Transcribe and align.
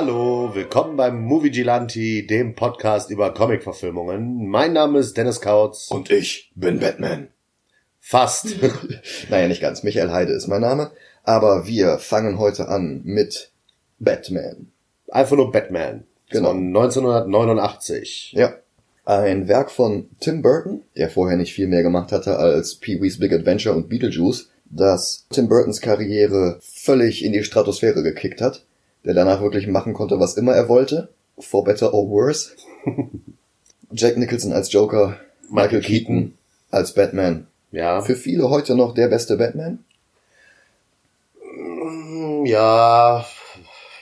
Hallo, 0.00 0.54
willkommen 0.54 0.96
beim 0.96 1.20
Movie 1.20 1.50
Gilanti, 1.50 2.26
dem 2.26 2.54
Podcast 2.54 3.10
über 3.10 3.34
Comic-Verfilmungen. 3.34 4.48
Mein 4.48 4.72
Name 4.72 4.98
ist 4.98 5.16
Dennis 5.16 5.42
Kautz. 5.42 5.90
Und 5.90 6.10
ich 6.10 6.50
bin 6.54 6.80
Batman. 6.80 7.28
Fast. 8.10 8.56
Naja, 9.30 9.46
nicht 9.46 9.60
ganz. 9.60 9.84
Michael 9.84 10.10
Heide 10.10 10.32
ist 10.32 10.48
mein 10.48 10.62
Name. 10.62 10.90
Aber 11.22 11.68
wir 11.68 11.98
fangen 11.98 12.40
heute 12.40 12.66
an 12.66 13.02
mit 13.04 13.52
Batman. 14.00 14.66
Einfach 15.12 15.36
nur 15.36 15.52
Batman. 15.52 16.02
Genau. 16.28 16.48
Von 16.48 16.66
1989. 16.76 18.32
Ja. 18.36 18.54
Ein 19.04 19.46
Werk 19.46 19.70
von 19.70 20.08
Tim 20.18 20.42
Burton, 20.42 20.82
der 20.96 21.08
vorher 21.08 21.36
nicht 21.36 21.54
viel 21.54 21.68
mehr 21.68 21.84
gemacht 21.84 22.10
hatte 22.10 22.36
als 22.36 22.74
Pee-wee's 22.74 23.20
Big 23.20 23.32
Adventure 23.32 23.76
und 23.76 23.88
Beetlejuice, 23.88 24.50
das 24.64 25.26
Tim 25.30 25.48
Burtons 25.48 25.80
Karriere 25.80 26.58
völlig 26.60 27.24
in 27.24 27.32
die 27.32 27.44
Stratosphäre 27.44 28.02
gekickt 28.02 28.40
hat, 28.40 28.64
der 29.04 29.14
danach 29.14 29.40
wirklich 29.40 29.68
machen 29.68 29.94
konnte, 29.94 30.18
was 30.18 30.36
immer 30.36 30.54
er 30.54 30.68
wollte, 30.68 31.10
for 31.38 31.62
better 31.62 31.94
or 31.94 32.10
worse. 32.10 32.56
Jack 33.92 34.16
Nicholson 34.16 34.52
als 34.52 34.72
Joker, 34.72 35.20
Michael 35.48 35.82
Keaton 35.82 36.34
als 36.72 36.92
Batman. 36.92 37.46
Ja. 37.72 38.00
Für 38.02 38.16
viele 38.16 38.50
heute 38.50 38.74
noch 38.74 38.94
der 38.94 39.08
beste 39.08 39.36
Batman. 39.36 39.78
Hm, 41.42 42.44
Ja, 42.46 43.24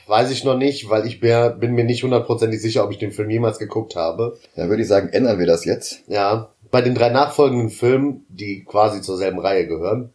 weiß 0.07 0.31
ich 0.31 0.43
noch 0.43 0.57
nicht, 0.57 0.89
weil 0.89 1.05
ich 1.05 1.19
bin 1.19 1.73
mir 1.73 1.83
nicht 1.83 2.03
hundertprozentig 2.03 2.61
sicher, 2.61 2.83
ob 2.83 2.91
ich 2.91 2.97
den 2.97 3.11
Film 3.11 3.29
jemals 3.29 3.59
geguckt 3.59 3.95
habe. 3.95 4.37
Dann 4.55 4.69
würde 4.69 4.81
ich 4.81 4.87
sagen, 4.87 5.09
ändern 5.09 5.39
wir 5.39 5.45
das 5.45 5.65
jetzt. 5.65 6.01
Ja. 6.07 6.49
Bei 6.71 6.81
den 6.81 6.95
drei 6.95 7.09
nachfolgenden 7.09 7.69
Filmen, 7.69 8.25
die 8.29 8.63
quasi 8.63 9.01
zur 9.01 9.17
selben 9.17 9.39
Reihe 9.39 9.67
gehören, 9.67 10.11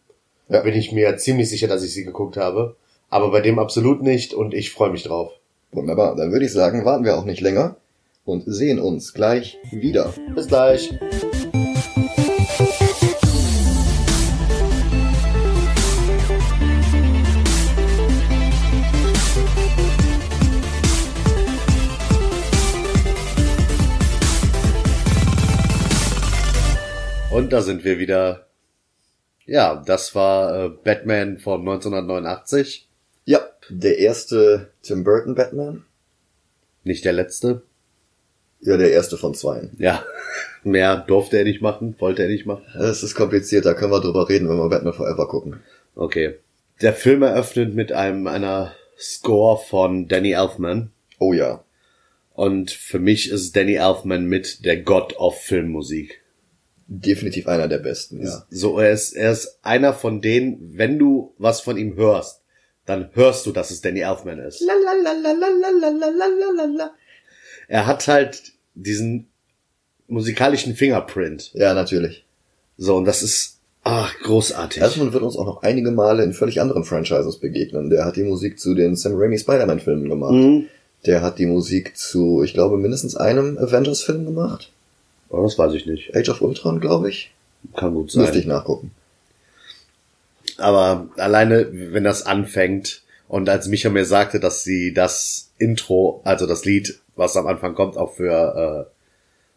Ja. 0.49 0.61
bin 0.61 0.75
ich 0.75 0.91
mir 0.91 1.15
ziemlich 1.17 1.49
sicher, 1.49 1.67
dass 1.67 1.83
ich 1.83 1.93
sie 1.93 2.03
geguckt 2.05 2.37
habe. 2.37 2.75
Aber 3.09 3.31
bei 3.31 3.41
dem 3.41 3.59
absolut 3.59 4.01
nicht 4.01 4.33
und 4.33 4.53
ich 4.53 4.71
freue 4.71 4.91
mich 4.91 5.03
drauf. 5.03 5.31
Wunderbar, 5.71 6.15
dann 6.15 6.31
würde 6.31 6.45
ich 6.45 6.51
sagen, 6.53 6.85
warten 6.85 7.03
wir 7.05 7.17
auch 7.17 7.25
nicht 7.25 7.41
länger 7.41 7.75
und 8.25 8.43
sehen 8.45 8.79
uns 8.79 9.13
gleich 9.13 9.57
wieder. 9.71 10.13
Bis 10.33 10.47
gleich. 10.47 10.91
Und 27.45 27.53
da 27.53 27.61
sind 27.61 27.83
wir 27.83 27.99
wieder. 27.99 28.47
Ja, 29.45 29.83
das 29.85 30.15
war 30.15 30.65
äh, 30.65 30.69
Batman 30.69 31.37
von 31.37 31.59
1989. 31.59 32.89
Ja, 33.23 33.39
der 33.69 33.99
erste 33.99 34.71
Tim 34.81 35.03
Burton 35.03 35.35
Batman. 35.35 35.85
Nicht 36.83 37.05
der 37.05 37.13
letzte. 37.13 37.61
Ja, 38.61 38.77
der 38.77 38.91
erste 38.93 39.15
von 39.15 39.35
zweien. 39.35 39.75
Ja, 39.77 40.03
mehr 40.63 40.97
durfte 40.97 41.37
er 41.37 41.43
nicht 41.43 41.61
machen, 41.61 41.93
wollte 41.99 42.23
er 42.23 42.29
nicht 42.29 42.47
machen. 42.47 42.63
Das 42.73 43.03
ist 43.03 43.13
kompliziert, 43.13 43.67
da 43.67 43.75
können 43.75 43.91
wir 43.91 44.01
drüber 44.01 44.27
reden, 44.27 44.49
wenn 44.49 44.57
wir 44.57 44.69
Batman 44.69 44.93
Forever 44.93 45.27
gucken. 45.27 45.59
Okay. 45.93 46.39
Der 46.81 46.93
Film 46.93 47.21
eröffnet 47.21 47.75
mit 47.75 47.91
einem 47.91 48.25
einer 48.25 48.73
Score 48.97 49.63
von 49.63 50.07
Danny 50.07 50.31
Elfman. 50.31 50.89
Oh 51.19 51.33
ja. 51.33 51.63
Und 52.33 52.71
für 52.71 52.97
mich 52.97 53.29
ist 53.29 53.55
Danny 53.55 53.75
Elfman 53.75 54.25
mit 54.25 54.65
der 54.65 54.81
God 54.81 55.15
of 55.17 55.39
Filmmusik. 55.39 56.24
Definitiv 56.87 57.47
einer 57.47 57.67
der 57.67 57.79
besten, 57.79 58.23
ja. 58.23 58.45
So, 58.51 58.77
er 58.77 58.91
ist, 58.91 59.13
er 59.13 59.31
ist 59.31 59.57
einer 59.63 59.91
von 59.93 60.21
denen, 60.21 60.77
wenn 60.77 60.99
du 60.99 61.33
was 61.39 61.61
von 61.61 61.77
ihm 61.77 61.95
hörst, 61.95 62.41
dann 62.85 63.09
hörst 63.13 63.45
du, 63.47 63.51
dass 63.51 63.71
es 63.71 63.81
Danny 63.81 64.01
Elfman 64.01 64.37
ist. 64.37 64.63
Er 67.67 67.87
hat 67.87 68.07
halt 68.07 68.53
diesen 68.75 69.27
musikalischen 70.07 70.75
Fingerprint. 70.75 71.51
Ja, 71.53 71.73
natürlich. 71.73 72.23
So, 72.77 72.95
und 72.95 73.05
das 73.05 73.23
ist, 73.23 73.59
ach, 73.83 74.13
großartig. 74.19 74.83
Elfman 74.83 75.11
wird 75.13 75.23
uns 75.23 75.37
auch 75.37 75.45
noch 75.47 75.63
einige 75.63 75.89
Male 75.89 76.23
in 76.23 76.33
völlig 76.33 76.61
anderen 76.61 76.83
Franchises 76.83 77.39
begegnen. 77.39 77.89
Der 77.89 78.05
hat 78.05 78.15
die 78.15 78.23
Musik 78.23 78.59
zu 78.59 78.75
den 78.75 78.95
Sam 78.95 79.13
Raimi 79.15 79.39
Spider-Man-Filmen 79.39 80.07
gemacht. 80.07 80.33
Mhm. 80.33 80.65
Der 81.07 81.23
hat 81.23 81.39
die 81.39 81.47
Musik 81.47 81.97
zu, 81.97 82.43
ich 82.43 82.53
glaube, 82.53 82.77
mindestens 82.77 83.15
einem 83.15 83.57
Avengers-Film 83.57 84.25
gemacht. 84.25 84.71
Oh, 85.29 85.43
das 85.43 85.57
weiß 85.57 85.73
ich 85.73 85.85
nicht. 85.85 86.15
Age 86.15 86.29
of 86.29 86.41
Ultron, 86.41 86.79
glaube 86.79 87.09
ich. 87.09 87.31
Kann 87.75 87.93
gut 87.93 88.11
sein. 88.11 88.21
Müsste 88.23 88.39
ich 88.39 88.45
nachgucken. 88.45 88.91
Aber 90.57 91.09
alleine, 91.17 91.67
wenn 91.71 92.03
das 92.03 92.25
anfängt 92.25 93.01
und 93.27 93.49
als 93.49 93.67
Micha 93.67 93.89
mir 93.89 94.05
sagte, 94.05 94.39
dass 94.39 94.63
sie 94.63 94.93
das 94.93 95.51
Intro, 95.57 96.21
also 96.23 96.45
das 96.45 96.63
Lied, 96.65 96.99
was 97.15 97.35
am 97.35 97.47
Anfang 97.47 97.75
kommt, 97.75 97.97
auch 97.97 98.13
für 98.15 98.89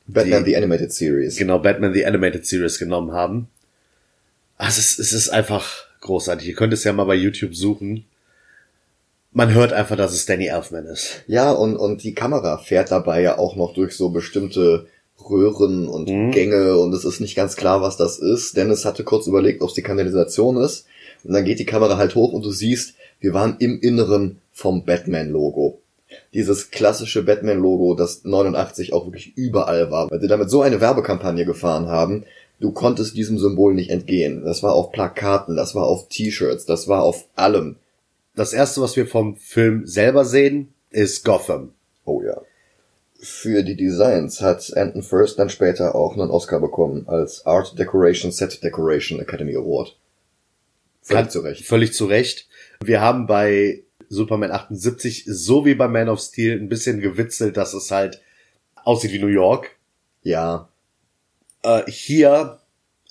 Batman 0.07 0.45
Die- 0.45 0.51
the 0.53 0.57
Animated 0.57 0.89
äh, 0.89 0.93
Series. 0.93 1.37
genau 1.37 1.59
Batman 1.59 1.93
the 1.93 2.07
Animated 2.07 2.47
Series 2.47 2.79
genommen 2.79 3.13
haben. 3.13 3.49
Ah, 4.57 4.69
es 4.69 4.79
ist, 4.79 4.99
es 4.99 5.13
ist 5.13 5.29
einfach 5.29 5.85
großartig. 6.01 6.49
Ihr 6.49 6.55
könnt 6.55 6.73
es 6.73 6.83
ja 6.85 6.93
mal 6.93 7.05
bei 7.05 7.15
YouTube 7.15 7.55
suchen. 7.55 8.05
Man 9.33 9.53
hört 9.55 9.73
einfach, 9.73 9.97
dass 9.97 10.13
es 10.15 10.25
Danny 10.27 10.47
Elfman 10.47 10.87
ist. 10.87 11.23
Ja, 11.29 11.53
und, 11.53 11.77
und 11.77 12.03
die 12.03 12.15
Kamera 12.15 12.59
fährt 12.59 12.91
dabei 12.91 13.21
ja 13.21 13.39
auch 13.39 13.55
noch 13.55 13.75
durch 13.75 13.95
so 13.95 14.09
bestimmte 14.09 14.87
Röhren 15.29 15.89
und 15.89 16.09
Mhm. 16.09 16.31
Gänge 16.31 16.79
und 16.79 16.93
es 16.95 17.05
ist 17.05 17.21
nicht 17.21 17.35
ganz 17.35 17.57
klar, 17.57 17.83
was 17.83 17.97
das 17.97 18.19
ist. 18.19 18.57
Dennis 18.57 18.85
hatte 18.85 19.05
kurz 19.05 19.27
überlegt, 19.27 19.63
ob 19.63 19.69
es 19.69 19.75
die 19.75 19.83
Kanalisation 19.83 20.57
ist. 20.57 20.87
Und 21.25 21.33
dann 21.35 21.45
geht 21.45 21.59
die 21.59 21.67
Kamera 21.67 21.97
halt 21.97 22.15
hoch 22.15 22.33
und 22.33 22.45
du 22.45 22.51
siehst, 22.51 22.95
wir 23.21 23.35
waren 23.35 23.57
im 23.59 23.81
Inneren 23.81 24.39
vom 24.53 24.85
Batman-Logo. 24.85 25.81
Dieses 26.33 26.71
klassische 26.71 27.23
Batman-Logo, 27.23 27.95
das 27.95 28.25
89 28.25 28.93
auch 28.93 29.07
wirklich 29.07 29.37
überall 29.37 29.91
war, 29.91 30.11
weil 30.11 30.21
sie 30.21 30.29
damit 30.29 30.51
so 30.51 30.63
eine 30.63 30.81
Werbekampagne 30.81 31.45
gefahren 31.45 31.89
haben, 31.89 32.25
du 32.61 32.71
konntest 32.73 33.17
diesem 33.17 33.39
Symbol 33.39 33.75
nicht 33.75 33.91
entgehen. 33.91 34.45
Das 34.45 34.63
war 34.63 34.73
auf 34.73 34.93
Plakaten, 34.93 35.57
das 35.57 35.75
war 35.75 35.85
auf 35.85 36.09
T-Shirts, 36.09 36.65
das 36.65 36.89
war 36.89 37.03
auf 37.03 37.27
allem. 37.35 37.77
Das 38.37 38.53
erste, 38.53 38.81
was 38.81 38.97
wir 38.97 39.07
vom 39.07 39.37
Film 39.37 39.87
selber 39.87 40.25
sehen, 40.25 40.73
ist 40.91 41.25
Gotham. 41.25 41.73
Oh 42.05 42.23
ja. 42.25 42.41
Für 43.21 43.65
die 43.65 43.75
Designs 43.77 44.41
hat 44.41 44.77
Anton 44.77 45.03
First 45.03 45.39
dann 45.39 45.51
später 45.51 45.95
auch 45.95 46.13
einen 46.15 46.31
Oscar 46.31 46.61
bekommen 46.61 47.09
als 47.09 47.45
Art 47.47 47.77
Decoration 47.79 48.31
Set 48.31 48.63
Decoration 48.63 49.19
Academy 49.21 49.57
Award. 49.57 49.97
Völlig 51.03 51.23
Kann- 51.25 51.31
zu 51.31 51.41
Recht. 51.41 51.65
Völlig 51.67 51.93
zu 51.95 52.07
Recht. 52.07 52.47
Wir 52.83 53.01
haben 53.01 53.27
bei 53.27 53.83
Superman 54.09 54.53
78, 54.53 55.25
so 55.27 55.65
wie 55.65 55.75
bei 55.75 55.89
Man 55.89 56.09
of 56.09 56.21
Steel, 56.21 56.59
ein 56.61 56.69
bisschen 56.69 57.01
gewitzelt, 57.01 57.57
dass 57.57 57.75
es 57.75 57.91
halt 57.91 58.23
aussieht 58.85 59.13
wie 59.13 59.19
New 59.19 59.27
York. 59.27 59.77
Ja, 60.23 60.69
Äh, 61.65 61.91
hier, 61.91 62.59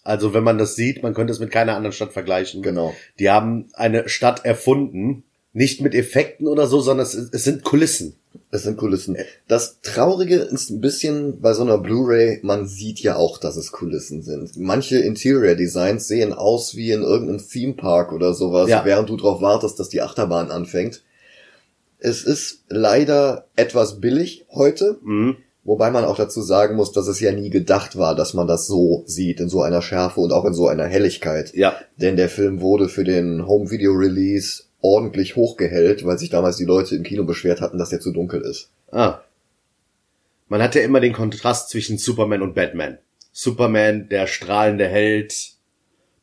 also 0.04 0.34
wenn 0.34 0.44
man 0.44 0.58
das 0.58 0.76
sieht, 0.76 1.04
man 1.04 1.14
könnte 1.14 1.34
es 1.34 1.40
mit 1.40 1.52
keiner 1.52 1.76
anderen 1.76 1.92
Stadt 1.92 2.14
vergleichen. 2.14 2.62
genau. 2.62 2.96
Die 3.20 3.30
haben 3.30 3.68
eine 3.74 4.08
Stadt 4.08 4.46
erfunden, 4.46 5.24
nicht 5.58 5.82
mit 5.82 5.96
Effekten 5.96 6.48
oder 6.48 6.68
so, 6.68 6.80
sondern 6.82 7.06
es, 7.06 7.16
es 7.16 7.44
sind 7.44 7.64
Kulissen. 7.64 8.16
Es 8.52 8.64
sind 8.64 8.78
Kulissen. 8.78 9.18
Das 9.48 9.82
Traurige 9.82 10.36
ist 10.36 10.70
ein 10.70 10.82
bisschen 10.82 11.42
bei 11.42 11.54
so 11.54 11.64
einer 11.64 11.80
Blu-ray, 11.80 12.40
man 12.44 12.68
sieht 12.68 13.00
ja 13.00 13.16
auch, 13.16 13.40
dass 13.40 13.58
es 13.58 13.72
Kulissen 13.72 14.22
sind. 14.22 14.56
Manche 14.58 15.00
Interior 15.00 15.56
Designs 15.56 16.08
sehen 16.08 16.32
aus 16.32 16.76
wie 16.76 16.92
in 16.92 17.02
irgendeinem 17.02 17.42
Theme 17.46 17.74
Park 17.74 18.14
oder 18.14 18.36
sowas, 18.36 18.70
Ja. 18.70 18.86
während 18.86 19.10
du 19.10 19.18
darauf 19.18 19.42
wartest, 19.42 19.80
dass 19.80 19.90
die 19.90 20.02
Achterbahn 20.02 20.52
anfängt. 20.52 21.02
Es 22.00 22.24
ist 22.24 22.64
leider 22.70 23.48
etwas 23.56 24.00
billig 24.00 24.46
heute, 24.52 25.00
Mhm. 25.04 25.38
Wobei 25.64 25.92
man 25.92 26.06
auch 26.06 26.16
dazu 26.16 26.42
sagen 26.42 26.78
muss, 26.78 26.94
dass 26.94 27.08
es 27.08 27.20
ja 27.20 27.34
nie 27.34 27.50
gedacht 27.50 27.98
war, 27.98 28.16
dass 28.16 28.34
man 28.34 28.48
das 28.48 28.68
so 28.68 29.04
sieht, 29.06 29.42
in 29.42 29.50
so 29.50 29.62
einer 29.64 29.82
Schärfe 29.82 30.22
und 30.22 30.32
auch 30.32 30.46
in 30.46 30.54
so 30.54 30.70
einer 30.70 30.86
Helligkeit. 30.86 31.54
Ja, 31.56 31.76
Denn 31.98 32.16
der 32.16 32.30
Film 32.30 32.62
wurde 32.62 32.88
für 32.88 33.04
den 33.04 33.46
Home 33.46 33.70
Video 33.70 33.92
Release 33.92 34.64
ordentlich 34.82 35.36
hochgehellt, 35.36 36.06
weil 36.06 36.18
sich 36.18 36.30
damals 36.30 36.58
die 36.58 36.66
Leute 36.66 36.96
im 36.96 37.04
Kino 37.04 37.24
beschwert 37.24 37.62
hatten, 37.62 37.78
dass 37.78 37.90
der 37.90 38.00
zu 38.00 38.12
dunkel 38.12 38.42
ist. 38.42 38.70
Ah. 38.92 39.22
Man 40.48 40.62
hat 40.62 40.76
ja 40.76 40.82
immer 40.82 41.00
den 41.00 41.14
Kontrast 41.14 41.70
zwischen 41.70 41.98
Superman 41.98 42.42
und 42.42 42.56
Batman. 42.56 43.00
Superman, 43.32 44.10
der 44.10 44.28
strahlende 44.28 44.88
Held, 44.88 45.52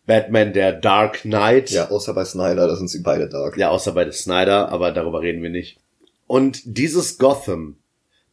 Batman, 0.07 0.53
der 0.53 0.73
Dark 0.73 1.23
Knight. 1.23 1.71
Ja, 1.71 1.91
außer 1.91 2.15
bei 2.15 2.25
Snyder, 2.25 2.67
da 2.67 2.77
sind 2.77 2.89
sie 2.89 3.01
beide 3.01 3.29
dark. 3.29 3.57
Ja, 3.57 3.71
außer 3.71 3.93
bei 3.93 4.11
Snyder, 4.11 4.69
aber 4.71 4.93
darüber 4.93 5.21
reden 5.21 5.43
wir 5.43 5.51
nicht. 5.51 5.79
Und 6.27 6.63
dieses 6.65 7.19
Gotham 7.19 7.77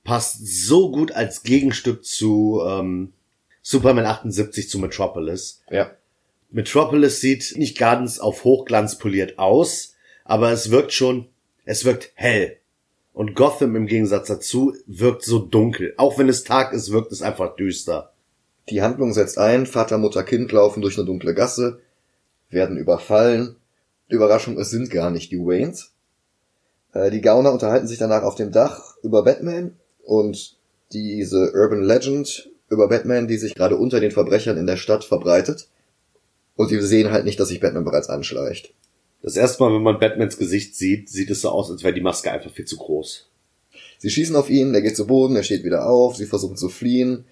passt 0.04 0.66
so 0.66 0.92
gut 0.92 1.12
als 1.12 1.44
Gegenstück 1.44 2.04
zu 2.06 2.62
ähm, 2.66 3.14
Superman 3.62 4.06
78 4.06 4.70
zu 4.70 4.80
Metropolis. 4.80 5.62
Ja. 5.70 5.92
Metropolis 6.50 7.22
sieht 7.22 7.54
nicht 7.58 7.78
ganz 7.78 8.20
auf 8.20 8.44
Hochglanz 8.44 8.98
poliert 8.98 9.40
aus, 9.40 9.91
aber 10.32 10.54
es 10.54 10.72
wirkt 10.72 10.94
schon, 10.94 11.26
es 11.66 11.84
wirkt 11.84 12.12
hell. 12.14 12.56
Und 13.12 13.36
Gotham 13.36 13.76
im 13.76 13.86
Gegensatz 13.86 14.30
dazu 14.30 14.74
wirkt 14.88 15.26
so 15.26 15.40
dunkel. 15.40 15.94
Auch 15.98 16.18
wenn 16.18 16.30
es 16.30 16.46
Tag 16.46 16.72
ist, 16.72 16.94
wirkt 16.94 17.12
es 17.12 17.22
einfach 17.22 17.58
düster. 17.58 18.14
Die 18.70 18.82
Handlung 18.82 19.12
setzt 19.12 19.38
ein, 19.38 19.66
Vater, 19.66 19.98
Mutter, 19.98 20.24
Kind 20.24 20.54
laufen 20.54 20.82
durch 20.82 20.98
eine 20.98 21.06
dunkle 21.06 21.34
Gasse, 21.34 21.82
werden 22.50 22.78
überfallen. 22.78 23.58
Überraschung, 24.08 24.58
es 24.58 24.70
sind 24.70 24.90
gar 24.90 25.12
nicht 25.12 25.34
die 25.34 25.40
Waynes. 25.40 25.92
Äh, 26.94 27.12
die 27.12 27.20
Gauner 27.20 27.52
unterhalten 27.52 27.88
sich 27.88 27.98
danach 27.98 28.24
auf 28.24 28.36
dem 28.36 28.54
Dach 28.54 28.96
über 29.04 29.26
Batman 29.26 29.76
und 30.06 30.56
diese 30.94 31.52
Urban 31.54 31.84
Legend 31.84 32.50
über 32.70 32.88
Batman, 32.88 33.28
die 33.28 33.38
sich 33.38 33.54
gerade 33.54 33.76
unter 33.76 34.00
den 34.00 34.12
Verbrechern 34.12 34.56
in 34.56 34.66
der 34.66 34.78
Stadt 34.78 35.04
verbreitet. 35.04 35.68
Und 36.56 36.70
sie 36.70 36.80
sehen 36.80 37.12
halt 37.12 37.26
nicht, 37.26 37.38
dass 37.38 37.50
sich 37.50 37.60
Batman 37.60 37.84
bereits 37.84 38.08
anschleicht. 38.08 38.74
Das 39.24 39.36
erste 39.36 39.62
Mal, 39.62 39.74
wenn 39.74 39.84
man 39.84 40.00
Batmans 40.00 40.38
Gesicht 40.38 40.76
sieht, 40.76 41.10
sieht 41.10 41.30
es 41.30 41.42
so 41.42 41.50
aus, 41.50 41.70
als 41.70 41.84
wäre 41.84 41.94
die 41.94 42.02
Maske 42.02 42.32
einfach 42.32 42.52
viel 42.52 42.66
zu 42.66 42.78
groß. 42.78 43.30
Sie 44.00 44.10
schießen 44.10 44.36
auf 44.36 44.50
ihn, 44.50 44.74
der 44.74 44.82
geht 44.82 44.98
zu 44.98 45.06
Boden, 45.06 45.36
er 45.36 45.44
steht 45.44 45.64
wieder 45.64 45.86
auf, 45.86 46.16
sie 46.16 46.26
versuchen 46.26 46.58
zu 46.58 46.70
fliehen. 46.70 47.26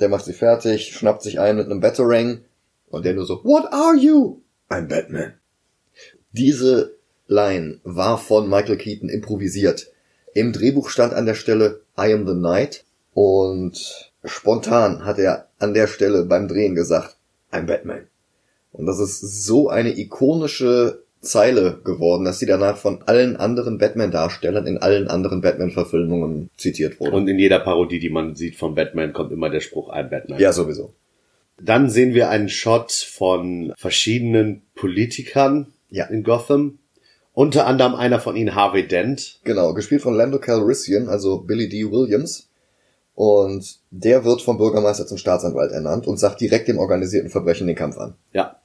Der 0.00 0.08
macht 0.08 0.24
sie 0.24 0.32
fertig, 0.32 0.94
schnappt 0.94 1.22
sich 1.22 1.38
ein 1.38 1.56
mit 1.56 1.66
einem 1.66 1.80
Batarang 1.80 2.40
und 2.88 3.04
der 3.04 3.12
nur 3.12 3.26
so, 3.26 3.44
What 3.44 3.72
are 3.72 3.94
you? 3.94 4.40
I'm 4.70 4.88
Batman. 4.88 5.34
Diese 6.32 6.96
Line 7.26 7.80
war 7.84 8.16
von 8.16 8.48
Michael 8.48 8.78
Keaton 8.78 9.10
improvisiert. 9.10 9.92
Im 10.34 10.54
Drehbuch 10.54 10.88
stand 10.88 11.12
an 11.12 11.26
der 11.26 11.34
Stelle 11.34 11.82
I 11.98 12.12
am 12.14 12.26
the 12.26 12.32
Knight 12.32 12.84
und 13.12 14.10
spontan 14.24 15.04
hat 15.04 15.18
er 15.18 15.48
an 15.58 15.74
der 15.74 15.88
Stelle 15.88 16.24
beim 16.24 16.48
Drehen 16.48 16.74
gesagt, 16.74 17.18
I'm 17.52 17.66
Batman. 17.66 18.06
Und 18.72 18.86
das 18.86 18.98
ist 18.98 19.44
so 19.44 19.68
eine 19.68 19.98
ikonische 19.98 21.01
Zeile 21.22 21.80
geworden, 21.84 22.24
dass 22.24 22.40
sie 22.40 22.46
danach 22.46 22.76
von 22.76 23.02
allen 23.06 23.36
anderen 23.36 23.78
Batman-Darstellern 23.78 24.66
in 24.66 24.78
allen 24.78 25.08
anderen 25.08 25.40
Batman-Verfilmungen 25.40 26.50
zitiert 26.56 26.98
wurde. 27.00 27.12
Und 27.12 27.28
in 27.28 27.38
jeder 27.38 27.60
Parodie, 27.60 28.00
die 28.00 28.10
man 28.10 28.34
sieht 28.34 28.56
von 28.56 28.74
Batman, 28.74 29.12
kommt 29.12 29.32
immer 29.32 29.48
der 29.48 29.60
Spruch 29.60 29.92
I'm 29.92 30.08
Batman. 30.10 30.40
ja, 30.40 30.52
sowieso. 30.52 30.92
Dann 31.60 31.88
sehen 31.88 32.12
wir 32.12 32.28
einen 32.28 32.48
Shot 32.48 32.90
von 32.92 33.72
verschiedenen 33.76 34.62
Politikern 34.74 35.68
Ja. 35.90 36.06
in 36.06 36.24
Gotham. 36.24 36.78
Unter 37.34 37.66
anderem 37.66 37.94
einer 37.94 38.18
von 38.18 38.34
ihnen, 38.36 38.54
Harvey 38.54 38.86
Dent. 38.86 39.38
Genau, 39.44 39.72
gespielt 39.74 40.02
von 40.02 40.14
Lando 40.14 40.38
Calrissian, 40.38 41.08
also 41.08 41.38
Billy 41.38 41.68
D. 41.68 41.90
Williams. 41.90 42.48
Und 43.14 43.76
der 43.90 44.24
wird 44.24 44.42
vom 44.42 44.58
Bürgermeister 44.58 45.06
zum 45.06 45.18
Staatsanwalt 45.18 45.70
ernannt 45.70 46.06
und 46.06 46.18
sagt 46.18 46.40
direkt 46.40 46.66
dem 46.68 46.78
organisierten 46.78 47.30
Verbrechen 47.30 47.66
den 47.66 47.76
Kampf 47.76 47.96
an. 47.98 48.14
Ja. 48.32 48.56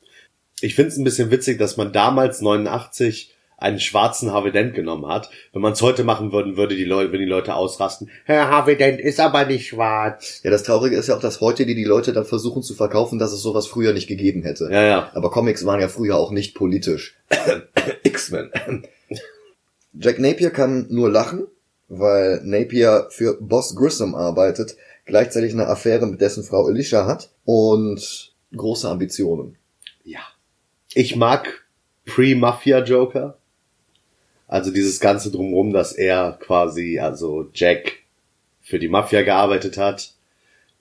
Ich 0.62 0.76
finde 0.76 0.90
es 0.90 0.98
ein 0.98 1.04
bisschen 1.04 1.32
witzig, 1.32 1.60
dass 1.60 1.78
man 1.78 1.94
damals 1.94 2.42
89 2.42 3.34
einen 3.58 3.80
schwarzen 3.80 4.32
Harvey 4.32 4.52
Dent 4.52 4.76
genommen 4.76 5.08
hat. 5.08 5.30
Wenn 5.52 5.62
man 5.62 5.74
es 5.74 5.82
heute 5.82 6.04
machen 6.04 6.32
würde, 6.32 6.58
würde 6.58 6.76
die 6.76 6.84
Leute, 6.84 7.12
wenn 7.12 7.20
die 7.20 7.26
Leute 7.26 7.56
ausrasten, 7.56 8.10
Herr 8.26 8.50
Harvey 8.50 8.78
Dent 8.78 9.00
ist 9.02 9.20
aber 9.20 9.46
nicht 9.46 9.68
schwarz. 9.68 10.42
Ja, 10.44 10.52
das 10.52 10.64
Traurige 10.64 10.96
ist 10.96 11.08
ja 11.08 11.16
auch, 11.16 11.20
dass 11.20 11.42
heute 11.42 11.66
die, 11.66 11.76
die 11.76 11.84
Leute 11.84 12.14
dann 12.14 12.26
versuchen 12.26 12.62
zu 12.62 12.76
verkaufen, 12.76 13.18
dass 13.18 13.34
es 13.34 13.42
sowas 13.42 13.66
früher 13.66 13.94
nicht 13.94 14.08
gegeben 14.08 14.44
hätte. 14.44 14.70
Ja, 14.72 14.84
ja. 14.84 15.12
Aber 15.14 15.32
Comics 15.32 15.66
waren 15.66 15.80
ja 15.80 15.88
früher 15.88 16.18
auch 16.18 16.32
nicht 16.32 16.54
politisch. 16.54 17.16
X-Men. 18.04 18.52
Jack 20.00 20.20
Napier 20.20 20.52
kann 20.52 20.86
nur 20.90 21.10
lachen, 21.10 21.48
weil 21.88 22.42
Napier 22.44 23.08
für 23.10 23.38
Boss 23.42 23.76
Grissom 23.76 24.14
arbeitet, 24.14 24.76
gleichzeitig 25.06 25.54
eine 25.54 25.68
Affäre 25.68 26.06
mit 26.06 26.22
dessen 26.22 26.44
Frau 26.44 26.68
Alicia 26.68 27.08
hat 27.08 27.32
und 27.46 28.34
große 28.56 28.88
Ambitionen. 28.88 29.58
Ja. 30.04 30.20
Ich 31.00 31.16
mag 31.16 31.64
Pre-Mafia-Joker. 32.08 33.38
Also 34.48 34.72
dieses 34.72 35.00
ganze 35.00 35.30
drumrum, 35.30 35.72
dass 35.72 35.94
er 35.94 36.40
quasi, 36.42 36.98
also 36.98 37.52
Jack 37.54 38.00
für 38.64 38.80
die 38.80 38.88
Mafia 38.88 39.22
gearbeitet 39.22 39.78
hat. 39.78 40.14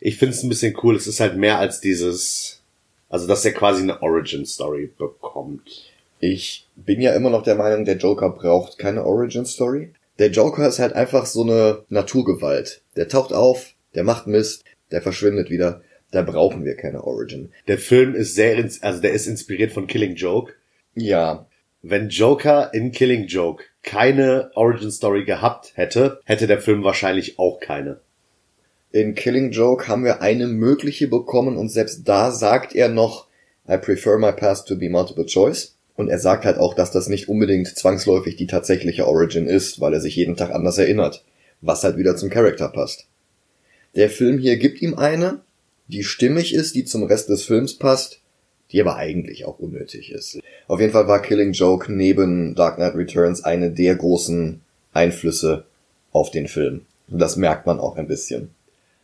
Ich 0.01 0.17
finde 0.17 0.35
es 0.35 0.43
ein 0.43 0.49
bisschen 0.49 0.75
cool. 0.83 0.97
Es 0.97 1.07
ist 1.07 1.21
halt 1.21 1.37
mehr 1.37 1.59
als 1.59 1.83
dieses, 1.83 2.63
also 3.11 3.27
dass 3.27 3.45
er 3.45 3.53
quasi 3.53 3.83
eine 3.83 4.01
Origin-Story 4.01 4.91
bekommt. 4.97 5.93
Ich 6.19 6.67
bin 6.77 7.03
ja 7.03 7.13
immer 7.13 7.29
noch 7.29 7.43
der 7.43 7.57
Meinung, 7.57 7.85
der 7.85 7.99
Joker 7.99 8.31
braucht 8.31 8.79
keine 8.79 9.05
Origin 9.05 9.45
Story. 9.45 9.93
Der 10.19 10.31
Joker 10.31 10.67
ist 10.67 10.79
halt 10.79 10.95
einfach 10.95 11.27
so 11.27 11.43
eine 11.43 11.85
Naturgewalt. 11.91 12.81
Der 12.97 13.09
taucht 13.09 13.35
auf, 13.35 13.75
der 13.95 14.05
macht 14.05 14.27
Mist, 14.27 14.65
der 14.93 15.03
verschwindet 15.03 15.51
wieder. 15.51 15.83
Da 16.17 16.23
brauchen 16.23 16.65
wir 16.65 16.77
keine 16.77 17.05
Origin. 17.05 17.53
Der 17.69 17.77
Film 17.77 18.15
ist 18.15 18.35
sehr, 18.35 18.57
also 18.81 19.03
der 19.03 19.13
ist 19.13 19.27
inspiriert 19.27 19.71
von 19.73 19.87
Killing 19.87 20.15
Joke. 20.15 20.55
Ja, 20.95 21.47
Wenn 21.83 22.09
Joker 22.09 22.73
in 22.73 22.91
Killing 22.91 23.27
Joke 23.27 23.65
keine 23.83 24.51
Origin 24.55 24.91
Story 24.91 25.27
gehabt 25.27 25.73
hätte, 25.75 26.21
hätte 26.25 26.47
der 26.47 26.59
Film 26.59 26.85
wahrscheinlich 26.85 27.39
auch 27.39 27.61
keine. 27.61 28.01
in 28.93 29.15
Killing 29.15 29.51
Joke 29.51 29.89
haben 29.89 30.05
wir 30.05 30.23
eine 30.23 30.47
mögliche 30.47 31.07
bekommen 31.07 31.59
und 31.59 31.69
selbst 31.69 32.09
da 32.09 32.31
sagt 32.31 32.75
er 32.75 32.89
noch, 32.89 33.29
I 33.69 33.77
prefer 33.77 34.17
my 34.17 34.33
past 34.33 34.69
to 34.69 34.77
be 34.79 34.89
multiple 34.89 35.27
choice. 35.27 35.77
Und 35.97 36.09
er 36.09 36.19
sagt 36.19 36.47
halt 36.47 36.57
auch, 36.57 36.73
dass 36.73 36.93
das 36.93 37.11
nicht 37.11 37.29
unbedingt 37.29 37.69
zwangsläufig 37.69 38.37
die 38.37 38.47
tatsächliche 38.47 39.07
Origin 39.07 39.47
ist, 39.47 39.83
weil 39.83 39.93
er 39.93 40.01
sich 40.01 40.17
jeden 40.17 40.37
Tag 40.37 40.51
anders 40.51 40.79
erinnert. 40.79 41.27
Was 41.61 41.85
halt 41.85 41.99
wieder 41.99 42.17
zum 42.17 42.31
Charakter 42.31 42.69
passt. 42.69 43.07
Der 43.97 44.09
Film 44.09 44.39
hier 44.39 44.57
gibt 44.57 44.81
ihm 44.81 44.95
eine, 44.95 45.43
die 45.89 46.05
stimmig 46.05 46.55
ist, 46.55 46.75
die 46.75 46.85
zum 46.85 47.05
Rest 47.05 47.29
des 47.29 47.45
Films 47.45 47.75
passt, 47.75 48.21
die 48.73 48.81
aber 48.81 48.97
eigentlich 48.97 49.45
auch 49.45 49.59
unnötig 49.59 50.11
ist. 50.11 50.41
Auf 50.67 50.81
jeden 50.81 50.93
Fall 50.93 51.07
war 51.07 51.23
Killing 51.23 51.53
Joke 51.53 51.93
neben 51.93 52.55
Dark 52.55 52.77
Knight 52.77 52.95
Returns 52.95 53.45
eine 53.45 53.71
der 53.71 53.95
großen 53.95 54.61
Einflüsse 54.93 55.65
auf 56.13 56.31
den 56.31 56.49
Film. 56.49 56.87
Und 57.09 57.21
das 57.21 57.37
merkt 57.37 57.67
man 57.67 57.79
auch 57.79 57.97
ein 57.97 58.09
bisschen. 58.09 58.51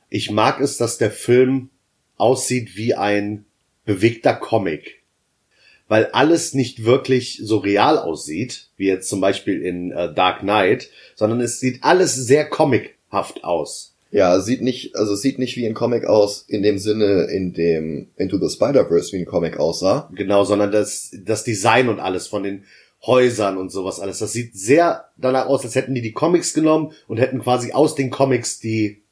Ich 0.08 0.30
mag 0.30 0.60
es, 0.60 0.76
dass 0.76 0.98
der 0.98 1.10
Film 1.10 1.70
aussieht 2.16 2.76
wie 2.76 2.94
ein 2.94 3.44
bewegter 3.84 4.34
Comic. 4.34 5.02
Weil 5.88 6.06
alles 6.06 6.54
nicht 6.54 6.84
wirklich 6.84 7.40
so 7.42 7.58
real 7.58 7.98
aussieht, 7.98 8.68
wie 8.76 8.86
jetzt 8.86 9.08
zum 9.08 9.20
Beispiel 9.20 9.62
in 9.62 9.92
äh, 9.92 10.12
Dark 10.12 10.40
Knight, 10.40 10.90
sondern 11.14 11.40
es 11.40 11.60
sieht 11.60 11.84
alles 11.84 12.14
sehr 12.14 12.48
comichaft 12.48 13.44
aus. 13.44 13.91
Ja, 14.12 14.36
es 14.36 14.44
sieht 14.44 14.60
nicht, 14.60 14.94
also 14.94 15.14
es 15.14 15.22
sieht 15.22 15.38
nicht 15.38 15.56
wie 15.56 15.66
ein 15.66 15.74
Comic 15.74 16.04
aus, 16.04 16.44
in 16.46 16.62
dem 16.62 16.78
Sinne, 16.78 17.24
in 17.32 17.54
dem 17.54 18.08
Into 18.16 18.36
the 18.38 18.54
Spider-Verse 18.54 19.12
wie 19.12 19.20
ein 19.20 19.24
Comic 19.26 19.58
aussah. 19.58 20.10
Genau, 20.14 20.44
sondern 20.44 20.70
das, 20.70 21.10
das 21.24 21.44
Design 21.44 21.88
und 21.88 21.98
alles 21.98 22.26
von 22.26 22.42
den 22.42 22.64
Häusern 23.06 23.56
und 23.56 23.72
sowas 23.72 23.98
alles. 23.98 24.18
Das 24.18 24.32
sieht 24.32 24.54
sehr 24.54 25.06
danach 25.16 25.46
aus, 25.46 25.64
als 25.64 25.74
hätten 25.74 25.94
die 25.94 26.02
die 26.02 26.12
Comics 26.12 26.54
genommen 26.54 26.92
und 27.08 27.16
hätten 27.18 27.40
quasi 27.40 27.72
aus 27.72 27.94
den 27.94 28.10
Comics 28.10 28.60
die 28.60 29.02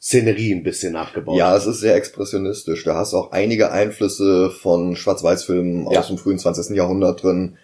Szenerie 0.00 0.52
ein 0.54 0.62
bisschen 0.62 0.92
nachgebaut. 0.92 1.36
Ja, 1.36 1.56
es 1.56 1.66
ist 1.66 1.80
sehr 1.80 1.96
expressionistisch. 1.96 2.84
Da 2.84 2.94
hast 2.94 3.12
du 3.12 3.16
auch 3.16 3.32
einige 3.32 3.72
Einflüsse 3.72 4.50
von 4.50 4.94
Schwarz-Weiß-Filmen 4.94 5.90
Ja. 5.90 6.00
aus 6.00 6.06
dem 6.06 6.18
frühen 6.18 6.38
20. 6.38 6.76
Jahrhundert 6.76 7.22
drin. 7.22 7.56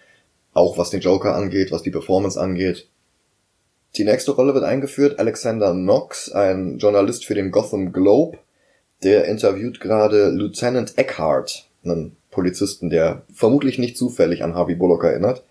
Auch 0.53 0.77
was 0.77 0.89
den 0.89 0.99
Joker 0.99 1.33
angeht, 1.35 1.71
was 1.71 1.81
die 1.81 1.91
Performance 1.91 2.39
angeht. 2.39 2.89
Die 3.95 4.05
nächste 4.05 4.31
Rolle 4.31 4.55
wird 4.55 4.63
eingeführt. 4.63 5.19
Alexander 5.19 5.71
Knox, 5.71 6.31
ein 6.31 6.79
Journalist 6.79 7.25
für 7.25 7.35
den 7.35 7.51
Gotham 7.51 7.91
Globe. 7.91 8.39
Der 9.03 9.25
interviewt 9.25 9.79
gerade 9.79 10.29
Lieutenant 10.29 10.97
Eckhart, 10.97 11.69
einen 11.83 12.15
Polizisten, 12.31 12.89
der 12.89 13.21
vermutlich 13.31 13.77
nicht 13.77 13.97
zufällig 13.97 14.43
an 14.43 14.55
Harvey 14.55 14.73
Bullock 14.73 15.03
erinnert. 15.03 15.43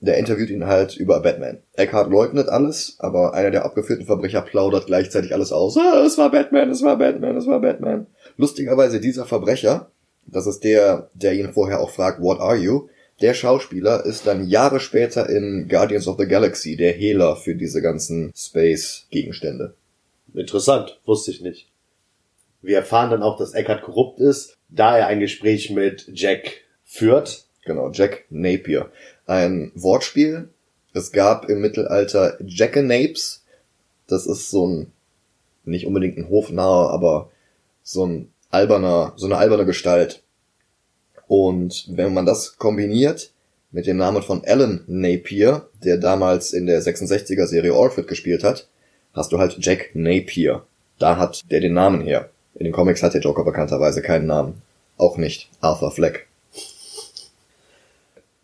Der 0.00 0.18
interviewt 0.18 0.50
ihn 0.50 0.66
halt 0.66 0.96
über 0.96 1.20
Batman. 1.20 1.58
Eckhart 1.72 2.08
leugnet 2.08 2.48
alles, 2.48 2.96
aber 2.98 3.34
einer 3.34 3.50
der 3.50 3.64
abgeführten 3.64 4.06
Verbrecher 4.06 4.42
plaudert 4.42 4.86
gleichzeitig 4.86 5.32
alles 5.32 5.50
aus. 5.50 5.76
Ah, 5.76 6.04
es 6.06 6.16
war 6.18 6.30
Batman, 6.30 6.70
es 6.70 6.82
war 6.82 6.98
Batman, 6.98 7.36
es 7.36 7.46
war 7.46 7.60
Batman. 7.60 8.06
Lustigerweise 8.36 9.00
dieser 9.00 9.24
Verbrecher, 9.24 9.90
das 10.26 10.46
ist 10.46 10.62
der, 10.62 11.10
der 11.14 11.32
ihn 11.32 11.52
vorher 11.52 11.80
auch 11.80 11.90
fragt, 11.90 12.20
what 12.20 12.38
are 12.38 12.56
you? 12.56 12.88
Der 13.20 13.34
Schauspieler 13.34 14.04
ist 14.04 14.26
dann 14.26 14.48
Jahre 14.48 14.80
später 14.80 15.28
in 15.28 15.68
Guardians 15.68 16.08
of 16.08 16.18
the 16.18 16.26
Galaxy 16.26 16.76
der 16.76 16.92
Hehler 16.92 17.36
für 17.36 17.54
diese 17.54 17.80
ganzen 17.80 18.32
Space-Gegenstände. 18.36 19.74
Interessant, 20.34 21.00
wusste 21.04 21.30
ich 21.30 21.40
nicht. 21.40 21.68
Wir 22.60 22.78
erfahren 22.78 23.10
dann 23.10 23.22
auch, 23.22 23.38
dass 23.38 23.54
Eckhart 23.54 23.82
korrupt 23.82 24.18
ist, 24.18 24.56
da 24.68 24.98
er 24.98 25.06
ein 25.06 25.20
Gespräch 25.20 25.70
mit 25.70 26.10
Jack 26.12 26.62
führt. 26.82 27.44
Genau, 27.64 27.90
Jack 27.92 28.24
Napier. 28.30 28.90
Ein 29.26 29.70
Wortspiel. 29.74 30.48
Es 30.92 31.12
gab 31.12 31.48
im 31.48 31.60
Mittelalter 31.60 32.36
Jackanapes. 32.44 33.44
Das 34.08 34.26
ist 34.26 34.50
so 34.50 34.66
ein, 34.66 34.92
nicht 35.64 35.86
unbedingt 35.86 36.18
ein 36.18 36.28
Hofnaher, 36.28 36.90
aber 36.90 37.30
so 37.82 38.06
ein 38.06 38.32
alberner, 38.50 39.12
so 39.16 39.26
eine 39.26 39.36
alberne 39.36 39.66
Gestalt. 39.66 40.23
Und 41.26 41.86
wenn 41.88 42.14
man 42.14 42.26
das 42.26 42.56
kombiniert 42.56 43.32
mit 43.72 43.86
dem 43.86 43.96
Namen 43.96 44.22
von 44.22 44.42
Alan 44.44 44.84
Napier, 44.86 45.68
der 45.82 45.98
damals 45.98 46.52
in 46.52 46.66
der 46.66 46.82
66er 46.82 47.46
Serie 47.46 47.74
Orphan 47.74 48.06
gespielt 48.06 48.44
hat, 48.44 48.68
hast 49.12 49.32
du 49.32 49.38
halt 49.38 49.56
Jack 49.60 49.90
Napier. 49.94 50.62
Da 50.98 51.16
hat 51.16 51.42
der 51.50 51.60
den 51.60 51.74
Namen 51.74 52.02
her. 52.02 52.30
In 52.54 52.64
den 52.64 52.72
Comics 52.72 53.02
hat 53.02 53.14
der 53.14 53.20
Joker 53.20 53.44
bekannterweise 53.44 54.00
keinen 54.00 54.26
Namen. 54.26 54.62
Auch 54.96 55.16
nicht 55.16 55.50
Arthur 55.60 55.90
Fleck. 55.90 56.28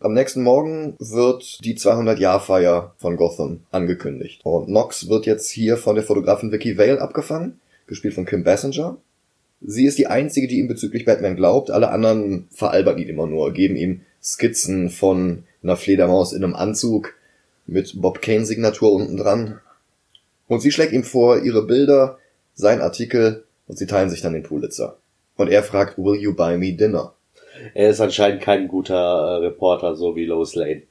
Am 0.01 0.13
nächsten 0.13 0.41
Morgen 0.41 0.95
wird 0.97 1.63
die 1.63 1.77
200-Jahr-Feier 1.77 2.95
von 2.97 3.17
Gotham 3.17 3.61
angekündigt. 3.69 4.41
Und 4.43 4.65
Knox 4.65 5.09
wird 5.09 5.27
jetzt 5.27 5.51
hier 5.51 5.77
von 5.77 5.95
der 5.95 6.03
Fotografin 6.03 6.51
Vicky 6.51 6.77
Vale 6.77 6.99
abgefangen, 6.99 7.61
gespielt 7.85 8.15
von 8.15 8.25
Kim 8.25 8.43
Basinger. 8.43 8.97
Sie 9.61 9.85
ist 9.85 9.97
die 9.97 10.07
einzige, 10.07 10.47
die 10.47 10.57
ihm 10.57 10.67
bezüglich 10.67 11.05
Batman 11.05 11.35
glaubt. 11.35 11.69
Alle 11.69 11.91
anderen 11.91 12.47
veralbern 12.51 12.97
ihn 12.97 13.09
immer 13.09 13.27
nur, 13.27 13.53
geben 13.53 13.75
ihm 13.75 14.01
Skizzen 14.21 14.89
von 14.89 15.43
einer 15.61 15.77
Fledermaus 15.77 16.33
in 16.33 16.43
einem 16.43 16.55
Anzug 16.55 17.13
mit 17.67 18.01
Bob 18.01 18.21
Kane 18.21 18.45
Signatur 18.45 18.91
unten 18.91 19.17
dran. 19.17 19.59
Und 20.47 20.61
sie 20.61 20.71
schlägt 20.71 20.93
ihm 20.93 21.03
vor, 21.03 21.43
ihre 21.43 21.65
Bilder, 21.65 22.17
sein 22.53 22.81
Artikel 22.81 23.43
und 23.67 23.77
sie 23.77 23.85
teilen 23.85 24.09
sich 24.09 24.21
dann 24.21 24.33
den 24.33 24.43
Pulitzer. 24.43 24.97
Und 25.37 25.49
er 25.49 25.63
fragt, 25.63 25.97
will 25.97 26.19
you 26.19 26.33
buy 26.33 26.57
me 26.57 26.73
dinner? 26.73 27.13
Er 27.73 27.91
ist 27.91 28.01
anscheinend 28.01 28.41
kein 28.41 28.67
guter 28.67 28.95
äh, 28.95 29.45
Reporter, 29.45 29.95
so 29.95 30.15
wie 30.15 30.25
Lois 30.25 30.55
Lane. 30.55 30.83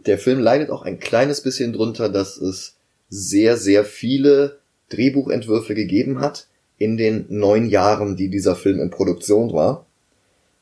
Der 0.00 0.18
Film 0.18 0.40
leidet 0.40 0.70
auch 0.70 0.82
ein 0.82 0.98
kleines 0.98 1.42
bisschen 1.42 1.72
drunter, 1.72 2.08
dass 2.08 2.36
es 2.36 2.76
sehr, 3.08 3.56
sehr 3.56 3.84
viele 3.84 4.58
Drehbuchentwürfe 4.94 5.74
gegeben 5.74 6.20
hat 6.20 6.46
in 6.78 6.96
den 6.96 7.26
neun 7.28 7.66
Jahren, 7.66 8.16
die 8.16 8.28
dieser 8.28 8.56
Film 8.56 8.80
in 8.80 8.90
Produktion 8.90 9.52
war. 9.52 9.86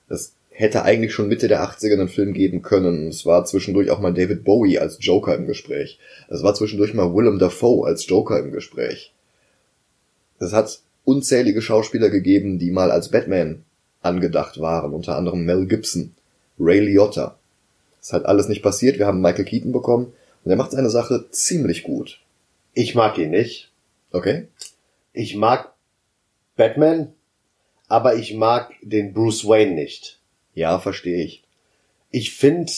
Es 0.09 0.35
hätte 0.51 0.83
eigentlich 0.83 1.15
schon 1.15 1.29
Mitte 1.29 1.49
der 1.49 1.65
80er 1.65 1.95
einen 1.95 2.09
Film 2.09 2.35
geben 2.35 2.62
können. 2.62 3.09
Es 3.09 3.25
war 3.25 3.45
zwischendurch 3.45 3.91
auch 3.91 4.01
mal 4.01 4.12
David 4.12 4.45
Bowie 4.45 4.79
als 4.79 4.99
Joker 5.01 5.35
im 5.35 5.47
Gespräch. 5.47 5.99
Es 6.29 6.43
war 6.43 6.55
zwischendurch 6.55 6.95
mal 6.95 7.15
Willem 7.15 7.39
Dafoe 7.39 7.87
als 7.87 8.07
Joker 8.07 8.39
im 8.39 8.53
Gespräch. 8.53 9.12
Es 10.39 10.53
hat 10.53 10.81
unzählige 11.05 11.62
Schauspieler 11.62 12.11
gegeben, 12.11 12.59
die 12.59 12.71
mal 12.71 12.91
als 12.91 13.11
Batman 13.11 13.65
angedacht 14.03 14.61
waren, 14.61 14.93
unter 14.93 15.17
anderem 15.17 15.45
Mel 15.45 15.67
Gibson, 15.67 16.15
Ray 16.59 16.81
Liotta. 16.81 17.39
Das 18.01 18.12
hat 18.12 18.27
alles 18.27 18.49
nicht 18.49 18.62
passiert, 18.62 18.99
wir 18.99 19.07
haben 19.07 19.21
Michael 19.21 19.45
Keaton 19.45 19.73
bekommen 19.73 20.12
und 20.45 20.51
er 20.51 20.57
macht 20.57 20.73
seine 20.73 20.91
Sache 20.91 21.27
ziemlich 21.31 21.85
gut. 21.85 22.21
Ich 22.75 22.95
mag 22.95 23.19
ihn 23.19 23.31
nicht. 23.31 23.72
Okay? 24.12 24.49
Ich 25.12 25.37
mag 25.37 25.73
Batman, 26.57 27.12
aber 27.88 28.16
ich 28.16 28.35
mag 28.35 28.73
den 28.83 29.12
Bruce 29.12 29.47
Wayne 29.47 29.73
nicht. 29.73 30.21
Ja, 30.54 30.78
verstehe 30.78 31.25
ich. 31.25 31.45
Ich 32.11 32.35
finde, 32.35 32.71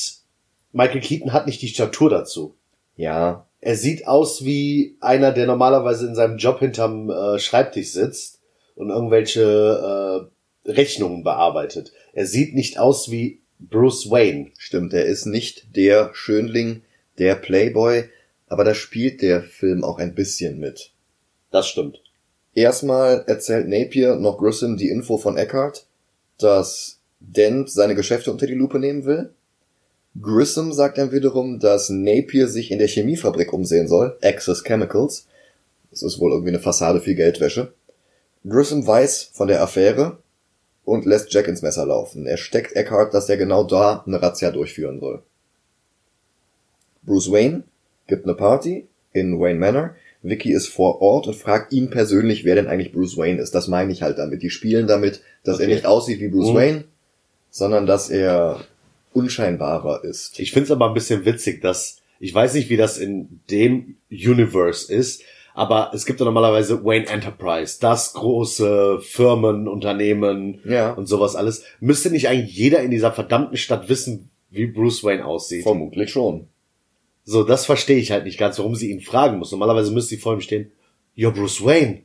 Michael 0.73 1.01
Keaton 1.01 1.33
hat 1.33 1.47
nicht 1.47 1.63
die 1.63 1.69
Statur 1.69 2.11
dazu. 2.11 2.55
Ja, 2.97 3.47
Er 3.61 3.77
sieht 3.77 4.07
aus 4.07 4.45
wie 4.45 4.97
einer, 5.01 5.33
der 5.33 5.47
normalerweise 5.47 6.07
in 6.07 6.15
seinem 6.15 6.37
Job 6.39 6.61
hinterm 6.61 7.11
äh, 7.11 7.39
Schreibtisch 7.39 7.91
sitzt 7.91 8.41
und 8.77 8.91
irgendwelche 8.91 10.29
äh, 10.65 10.71
Rechnungen 10.71 11.25
bearbeitet. 11.25 11.93
Er 12.13 12.27
sieht 12.27 12.55
nicht 12.55 12.79
aus 12.79 13.11
wie 13.11 13.41
Bruce 13.59 14.11
Wayne. 14.11 14.51
stimmt, 14.59 14.93
er 14.93 15.07
ist 15.07 15.27
nicht 15.27 15.77
der 15.77 16.11
Schönling, 16.13 16.83
der 17.19 17.35
Playboy, 17.35 18.05
aber 18.47 18.65
da 18.65 18.75
spielt 18.75 19.23
der 19.23 19.43
Film 19.43 19.83
auch 19.83 19.99
ein 19.99 20.15
bisschen 20.15 20.59
mit. 20.59 20.93
Das 21.55 21.69
stimmt. 21.69 22.01
Erstmal 22.55 23.23
erzählt 23.29 23.69
Napier 23.69 24.17
noch 24.17 24.39
Grissom 24.39 24.77
die 24.77 24.89
Info 24.89 25.19
von 25.19 25.37
Eckhart, 25.37 25.87
dass 26.37 26.99
Dent 27.21 27.71
seine 27.71 27.95
Geschäfte 27.95 28.33
unter 28.33 28.49
die 28.49 28.57
Lupe 28.57 28.81
nehmen 28.81 29.05
will. 29.05 29.33
Grissom 30.21 30.73
sagt 30.73 30.99
dann 30.99 31.13
wiederum, 31.13 31.61
dass 31.61 31.91
Napier 31.91 32.49
sich 32.49 32.73
in 32.73 32.81
der 32.81 32.89
Chemiefabrik 32.89 33.53
umsehen 33.53 33.87
soll, 33.87 34.19
Access 34.21 34.65
Chemicals. 34.65 35.29
Das 35.93 36.03
ist 36.03 36.19
wohl 36.19 36.33
irgendwie 36.33 36.49
eine 36.49 36.59
Fassade 36.59 37.01
für 37.01 37.15
Geldwäsche. 37.15 37.73
Grissom 38.45 38.85
weiß 38.85 39.31
von 39.33 39.47
der 39.47 39.63
Affäre 39.63 40.19
und 40.85 41.07
lässt 41.07 41.33
Jack 41.33 41.47
ins 41.47 41.63
Messer 41.63 41.87
laufen. 41.87 42.27
Er 42.27 42.37
steckt 42.37 42.75
Eckhart, 42.75 43.15
dass 43.15 43.29
er 43.29 43.37
genau 43.37 43.63
da 43.63 44.03
eine 44.05 44.21
Razzia 44.21 44.51
durchführen 44.51 44.99
soll. 44.99 45.23
Bruce 47.05 47.31
Wayne 47.31 47.63
gibt 48.09 48.25
eine 48.25 48.35
Party 48.35 48.89
in 49.13 49.39
Wayne 49.39 49.61
Manor. 49.61 49.95
Vicky 50.25 50.53
ist 50.53 50.69
vor 50.69 51.01
Ort 51.03 51.27
und 51.27 51.35
fragt 51.37 51.73
ihn 51.73 51.91
persönlich, 51.91 52.45
wer 52.45 52.55
denn 52.55 52.67
eigentlich 52.67 52.93
Bruce 52.93 53.17
Wayne 53.17 53.41
ist. 53.41 53.55
Das 53.55 53.69
meine 53.69 53.93
ich 53.93 54.03
halt 54.03 54.19
damit. 54.19 54.43
Die 54.43 54.51
spielen 54.51 54.87
damit, 54.87 55.21
dass 55.45 55.59
er 55.61 55.67
Okay. 55.67 55.75
nicht 55.75 55.87
aussieht 55.87 56.21
wie 56.21 56.29
Bruce 56.29 56.51
Mhm. 56.51 56.55
Wayne, 56.57 56.85
sondern 57.51 57.87
dass 57.87 58.11
er 58.11 58.61
unscheinbarer 59.13 60.03
ist. 60.05 60.41
Ich 60.41 60.53
finde 60.53 60.65
es 60.65 60.71
aber 60.73 60.89
ein 60.89 60.95
bisschen 60.95 61.25
witzig, 61.25 61.61
dass 61.61 61.99
ich 62.21 62.35
weiß 62.35 62.55
nicht, 62.55 62.71
wie 62.71 62.77
das 62.77 62.97
in 62.99 63.41
dem 63.51 63.97
Universe 64.11 64.93
ist, 64.93 65.23
aber 65.53 65.91
es 65.95 66.07
gibt 66.07 66.21
ja 66.21 66.25
normalerweise 66.25 66.85
Wayne 66.85 67.07
Enterprise, 67.07 67.79
das 67.81 68.13
große 68.15 69.01
Firmenunternehmen 69.03 70.61
Ja. 70.65 70.93
und 70.93 71.07
sowas 71.07 71.37
alles. 71.37 71.65
Müsste 71.81 72.11
nicht 72.11 72.29
eigentlich 72.29 72.57
jeder 72.57 72.81
in 72.81 72.91
dieser 72.91 73.13
verdammten 73.13 73.57
Stadt 73.57 73.89
wissen, 73.89 74.31
wie 74.51 74.67
Bruce 74.67 75.05
Wayne 75.05 75.25
aussieht? 75.25 75.63
Vermutlich 75.65 76.11
schon. 76.11 76.49
So, 77.25 77.43
das 77.43 77.67
verstehe 77.67 77.99
ich 77.99 78.11
halt 78.11 78.25
nicht 78.25 78.39
ganz, 78.39 78.59
warum 78.59 78.75
sie 78.75 78.91
ihn 78.91 79.01
fragen 79.01 79.39
muss. 79.39 79.51
Normalerweise 79.51 79.93
müsste 79.93 80.11
sie 80.11 80.21
vor 80.21 80.35
ihm 80.35 80.41
stehen, 80.41 80.71
ja, 81.15 81.31
Bruce 81.31 81.65
Wayne. 81.65 82.03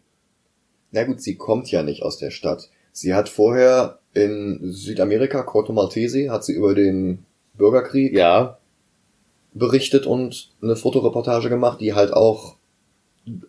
Na 0.91 1.03
gut, 1.03 1.21
sie 1.21 1.35
kommt 1.35 1.69
ja 1.71 1.83
nicht 1.83 2.03
aus 2.03 2.17
der 2.17 2.31
Stadt. 2.31 2.69
Sie 2.91 3.13
hat 3.13 3.29
vorher 3.29 3.99
in 4.13 4.59
Südamerika, 4.71 5.43
Corto 5.43 5.73
Maltese, 5.73 6.31
hat 6.31 6.43
sie 6.43 6.53
über 6.53 6.73
den 6.73 7.25
Bürgerkrieg 7.53 8.13
Ja, 8.13 8.57
berichtet 9.53 10.05
und 10.05 10.51
eine 10.61 10.75
Fotoreportage 10.75 11.49
gemacht, 11.49 11.81
die 11.81 11.93
halt 11.93 12.13
auch 12.13 12.55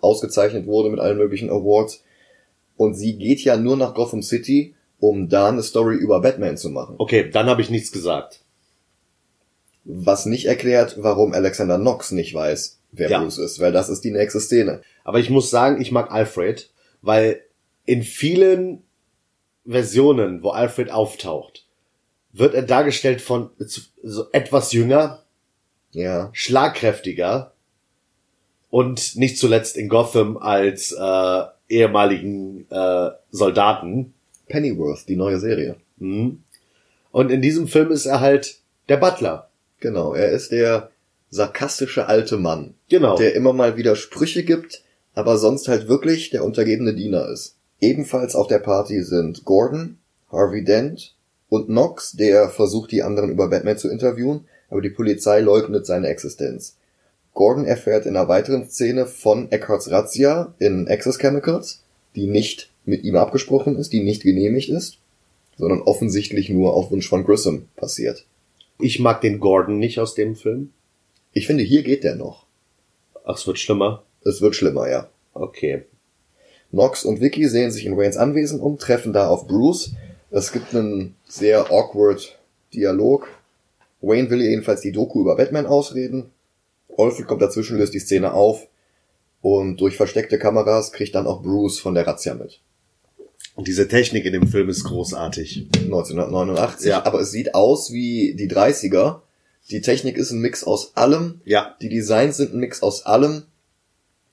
ausgezeichnet 0.00 0.66
wurde 0.66 0.90
mit 0.90 1.00
allen 1.00 1.18
möglichen 1.18 1.50
Awards. 1.50 2.02
Und 2.76 2.94
sie 2.94 3.16
geht 3.16 3.40
ja 3.40 3.56
nur 3.56 3.76
nach 3.76 3.94
Gotham 3.94 4.22
City, 4.22 4.74
um 4.98 5.28
da 5.28 5.48
eine 5.48 5.62
Story 5.62 5.96
über 5.96 6.20
Batman 6.20 6.56
zu 6.56 6.70
machen. 6.70 6.96
okay, 6.98 7.30
dann 7.30 7.46
habe 7.46 7.62
ich 7.62 7.70
nichts 7.70 7.92
gesagt. 7.92 8.39
Was 9.92 10.26
nicht 10.26 10.46
erklärt, 10.46 10.96
warum 11.00 11.32
Alexander 11.32 11.78
Knox 11.78 12.10
nicht 12.12 12.34
weiß, 12.34 12.80
wer 12.92 13.10
Ja. 13.10 13.20
Bruce 13.20 13.38
ist, 13.38 13.60
weil 13.60 13.72
das 13.72 13.88
ist 13.88 14.02
die 14.04 14.10
nächste 14.10 14.40
Szene. 14.40 14.82
Aber 15.04 15.18
ich 15.18 15.30
muss 15.30 15.50
sagen, 15.50 15.80
ich 15.80 15.90
mag 15.90 16.10
Alfred, 16.10 16.70
weil 17.02 17.42
in 17.86 18.02
vielen 18.02 18.82
Versionen, 19.66 20.42
wo 20.42 20.50
Alfred 20.50 20.90
auftaucht, 20.90 21.66
wird 22.32 22.54
er 22.54 22.62
dargestellt 22.62 23.20
von 23.20 23.50
so 24.02 24.26
etwas 24.32 24.72
jünger, 24.72 25.22
Ja, 25.92 26.30
schlagkräftiger 26.32 27.52
und 28.70 29.16
nicht 29.16 29.38
zuletzt 29.38 29.76
in 29.76 29.88
Gotham 29.88 30.36
als 30.36 30.92
äh, 30.92 31.42
ehemaligen 31.68 32.70
äh, 32.70 33.10
Soldaten. 33.30 34.14
Pennyworth, 34.48 35.08
die 35.08 35.16
neue 35.16 35.38
Serie. 35.38 35.76
Mhm. 35.98 36.42
Und 37.12 37.30
in 37.30 37.42
diesem 37.42 37.66
Film 37.66 37.90
ist 37.90 38.06
er 38.06 38.20
halt 38.20 38.58
der 38.88 38.96
Butler. 38.96 39.49
Genau, 39.80 40.14
er 40.14 40.30
ist 40.30 40.52
der 40.52 40.90
sarkastische 41.30 42.06
alte 42.06 42.36
Mann, 42.36 42.74
Genau. 42.88 43.16
der 43.16 43.34
immer 43.34 43.52
mal 43.52 43.76
wieder 43.76 43.96
Sprüche 43.96 44.42
gibt, 44.42 44.82
aber 45.14 45.38
sonst 45.38 45.68
halt 45.68 45.88
wirklich 45.88 46.30
der 46.30 46.44
untergebene 46.44 46.94
Diener 46.94 47.28
ist. 47.28 47.56
Ebenfalls 47.80 48.34
auf 48.34 48.46
der 48.46 48.58
Party 48.58 49.02
sind 49.02 49.44
Gordon, 49.44 49.98
Harvey 50.30 50.64
Dent 50.64 51.14
und 51.48 51.66
Knox, 51.66 52.12
der 52.12 52.48
versucht, 52.50 52.92
die 52.92 53.02
anderen 53.02 53.30
über 53.30 53.48
Batman 53.48 53.78
zu 53.78 53.88
interviewen, 53.88 54.44
aber 54.68 54.82
die 54.82 54.90
Polizei 54.90 55.40
leugnet 55.40 55.86
seine 55.86 56.08
Existenz. 56.08 56.76
Gordon 57.32 57.64
erfährt 57.64 58.06
in 58.06 58.16
einer 58.16 58.28
weiteren 58.28 58.68
Szene 58.68 59.06
von 59.06 59.50
Eckharts 59.50 59.90
Razzia 59.90 60.54
in 60.58 60.88
Access 60.88 61.18
Chemicals, 61.18 61.82
die 62.16 62.26
nicht 62.26 62.70
mit 62.84 63.04
ihm 63.04 63.16
abgesprochen 63.16 63.76
ist, 63.76 63.92
die 63.92 64.02
nicht 64.02 64.22
genehmigt 64.22 64.68
ist, 64.68 64.98
sondern 65.56 65.80
offensichtlich 65.82 66.50
nur 66.50 66.74
auf 66.74 66.90
Wunsch 66.90 67.08
von 67.08 67.24
Grissom 67.24 67.68
passiert. 67.76 68.24
Ich 68.82 69.00
mag 69.00 69.20
den 69.20 69.40
Gordon 69.40 69.78
nicht 69.78 69.98
aus 69.98 70.14
dem 70.14 70.36
Film. 70.36 70.72
Ich 71.32 71.46
finde, 71.46 71.62
hier 71.62 71.82
geht 71.82 72.04
der 72.04 72.16
noch. 72.16 72.46
Ach, 73.24 73.36
es 73.36 73.46
wird 73.46 73.58
schlimmer. 73.58 74.02
Es 74.24 74.40
wird 74.40 74.54
schlimmer, 74.54 74.88
ja. 74.88 75.08
Okay. 75.34 75.84
Knox 76.70 77.04
und 77.04 77.20
Vicky 77.20 77.48
sehen 77.48 77.70
sich 77.70 77.86
in 77.86 77.96
Waynes 77.96 78.16
Anwesen 78.16 78.60
um, 78.60 78.78
treffen 78.78 79.12
da 79.12 79.28
auf 79.28 79.46
Bruce. 79.46 79.92
Es 80.30 80.52
gibt 80.52 80.74
einen 80.74 81.16
sehr 81.26 81.70
awkward 81.70 82.38
Dialog. 82.72 83.28
Wayne 84.00 84.30
will 84.30 84.40
jedenfalls 84.40 84.80
die 84.80 84.92
Doku 84.92 85.20
über 85.20 85.36
Batman 85.36 85.66
ausreden. 85.66 86.30
Alfred 86.96 87.26
kommt 87.26 87.42
dazwischen, 87.42 87.78
löst 87.78 87.94
die 87.94 87.98
Szene 87.98 88.32
auf. 88.32 88.66
Und 89.42 89.80
durch 89.80 89.96
versteckte 89.96 90.38
Kameras 90.38 90.92
kriegt 90.92 91.14
dann 91.14 91.26
auch 91.26 91.42
Bruce 91.42 91.80
von 91.80 91.94
der 91.94 92.06
Razzia 92.06 92.34
mit. 92.34 92.60
Und 93.54 93.68
diese 93.68 93.88
Technik 93.88 94.24
in 94.24 94.32
dem 94.32 94.48
Film 94.48 94.68
ist 94.68 94.84
großartig. 94.84 95.68
1989. 95.74 96.88
Ja. 96.88 97.04
Aber 97.04 97.20
es 97.20 97.30
sieht 97.30 97.54
aus 97.54 97.92
wie 97.92 98.34
die 98.34 98.50
30er. 98.50 99.20
Die 99.70 99.80
Technik 99.80 100.16
ist 100.16 100.30
ein 100.30 100.40
Mix 100.40 100.64
aus 100.64 100.96
allem. 100.96 101.40
Ja. 101.44 101.76
Die 101.80 101.88
Designs 101.88 102.36
sind 102.36 102.54
ein 102.54 102.60
Mix 102.60 102.82
aus 102.82 103.06
allem. 103.06 103.42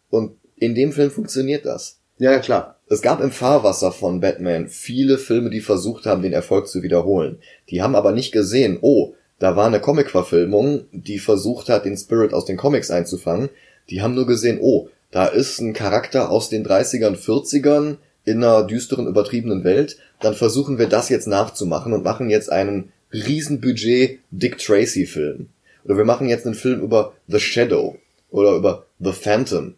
Und 0.10 0.38
in 0.56 0.76
dem 0.76 0.92
Film 0.92 1.12
funktioniert 1.12 1.66
das. 1.66 2.00
Ja, 2.20 2.32
ja, 2.32 2.40
klar. 2.40 2.80
Es 2.90 3.02
gab 3.02 3.22
im 3.22 3.32
Fahrwasser 3.32 3.92
von 3.92 4.22
Batman 4.22 4.70
viele 4.70 5.18
Filme, 5.18 5.50
die 5.50 5.60
versucht 5.60 6.06
haben, 6.06 6.22
den 6.22 6.34
Erfolg 6.34 6.68
zu 6.68 6.82
wiederholen. 6.82 7.40
Die 7.70 7.82
haben 7.82 7.96
aber 7.96 8.14
nicht 8.14 8.32
gesehen, 8.32 8.80
oh, 8.82 9.14
da 9.40 9.56
war 9.56 9.68
eine 9.68 9.82
Comic-Verfilmung, 9.82 10.86
die 10.92 11.20
versucht 11.20 11.70
hat, 11.70 11.86
den 11.86 11.98
Spirit 11.98 12.34
aus 12.34 12.46
den 12.46 12.58
Comics 12.58 12.90
einzufangen. 12.90 13.50
Die 13.90 14.02
haben 14.02 14.16
nur 14.16 14.26
gesehen, 14.26 14.58
oh, 14.62 14.90
da 15.12 15.28
ist 15.28 15.60
ein 15.60 15.74
Charakter 15.74 16.32
aus 16.32 16.50
den 16.50 16.66
30ern, 16.66 17.16
40ern, 17.16 17.98
in 18.28 18.44
einer 18.44 18.64
düsteren, 18.64 19.08
übertriebenen 19.08 19.64
Welt, 19.64 19.98
dann 20.20 20.36
versuchen 20.36 20.78
wir 20.78 20.88
das 20.88 21.08
jetzt 21.08 21.28
nachzumachen 21.28 21.94
und 21.94 22.04
machen 22.04 22.30
jetzt 22.30 22.52
einen 22.52 22.92
Riesenbudget 23.14 24.20
Dick 24.32 24.58
Tracy 24.58 25.06
Film. 25.06 25.48
Oder 25.86 25.96
wir 25.98 26.06
machen 26.06 26.28
jetzt 26.28 26.46
einen 26.46 26.56
Film 26.56 26.82
über 26.82 27.14
The 27.28 27.40
Shadow 27.40 27.96
oder 28.30 28.56
über 28.56 28.86
The 29.00 29.14
Phantom. 29.14 29.76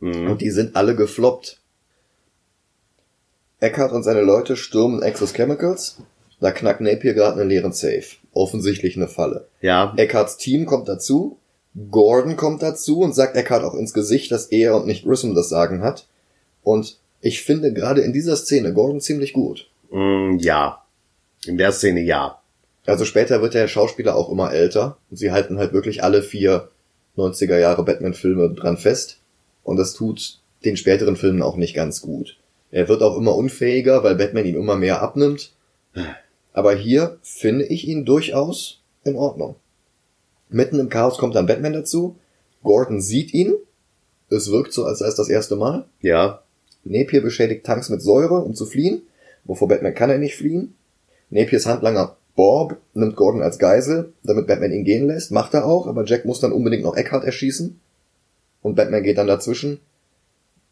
Mhm. 0.00 0.30
Und 0.30 0.40
die 0.40 0.50
sind 0.50 0.76
alle 0.76 0.96
gefloppt. 0.96 1.58
Eckhart 3.60 3.92
und 3.92 4.02
seine 4.02 4.22
Leute 4.22 4.56
stürmen 4.56 5.02
Axis 5.02 5.34
Chemicals. 5.34 5.98
Da 6.40 6.52
knackt 6.52 6.80
Napier 6.80 7.12
gerade 7.12 7.38
einen 7.38 7.50
leeren 7.50 7.72
Safe. 7.72 8.06
Offensichtlich 8.32 8.96
eine 8.96 9.08
Falle. 9.08 9.46
Ja, 9.60 9.92
Eckharts 9.98 10.38
Team 10.38 10.64
kommt 10.64 10.88
dazu. 10.88 11.36
Gordon 11.90 12.36
kommt 12.36 12.62
dazu 12.62 13.00
und 13.00 13.14
sagt 13.14 13.36
Eckhart 13.36 13.62
auch 13.62 13.74
ins 13.74 13.92
Gesicht, 13.92 14.32
dass 14.32 14.46
er 14.46 14.74
und 14.76 14.86
nicht 14.86 15.04
Grissom 15.04 15.34
das 15.34 15.50
Sagen 15.50 15.82
hat. 15.82 16.06
Und 16.62 16.99
ich 17.20 17.42
finde 17.42 17.72
gerade 17.72 18.00
in 18.00 18.12
dieser 18.12 18.36
Szene 18.36 18.72
Gordon 18.72 19.00
ziemlich 19.00 19.32
gut. 19.32 19.68
mm, 19.90 20.38
ja. 20.38 20.84
In 21.46 21.58
der 21.58 21.72
Szene 21.72 22.00
ja. 22.00 22.40
Also 22.86 23.04
später 23.04 23.40
wird 23.42 23.54
der 23.54 23.68
Schauspieler 23.68 24.16
auch 24.16 24.30
immer 24.30 24.52
älter. 24.52 24.98
Und 25.10 25.16
sie 25.16 25.32
halten 25.32 25.58
halt 25.58 25.72
wirklich 25.72 26.02
alle 26.02 26.22
vier 26.22 26.70
90er 27.16 27.58
Jahre 27.58 27.84
Batman-Filme 27.84 28.54
dran 28.54 28.76
fest. 28.76 29.18
Und 29.62 29.76
das 29.76 29.94
tut 29.94 30.40
den 30.64 30.76
späteren 30.76 31.16
Filmen 31.16 31.42
auch 31.42 31.56
nicht 31.56 31.74
ganz 31.74 32.00
gut. 32.00 32.38
Er 32.70 32.88
wird 32.88 33.02
auch 33.02 33.16
immer 33.16 33.34
unfähiger, 33.34 34.04
weil 34.04 34.14
Batman 34.14 34.46
ihm 34.46 34.56
immer 34.56 34.76
mehr 34.76 35.02
abnimmt. 35.02 35.52
Aber 36.52 36.74
hier 36.74 37.18
finde 37.22 37.64
ich 37.64 37.86
ihn 37.86 38.04
durchaus 38.04 38.82
in 39.04 39.16
Ordnung. 39.16 39.56
Mitten 40.48 40.78
im 40.78 40.88
Chaos 40.88 41.18
kommt 41.18 41.34
dann 41.34 41.46
Batman 41.46 41.72
dazu. 41.72 42.16
Gordon 42.62 43.00
sieht 43.00 43.32
ihn. 43.32 43.54
Es 44.28 44.50
wirkt 44.50 44.72
so, 44.72 44.84
als 44.84 45.00
sei 45.00 45.06
es 45.06 45.14
das 45.14 45.28
erste 45.28 45.56
Mal. 45.56 45.86
Ja. 46.00 46.42
Napier 46.84 47.22
beschädigt 47.22 47.64
Tanks 47.64 47.88
mit 47.88 48.02
Säure, 48.02 48.42
um 48.42 48.54
zu 48.54 48.66
fliehen. 48.66 49.02
Wovor 49.44 49.68
Batman 49.68 49.94
kann 49.94 50.10
er 50.10 50.18
nicht 50.18 50.36
fliehen. 50.36 50.74
Napiers 51.30 51.66
Handlanger 51.66 52.16
Bob 52.36 52.78
nimmt 52.94 53.16
Gordon 53.16 53.42
als 53.42 53.58
Geisel, 53.58 54.12
damit 54.22 54.46
Batman 54.46 54.72
ihn 54.72 54.84
gehen 54.84 55.06
lässt. 55.06 55.30
Macht 55.30 55.54
er 55.54 55.66
auch, 55.66 55.86
aber 55.86 56.04
Jack 56.04 56.24
muss 56.24 56.40
dann 56.40 56.52
unbedingt 56.52 56.82
noch 56.82 56.96
Eckhart 56.96 57.24
erschießen. 57.24 57.78
Und 58.62 58.74
Batman 58.76 59.02
geht 59.02 59.18
dann 59.18 59.26
dazwischen. 59.26 59.80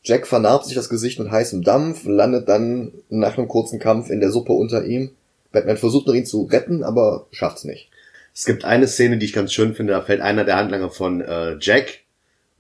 Jack 0.03 0.27
vernarbt 0.27 0.65
sich 0.65 0.75
das 0.75 0.88
Gesicht 0.88 1.19
mit 1.19 1.31
heißem 1.31 1.62
Dampf, 1.62 2.07
landet 2.07 2.49
dann 2.49 2.93
nach 3.09 3.37
einem 3.37 3.49
kurzen 3.49 3.79
Kampf 3.79 4.11
in 4.11 4.21
der 4.21 4.31
Suppe 4.31 4.53
unter 4.53 4.85
ihm. 4.85 5.11
Batman 5.53 5.77
versucht 5.77 6.07
noch 6.07 6.15
ihn 6.15 6.27
zu 6.27 6.45
retten, 6.45 6.85
aber 6.85 7.27
schafft's 7.31 7.65
nicht. 7.65 7.91
Es 8.35 8.45
gibt 8.45 8.65
eine 8.65 8.87
Szene, 8.87 9.19
die 9.19 9.27
ich 9.27 9.33
ganz 9.33 9.53
schön 9.53 9.75
finde. 9.75 9.93
Da 9.93 10.03
fällt 10.03 10.21
einer 10.21 10.45
der 10.45 10.57
Handlanger 10.57 10.91
von 10.91 11.21
äh, 11.21 11.57
Jack 11.61 12.00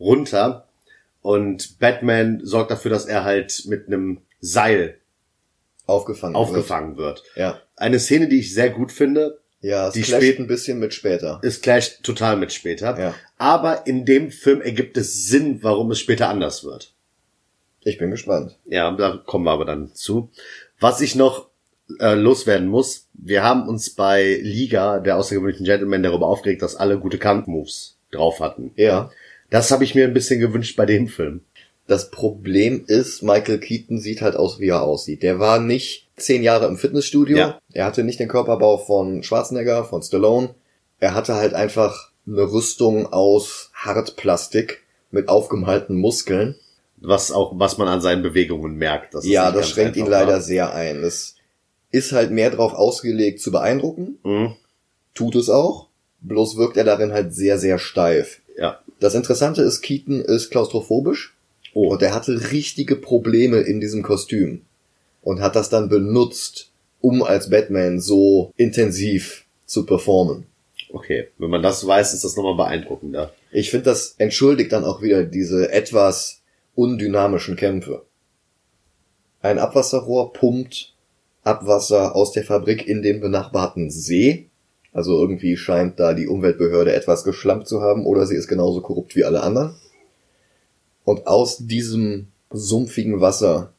runter 0.00 0.67
und 1.28 1.78
Batman 1.78 2.40
sorgt 2.42 2.70
dafür, 2.70 2.90
dass 2.90 3.04
er 3.04 3.22
halt 3.24 3.64
mit 3.66 3.86
einem 3.86 4.22
Seil 4.40 4.96
Aufgefangen. 5.86 6.36
aufgefangen 6.36 6.96
wird. 6.96 7.22
Wird. 7.24 7.36
Ja. 7.36 7.62
Eine 7.76 7.98
Szene, 7.98 8.28
die 8.28 8.38
ich 8.40 8.54
sehr 8.54 8.70
gut 8.70 8.92
finde, 8.92 9.38
Ja, 9.60 9.88
es 9.88 9.94
Die 9.94 10.02
clasht 10.02 10.22
spät- 10.22 10.38
ein 10.38 10.46
bisschen 10.46 10.78
mit 10.78 10.94
später. 10.94 11.40
ist 11.42 11.62
clasht 11.64 12.02
total 12.04 12.36
mit 12.36 12.52
später. 12.52 12.96
Ja. 12.98 13.14
Aber 13.38 13.86
in 13.86 14.04
dem 14.04 14.30
Film 14.30 14.60
ergibt 14.62 14.96
es 14.96 15.26
Sinn, 15.26 15.58
warum 15.62 15.90
es 15.90 15.98
später 15.98 16.28
anders 16.28 16.62
wird. 16.64 16.92
Ich 17.82 17.98
bin 17.98 18.10
gespannt. 18.12 18.56
Ja, 18.66 18.90
da 18.92 19.16
kommen 19.26 19.44
wir 19.44 19.50
aber 19.50 19.64
dann 19.64 19.92
zu. 19.94 20.30
Was 20.80 21.00
ich 21.00 21.14
noch 21.16 21.48
äh, 22.00 22.14
loswerden 22.14 22.68
muss, 22.68 23.06
wir 23.14 23.42
haben 23.42 23.66
uns 23.68 23.90
bei 23.90 24.38
Liga, 24.42 25.00
der 25.00 25.16
außergewöhnlichen 25.16 25.66
Gentleman, 25.66 26.02
darüber 26.04 26.26
aufgeregt, 26.28 26.62
dass 26.62 26.76
alle 26.76 26.98
gute 27.00 27.18
Kampfmoves 27.18 27.96
drauf 28.12 28.40
hatten. 28.40 28.70
Ja. 28.76 29.10
Das 29.50 29.70
habe 29.70 29.84
ich 29.84 29.94
mir 29.94 30.04
ein 30.04 30.14
bisschen 30.14 30.40
gewünscht 30.40 30.76
bei 30.76 30.86
dem 30.86 31.08
Film. 31.08 31.40
Das 31.86 32.10
Problem 32.10 32.84
ist, 32.86 33.22
Michael 33.22 33.58
Keaton 33.58 33.98
sieht 33.98 34.20
halt 34.20 34.36
aus, 34.36 34.60
wie 34.60 34.68
er 34.68 34.82
aussieht. 34.82 35.22
Der 35.22 35.38
war 35.38 35.58
nicht 35.58 36.08
zehn 36.16 36.42
Jahre 36.42 36.66
im 36.66 36.76
Fitnessstudio. 36.76 37.38
Ja. 37.38 37.58
Er 37.72 37.86
hatte 37.86 38.04
nicht 38.04 38.20
den 38.20 38.28
Körperbau 38.28 38.76
von 38.76 39.22
Schwarzenegger, 39.22 39.84
von 39.84 40.02
Stallone. 40.02 40.54
Er 41.00 41.14
hatte 41.14 41.34
halt 41.34 41.54
einfach 41.54 42.10
eine 42.26 42.52
Rüstung 42.52 43.10
aus 43.10 43.70
Hartplastik 43.72 44.82
mit 45.10 45.28
aufgemalten 45.30 45.96
Muskeln. 45.96 46.56
Was 46.98 47.32
auch, 47.32 47.52
was 47.56 47.78
man 47.78 47.88
an 47.88 48.02
seinen 48.02 48.22
Bewegungen 48.22 48.74
merkt. 48.74 49.14
dass 49.14 49.24
es 49.24 49.30
ja, 49.30 49.50
das 49.50 49.70
schränkt 49.70 49.96
ihn 49.96 50.06
leider 50.06 50.32
war. 50.34 50.40
sehr 50.40 50.74
ein. 50.74 51.02
Es 51.02 51.36
ist 51.90 52.12
halt 52.12 52.32
mehr 52.32 52.50
darauf 52.50 52.74
ausgelegt 52.74 53.40
zu 53.40 53.50
beeindrucken. 53.50 54.18
Mhm. 54.24 54.56
Tut 55.14 55.36
es 55.36 55.48
auch. 55.48 55.88
Bloß 56.20 56.56
wirkt 56.56 56.76
er 56.76 56.84
darin 56.84 57.12
halt 57.12 57.32
sehr, 57.32 57.58
sehr 57.58 57.78
steif. 57.78 58.42
Ja. 58.58 58.80
Das 59.00 59.14
Interessante 59.14 59.62
ist, 59.62 59.80
Keaton 59.82 60.20
ist 60.20 60.50
klaustrophobisch. 60.50 61.36
Oh. 61.74 61.92
Und 61.92 62.02
er 62.02 62.14
hatte 62.14 62.50
richtige 62.50 62.96
Probleme 62.96 63.58
in 63.58 63.80
diesem 63.80 64.02
Kostüm. 64.02 64.62
Und 65.22 65.40
hat 65.40 65.56
das 65.56 65.68
dann 65.68 65.88
benutzt, 65.88 66.70
um 67.00 67.22
als 67.22 67.50
Batman 67.50 68.00
so 68.00 68.52
intensiv 68.56 69.46
zu 69.66 69.84
performen. 69.84 70.46
Okay. 70.90 71.28
Wenn 71.38 71.50
man 71.50 71.62
das 71.62 71.86
weiß, 71.86 72.14
ist 72.14 72.24
das 72.24 72.36
nochmal 72.36 72.56
beeindruckender. 72.56 73.32
Ich 73.52 73.70
finde, 73.70 73.84
das 73.84 74.14
entschuldigt 74.18 74.72
dann 74.72 74.84
auch 74.84 75.02
wieder 75.02 75.24
diese 75.24 75.70
etwas 75.70 76.40
undynamischen 76.74 77.56
Kämpfe. 77.56 78.02
Ein 79.40 79.58
Abwasserrohr 79.58 80.32
pumpt 80.32 80.94
Abwasser 81.44 82.14
aus 82.14 82.32
der 82.32 82.44
Fabrik 82.44 82.86
in 82.86 83.02
den 83.02 83.20
benachbarten 83.20 83.90
See. 83.90 84.47
Also 84.92 85.20
irgendwie 85.20 85.56
scheint 85.56 86.00
da 86.00 86.14
die 86.14 86.28
Umweltbehörde 86.28 86.92
etwas 86.92 87.24
geschlampt 87.24 87.68
zu 87.68 87.80
haben 87.82 88.06
oder 88.06 88.26
sie 88.26 88.36
ist 88.36 88.48
genauso 88.48 88.80
korrupt 88.80 89.16
wie 89.16 89.24
alle 89.24 89.42
anderen. 89.42 89.76
Und 91.04 91.26
aus 91.26 91.58
diesem 91.58 92.28
sumpfigen 92.50 93.20
Wasser 93.20 93.72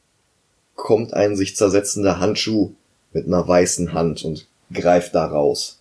kommt 0.74 1.12
ein 1.12 1.36
sich 1.36 1.56
zersetzender 1.56 2.20
Handschuh 2.20 2.74
mit 3.12 3.26
einer 3.26 3.46
weißen 3.46 3.92
Hand 3.92 4.24
und 4.24 4.48
greift 4.72 5.14
da 5.14 5.26
raus. 5.26 5.80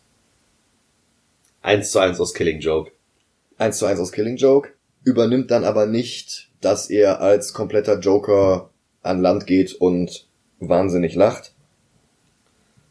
Eins 1.62 1.92
zu 1.92 2.00
eins 2.00 2.20
aus 2.20 2.34
Killing 2.34 2.60
Joke. 2.60 2.92
1 3.60 3.78
zu 3.78 3.86
1 3.86 4.00
aus 4.00 4.14
Killing 4.14 4.38
Joke, 4.38 4.70
übernimmt 5.04 5.52
dann 5.52 5.66
aber 5.66 5.86
nicht, 5.86 6.50
dass 6.62 6.90
er 6.90 7.20
als 7.20 7.52
kompletter 7.54 8.00
Joker 8.00 8.70
an 9.02 9.22
Land 9.22 9.48
geht 9.48 9.74
und 9.74 10.28
wahnsinnig 10.60 11.14
lacht, 11.14 11.54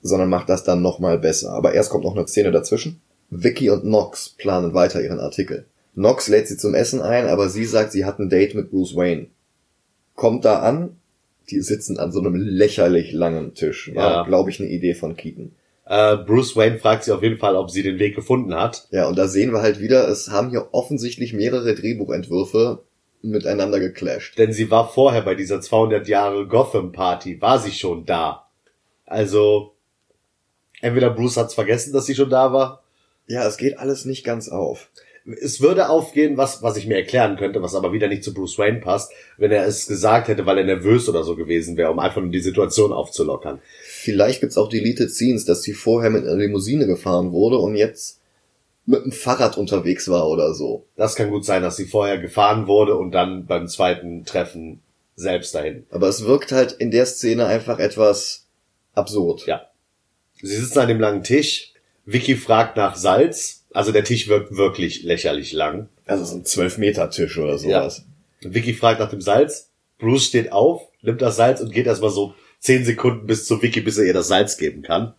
sondern 0.03 0.29
macht 0.29 0.49
das 0.49 0.65
dann 0.65 0.83
nochmal 0.83 1.19
besser. 1.19 1.53
Aber 1.53 1.75
erst 1.75 1.91
kommt 1.91 2.05
noch 2.05 2.17
eine 2.17 2.27
Szene 2.27 2.51
dazwischen. 2.53 3.01
Vicky 3.31 3.71
und 3.71 3.85
Nox 3.85 4.31
planen 4.31 4.75
weiter 4.75 5.03
ihren 5.03 5.21
Artikel. 5.21 5.67
Nox 5.95 6.29
lädt 6.29 6.49
sie 6.49 6.57
zum 6.57 6.75
Essen 6.75 7.03
ein, 7.03 7.27
aber 7.27 7.49
sie 7.49 7.65
sagt, 7.65 7.93
sie 7.93 8.05
hat 8.05 8.19
ein 8.19 8.31
Date 8.31 8.55
mit 8.55 8.71
Bruce 8.71 8.95
Wayne. 8.97 9.27
Kommt 10.15 10.45
da 10.45 10.61
an, 10.61 10.97
die 11.51 11.61
sitzen 11.61 11.99
an 11.99 12.13
so 12.13 12.21
einem 12.21 12.35
lächerlich 12.35 13.13
langen 13.13 13.55
Tisch. 13.55 13.93
War, 13.95 14.11
Ja. 14.13 14.23
glaube 14.25 14.51
ich, 14.51 14.61
eine 14.61 14.69
Idee 14.69 14.95
von 14.95 15.17
Keaton. 15.17 15.53
Äh, 15.87 16.17
Bruce 16.19 16.55
Wayne 16.57 16.79
fragt 16.79 17.05
sie 17.05 17.13
auf 17.13 17.23
jeden 17.23 17.39
Fall, 17.39 17.57
ob 17.57 17.71
sie 17.71 17.83
den 17.83 17.99
Weg 17.99 18.15
gefunden 18.15 18.55
hat. 18.55 18.87
Ja, 18.91 19.09
und 19.09 19.17
da 19.19 19.27
sehen 19.27 19.53
wir 19.53 19.63
halt 19.63 19.81
wieder, 19.81 20.07
es 20.09 20.31
haben 20.31 20.51
hier 20.51 20.69
offensichtlich 20.73 21.33
mehrere 21.33 21.75
Drehbuchentwürfe 21.75 22.83
miteinander 23.23 23.81
geclasht. 23.81 24.39
Denn 24.39 24.53
sie 24.53 24.71
war 24.71 24.89
vorher 24.89 25.23
bei 25.23 25.35
dieser 25.35 25.61
200 25.61 26.07
Jahre 26.07 26.47
Gotham 26.47 26.93
Party, 26.93 27.41
war 27.41 27.59
sie 27.59 27.73
schon 27.73 28.05
da. 28.07 28.47
Also, 29.07 29.73
entweder 30.81 31.11
Bruce 31.11 31.37
hat's 31.37 31.55
vergessen, 31.55 31.93
dass 31.93 32.07
sie 32.07 32.15
schon 32.15 32.31
da 32.31 32.53
war. 32.53 32.83
Ja, 33.27 33.47
es 33.47 33.57
geht 33.57 33.79
alles 33.79 34.05
nicht 34.05 34.25
ganz 34.25 34.49
auf. 34.49 34.91
Es 35.41 35.61
würde 35.61 35.91
aufgehen, 35.91 36.39
was, 36.39 36.63
was 36.63 36.79
ich 36.79 36.87
mir 36.87 36.97
erklären 36.97 37.37
könnte, 37.37 37.61
was 37.61 37.75
aber 37.75 37.93
wieder 37.93 38.09
nicht 38.09 38.25
zu 38.25 38.33
Bruce 38.33 38.59
Wayne 38.59 38.81
passt, 38.81 39.13
wenn 39.37 39.53
er 39.53 39.67
es 39.67 39.87
gesagt 39.87 40.29
hätte, 40.29 40.47
weil 40.47 40.57
er 40.57 40.65
nervös 40.65 41.07
oder 41.09 41.23
so 41.23 41.37
gewesen 41.37 41.77
wäre, 41.77 41.91
um 41.91 41.99
einfach 41.99 42.23
nur 42.23 42.31
die 42.31 42.41
Situation 42.41 42.93
aufzulockern. 42.93 43.61
Vielleicht 43.83 44.41
gibt's 44.41 44.57
auch 44.57 44.71
Deleted 44.71 45.11
Scenes, 45.11 45.45
dass 45.45 45.63
sie 45.63 45.75
vorher 45.75 46.09
mit 46.09 46.25
einer 46.25 46.37
Limousine 46.37 46.87
gefahren 46.87 47.33
wurde 47.33 47.59
und 47.59 47.75
jetzt 47.75 48.21
mit 48.87 49.05
dem 49.05 49.13
Fahrrad 49.13 49.59
unterwegs 49.59 50.09
war 50.09 50.27
oder 50.29 50.55
so. 50.55 50.87
Das 50.97 51.15
kann 51.15 51.29
gut 51.29 51.45
sein, 51.45 51.61
dass 51.61 51.77
sie 51.77 51.85
vorher 51.85 52.17
gefahren 52.17 52.67
wurde 52.67 52.97
und 52.97 53.13
dann 53.13 53.45
beim 53.45 53.69
zweiten 53.69 54.25
Treffen 54.25 54.81
selbst 55.15 55.55
dahin. 55.55 55.85
Aber 55.91 56.09
es 56.09 56.25
wirkt 56.25 56.53
halt 56.53 56.73
in 56.73 56.91
der 56.91 57.05
Szene 57.05 57.45
einfach 57.45 57.81
etwas 57.81 58.47
absurd. 58.95 59.47
Ja. 59.47 59.69
Sie 60.43 60.57
sitzen 60.57 60.79
an 60.79 60.89
dem 60.89 61.01
langen 61.01 61.23
Tisch. 61.23 61.73
Vicky 62.05 62.37
fragt 62.37 62.77
nach 62.77 62.97
Salz. 62.97 63.65
Also 63.73 63.93
der 63.93 64.05
Tisch 64.05 64.29
wirkt 64.29 64.57
wirklich 64.57 65.03
lächerlich 65.03 65.53
lang. 65.53 65.89
Also 66.07 66.25
so 66.25 66.37
ein 66.37 66.45
12-Meter-Tisch 66.45 67.39
oder 67.39 67.59
sowas. 67.59 68.05
Vicky 68.41 68.73
fragt 68.73 69.01
nach 69.01 69.11
dem 69.11 69.21
Salz. 69.21 69.71
Bruce 69.99 70.25
steht 70.27 70.53
auf, 70.53 70.83
nimmt 71.03 71.21
das 71.21 71.37
Salz 71.37 71.61
und 71.61 71.73
geht 71.73 71.87
erstmal 71.87 72.11
so 72.11 72.35
zehn 72.61 72.85
Sekunden 72.85 73.27
bis 73.27 73.45
zu 73.47 73.61
Vicky, 73.61 73.81
bis 73.81 73.99
er 73.99 74.05
ihr 74.05 74.15
das 74.15 74.29
Salz 74.29 74.57
geben 74.57 74.83
kann. 74.83 75.15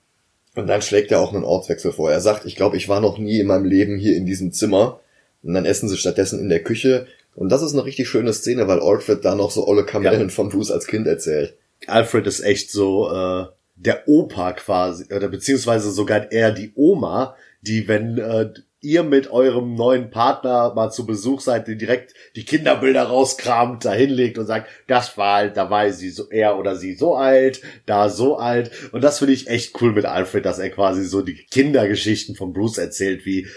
Und 0.56 0.68
dann 0.68 0.82
schlägt 0.82 1.12
er 1.12 1.20
auch 1.20 1.34
einen 1.34 1.44
Ortswechsel 1.44 1.92
vor. 1.92 2.12
Er 2.12 2.22
sagt, 2.22 2.46
ich 2.46 2.56
glaube, 2.56 2.78
ich 2.78 2.90
war 2.90 3.02
noch 3.02 3.18
nie 3.18 3.40
in 3.40 3.48
meinem 3.48 3.66
Leben 3.66 3.98
hier 3.98 4.16
in 4.16 4.26
diesem 4.26 4.52
Zimmer. 4.52 5.00
Und 5.44 5.54
dann 5.54 5.66
essen 5.66 5.88
sie 5.90 5.98
stattdessen 5.98 6.40
in 6.40 6.50
der 6.50 6.64
Küche. 6.64 7.08
Und 7.36 7.50
das 7.50 7.62
ist 7.62 7.74
eine 7.74 7.86
richtig 7.86 8.10
schöne 8.10 8.34
Szene, 8.34 8.68
weil 8.68 8.80
Alfred 8.80 9.24
da 9.24 9.36
noch 9.36 9.52
so 9.52 9.68
olle 9.68 9.86
Kamellen 9.86 10.22
Ja. 10.24 10.30
von 10.30 10.50
Bruce 10.50 10.72
als 10.72 10.88
Kind 10.88 11.08
erzählt. 11.08 11.56
Alfred 11.88 12.26
ist 12.28 12.40
echt 12.42 12.72
so 12.72 13.10
äh, 13.14 13.46
der 13.80 14.08
Opa 14.08 14.54
quasi, 14.54 15.06
oder 15.14 15.30
beziehungsweise 15.30 15.92
sogar 15.92 16.32
eher 16.32 16.52
die 16.52 16.74
Oma, 16.76 17.36
die, 17.62 17.88
wenn 17.88 18.18
äh, 18.18 18.52
ihr 18.82 19.04
mit 19.04 19.30
eurem 19.30 19.76
neuen 19.76 20.10
Partner 20.10 20.74
mal 20.74 20.90
zu 20.90 21.06
Besuch 21.06 21.42
seid, 21.42 21.68
die 21.68 21.78
direkt 21.78 22.14
die 22.36 22.46
Kinderbilder 22.46 23.04
rauskramt, 23.04 23.84
da 23.84 23.92
hinlegt 23.92 24.38
und 24.38 24.46
sagt, 24.46 24.70
das 24.88 25.18
war 25.18 25.36
halt, 25.36 25.58
da 25.58 25.70
war 25.70 25.92
sie 25.92 26.10
so, 26.10 26.30
er 26.30 26.58
oder 26.58 26.76
sie 26.76 26.94
so 26.94 27.16
alt, 27.16 27.62
da 27.86 28.10
so 28.10 28.38
alt. 28.38 28.72
Und 28.94 29.04
das 29.04 29.20
finde 29.20 29.34
ich 29.34 29.50
echt 29.50 29.82
cool 29.82 29.92
mit 29.92 30.06
Alfred, 30.06 30.46
dass 30.46 30.60
er 30.60 30.70
quasi 30.70 31.04
so 31.04 31.22
die 31.22 31.36
Kindergeschichten 31.36 32.36
von 32.36 32.54
Bruce 32.54 32.78
erzählt, 32.78 33.26
wie 33.26 33.48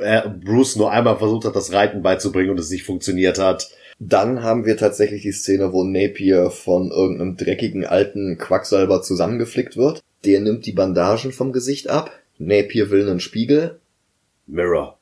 äh, 0.00 0.28
Bruce 0.28 0.76
nur 0.76 0.90
einmal 0.90 1.18
versucht 1.18 1.44
hat, 1.44 1.54
das 1.54 1.72
Reiten 1.72 2.02
beizubringen 2.02 2.50
und 2.50 2.58
es 2.58 2.70
nicht 2.70 2.84
funktioniert 2.84 3.38
hat. 3.38 3.68
Dann 4.04 4.42
haben 4.42 4.66
wir 4.66 4.76
tatsächlich 4.76 5.22
die 5.22 5.30
Szene, 5.30 5.72
wo 5.72 5.84
Napier 5.84 6.50
von 6.50 6.90
irgendeinem 6.90 7.36
dreckigen 7.36 7.84
alten 7.86 8.36
Quacksalber 8.36 9.00
zusammengeflickt 9.00 9.76
wird. 9.76 10.02
Der 10.24 10.40
nimmt 10.40 10.66
die 10.66 10.72
Bandagen 10.72 11.30
vom 11.30 11.52
Gesicht 11.52 11.88
ab. 11.88 12.10
Napier 12.36 12.90
will 12.90 13.08
einen 13.08 13.20
Spiegel, 13.20 13.78
Mirror. 14.48 14.98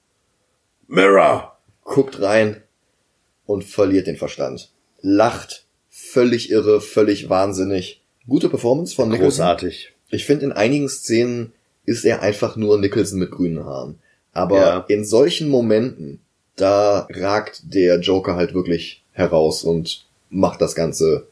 Mirror! 0.86 1.56
guckt 1.82 2.20
rein 2.20 2.62
und 3.46 3.64
verliert 3.64 4.06
den 4.06 4.18
Verstand. 4.18 4.70
Lacht, 5.00 5.64
völlig 5.88 6.50
irre, 6.50 6.82
völlig 6.82 7.30
wahnsinnig. 7.30 8.02
Gute 8.28 8.50
Performance 8.50 8.94
von 8.94 9.08
Nicholson. 9.08 9.46
Großartig. 9.46 9.94
Ich 10.10 10.26
finde, 10.26 10.44
in 10.44 10.52
einigen 10.52 10.90
Szenen 10.90 11.52
ist 11.86 12.04
er 12.04 12.20
einfach 12.20 12.56
nur 12.56 12.78
Nicholson 12.78 13.18
mit 13.18 13.30
grünen 13.30 13.64
Haaren. 13.64 13.98
Aber 14.32 14.56
Ja. 14.58 14.84
in 14.88 15.04
solchen 15.06 15.48
Momenten, 15.48 16.20
da 16.60 17.06
ragt 17.10 17.62
der 17.74 18.00
Joker 18.00 18.36
halt 18.36 18.54
wirklich 18.54 19.02
heraus 19.12 19.64
und 19.64 20.04
macht 20.30 20.60
das 20.60 20.74
Ganze 20.74 21.26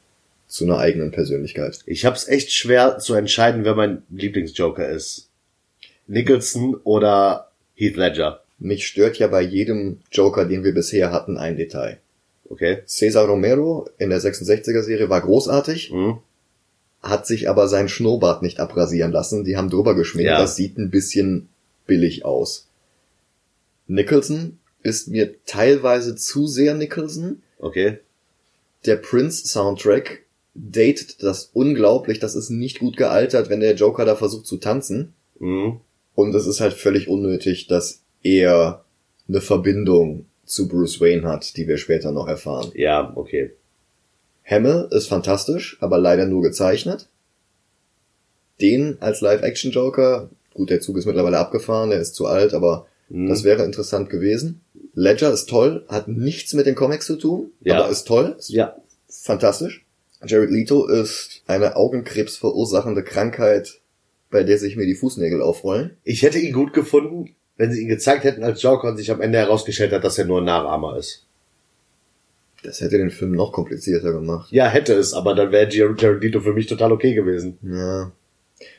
zu 0.46 0.64
einer 0.64 0.78
eigenen 0.78 1.10
Persönlichkeit. 1.10 1.80
Ich 1.86 2.04
hab's 2.06 2.26
echt 2.26 2.52
schwer 2.52 2.98
zu 2.98 3.14
entscheiden, 3.14 3.64
wer 3.64 3.74
mein 3.74 4.02
Lieblingsjoker 4.10 4.88
ist. 4.88 5.28
Nicholson 6.06 6.74
oder 6.84 7.50
Heath 7.74 7.96
Ledger. 7.96 8.42
Mich 8.58 8.86
stört 8.86 9.18
ja 9.18 9.28
bei 9.28 9.42
jedem 9.42 10.00
Joker, 10.10 10.46
den 10.46 10.64
wir 10.64 10.72
bisher 10.72 11.12
hatten, 11.12 11.36
ein 11.36 11.56
Detail. 11.56 11.98
Okay. 12.48 12.78
Cesar 12.86 13.26
Romero 13.26 13.88
in 13.98 14.08
der 14.10 14.20
66er 14.20 14.82
Serie 14.82 15.10
war 15.10 15.20
großartig, 15.20 15.92
Mhm. 15.92 16.18
hat 17.02 17.26
sich 17.26 17.48
aber 17.50 17.68
sein 17.68 17.88
Schnurrbart 17.88 18.42
nicht 18.42 18.58
abrasieren 18.58 19.12
lassen. 19.12 19.44
Die 19.44 19.56
haben 19.56 19.68
drüber 19.70 19.94
geschminkt. 19.94 20.30
Ja. 20.30 20.38
Das 20.38 20.56
sieht 20.56 20.78
ein 20.78 20.90
bisschen 20.90 21.48
billig 21.86 22.24
aus. 22.24 22.66
Nicholson 23.86 24.58
ist 24.88 25.09
mir 25.09 25.35
teilweise 25.44 26.16
zu 26.16 26.46
sehr 26.46 26.74
Nicholson. 26.74 27.42
Okay. 27.59 27.98
Der 28.87 28.96
Prince-Soundtrack 28.96 30.24
datet 30.55 31.22
das 31.22 31.51
unglaublich. 31.53 32.18
Das 32.18 32.35
ist 32.35 32.51
nicht 32.51 32.79
gut 32.81 32.96
gealtert, 32.96 33.48
wenn 33.48 33.61
der 33.61 33.74
Joker 33.74 34.05
da 34.05 34.16
versucht 34.16 34.46
zu 34.46 34.57
tanzen. 34.57 35.14
Mhm. 35.38 35.81
Und 36.14 36.35
es 36.35 36.46
ist 36.46 36.61
halt 36.61 36.74
völlig 36.74 37.09
unnötig, 37.09 37.68
dass 37.68 38.01
er 38.22 38.85
eine 39.29 39.40
Verbindung 39.40 40.27
zu 40.44 40.66
Bruce 40.66 41.01
Wayne 41.01 41.29
hat, 41.29 41.57
die 41.57 41.68
wir 41.68 41.77
später 41.77 42.11
noch 42.11 42.27
erfahren. 42.27 42.72
Ja, 42.74 43.12
okay. 43.14 43.53
Hamill 44.44 44.88
ist 44.90 45.07
fantastisch, 45.09 45.77
aber 45.81 45.98
leider 45.98 46.27
nur 46.27 46.42
gezeichnet. 46.42 47.09
Den 48.61 48.96
als 49.01 49.20
Live-Action-Joker, 49.20 50.31
gut, 50.55 50.70
der 50.70 50.81
Zug 50.81 50.96
ist 50.96 51.07
mittlerweile 51.07 51.38
abgefahren, 51.38 51.90
der 51.90 52.01
ist 52.01 52.14
zu 52.14 52.27
alt, 52.27 52.55
aber 52.55 52.87
Mhm. 53.11 53.29
das 53.29 53.44
wäre 53.44 53.64
interessant 53.64 54.11
gewesen. 54.11 54.61
Ledger 54.98 55.32
ist 55.32 55.48
toll, 55.48 55.84
hat 55.88 56.08
nichts 56.08 56.54
mit 56.54 56.66
den 56.66 56.74
Comics 56.74 57.06
zu 57.06 57.16
tun, 57.16 57.52
Ja. 57.61 57.78
aber 57.78 57.88
ist 57.90 58.04
toll, 58.06 58.34
ist 58.38 58.48
Ja. 58.50 58.76
fantastisch. 59.08 59.84
Jared 60.26 60.50
Leto 60.50 60.87
ist 60.88 61.42
eine 61.46 61.76
Augenkrebs 61.76 62.37
verursachende 62.37 63.04
Krankheit, 63.04 63.80
bei 64.30 64.42
der 64.42 64.58
sich 64.58 64.76
mir 64.76 64.87
die 64.87 64.96
Fußnägel 64.96 65.40
aufrollen. 65.40 65.96
Ich 66.02 66.22
hätte 66.22 66.38
ihn 66.40 66.52
gut 66.52 66.72
gefunden, 66.72 67.37
wenn 67.56 67.70
sie 67.72 67.82
ihn 67.82 67.88
gezeigt 67.88 68.24
hätten 68.24 68.42
als 68.42 68.61
Joker 68.62 68.88
und 68.88 68.96
sich 68.96 69.11
am 69.12 69.20
Ende 69.20 69.38
herausgestellt 69.38 69.92
hat, 69.92 70.02
dass 70.02 70.18
er 70.18 70.24
nur 70.24 70.40
ein 70.40 70.44
Nachahmer 70.44 70.96
ist. 70.98 71.24
Das 72.64 72.80
hätte 72.80 72.98
den 72.98 73.11
Film 73.12 73.32
noch 73.32 73.52
komplizierter 73.52 74.12
gemacht. 74.12 74.50
Ja, 74.50 74.66
hätte 74.68 74.94
es, 74.94 75.14
aber 75.14 75.34
dann 75.37 75.52
wäre 75.52 75.72
Jared 75.72 76.02
Jared 76.02 76.22
Leto 76.24 76.40
für 76.40 76.52
mich 76.52 76.66
total 76.66 76.90
okay 76.90 77.14
gewesen. 77.14 77.56
Ja. 77.62 78.11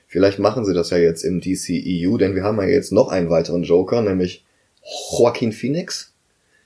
Vielleicht 0.07 0.39
machen 0.39 0.65
sie 0.65 0.73
das 0.73 0.89
ja 0.89 0.97
jetzt 0.97 1.23
im 1.23 1.39
DCEU, 1.39 2.17
denn 2.17 2.35
wir 2.35 2.43
haben 2.43 2.57
ja 2.57 2.67
jetzt 2.67 2.91
noch 2.91 3.07
einen 3.07 3.29
weiteren 3.29 3.63
Joker, 3.63 4.01
nämlich 4.01 4.43
Joaquin 5.17 5.53
Phoenix 5.53 6.08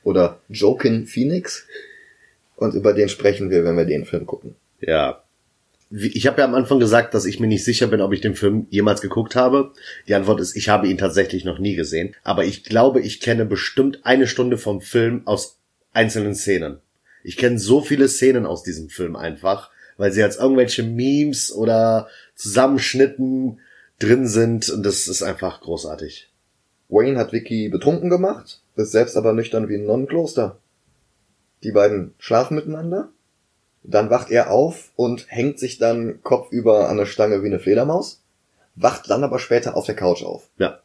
oder 0.04 0.39
Joaquin 0.50 1.06
Phoenix. 1.06 1.66
Und 2.56 2.74
über 2.74 2.94
den 2.94 3.10
sprechen 3.10 3.50
wir, 3.50 3.63
wenn 3.63 3.78
wir 3.78 3.86
den 3.86 4.06
Film 4.06 4.26
gucken. 4.26 4.56
Ja. 4.80 5.24
Ich 5.92 6.26
habe 6.26 6.42
ja 6.42 6.46
am 6.46 6.56
Anfang 6.56 6.80
gesagt, 6.80 7.13
dass 7.13 7.26
ich 7.26 7.39
mir 7.39 7.48
nicht 7.48 7.63
sicher 7.63 7.88
bin, 7.88 8.02
ob 8.02 8.13
ich 8.13 8.22
den 8.22 8.36
Film 8.36 8.66
jemals 8.72 9.02
geguckt 9.02 9.36
habe. 9.36 9.74
Die 10.08 10.16
Antwort 10.16 10.39
ist, 10.39 10.56
ich 10.56 10.70
habe 10.70 10.88
ihn 10.88 10.98
tatsächlich 10.98 11.46
noch 11.46 11.60
nie 11.60 11.76
gesehen. 11.76 12.16
Aber 12.24 12.46
ich 12.46 12.63
glaube, 12.63 13.02
ich 13.02 13.20
kenne 13.20 13.46
bestimmt 13.46 14.00
eine 14.04 14.28
Stunde 14.28 14.58
vom 14.58 14.82
Film 14.82 15.22
aus 15.26 15.60
einzelnen 15.92 16.34
Szenen. 16.34 16.80
Ich 17.24 17.38
kenne 17.38 17.60
so 17.60 17.82
viele 17.82 18.10
Szenen 18.10 18.46
aus 18.46 18.63
diesem 18.63 18.89
Film 18.89 19.16
einfach, 19.16 19.70
weil 19.98 20.12
sie 20.12 20.24
als 20.24 20.38
irgendwelche 20.38 20.84
Memes 20.84 21.52
oder 21.54 22.08
Zusammenschnitten 22.36 23.60
drin 24.00 24.28
sind 24.28 24.70
und 24.70 24.84
das 24.84 25.08
ist 25.08 25.24
einfach 25.24 25.62
großartig. 25.62 26.30
Wayne 26.89 27.18
hat 27.18 27.32
Vicky 27.32 27.70
betrunken 27.70 28.10
gemacht, 28.10 28.62
ist 28.76 28.92
selbst 28.92 29.18
aber 29.18 29.34
nüchtern 29.34 29.70
wie 29.70 29.76
ein 29.76 29.86
Nonnenkloster. 29.86 30.58
Die 31.64 31.72
beiden 31.72 32.14
schlafen 32.18 32.56
miteinander. 32.56 33.10
Dann 33.84 34.10
wacht 34.10 34.32
er 34.32 34.52
auf 34.52 34.92
und 34.96 35.26
hängt 35.28 35.60
sich 35.60 35.78
dann 35.78 36.22
kopfüber 36.24 36.90
an 36.90 36.98
der 36.98 37.06
Stange 37.06 37.44
wie 37.44 37.48
eine 37.48 37.60
Fledermaus, 37.60 38.22
wacht 38.76 39.10
dann 39.10 39.24
aber 39.24 39.40
später 39.40 39.76
auf 39.76 39.86
der 39.86 39.96
Couch 39.96 40.24
auf. 40.24 40.50
Ja. 40.58 40.80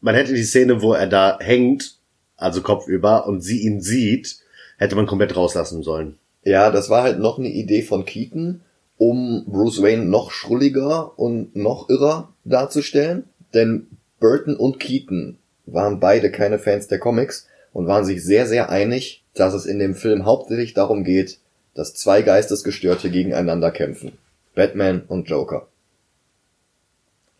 Man 0.00 0.16
hätte 0.16 0.34
die 0.34 0.42
Szene, 0.42 0.82
wo 0.82 0.92
er 0.92 1.06
da 1.06 1.38
hängt, 1.40 1.98
also 2.36 2.60
kopfüber, 2.60 3.26
und 3.26 3.40
sie 3.40 3.62
ihn 3.62 3.80
sieht, 3.80 4.40
hätte 4.78 4.96
man 4.96 5.06
komplett 5.06 5.36
rauslassen 5.36 5.84
sollen. 5.84 6.18
Ja, 6.42 6.72
das 6.72 6.90
war 6.90 7.04
halt 7.04 7.20
noch 7.20 7.38
eine 7.38 7.48
Idee 7.48 7.82
von 7.82 8.04
Keaton, 8.04 8.62
um 8.98 9.44
Bruce 9.46 9.80
Wayne 9.80 10.04
noch 10.04 10.32
schrulliger 10.32 11.16
und 11.18 11.54
noch 11.54 11.88
irrer 11.88 12.32
darzustellen. 12.44 13.24
Denn 13.54 13.86
Burton 14.18 14.56
und 14.56 14.80
Keaton 14.80 15.38
waren 15.66 16.00
beide 16.00 16.30
keine 16.30 16.58
Fans 16.58 16.88
der 16.88 16.98
Comics 16.98 17.46
und 17.72 17.86
waren 17.86 18.04
sich 18.04 18.24
sehr, 18.24 18.46
sehr 18.46 18.70
einig, 18.70 19.24
dass 19.34 19.54
es 19.54 19.66
in 19.66 19.78
dem 19.78 19.94
Film 19.94 20.24
hauptsächlich 20.24 20.74
darum 20.74 21.04
geht, 21.04 21.38
dass 21.74 21.94
zwei 21.94 22.22
Geistesgestörte 22.22 23.10
gegeneinander 23.10 23.70
kämpfen. 23.70 24.18
Batman 24.54 25.02
und 25.08 25.28
Joker. 25.28 25.68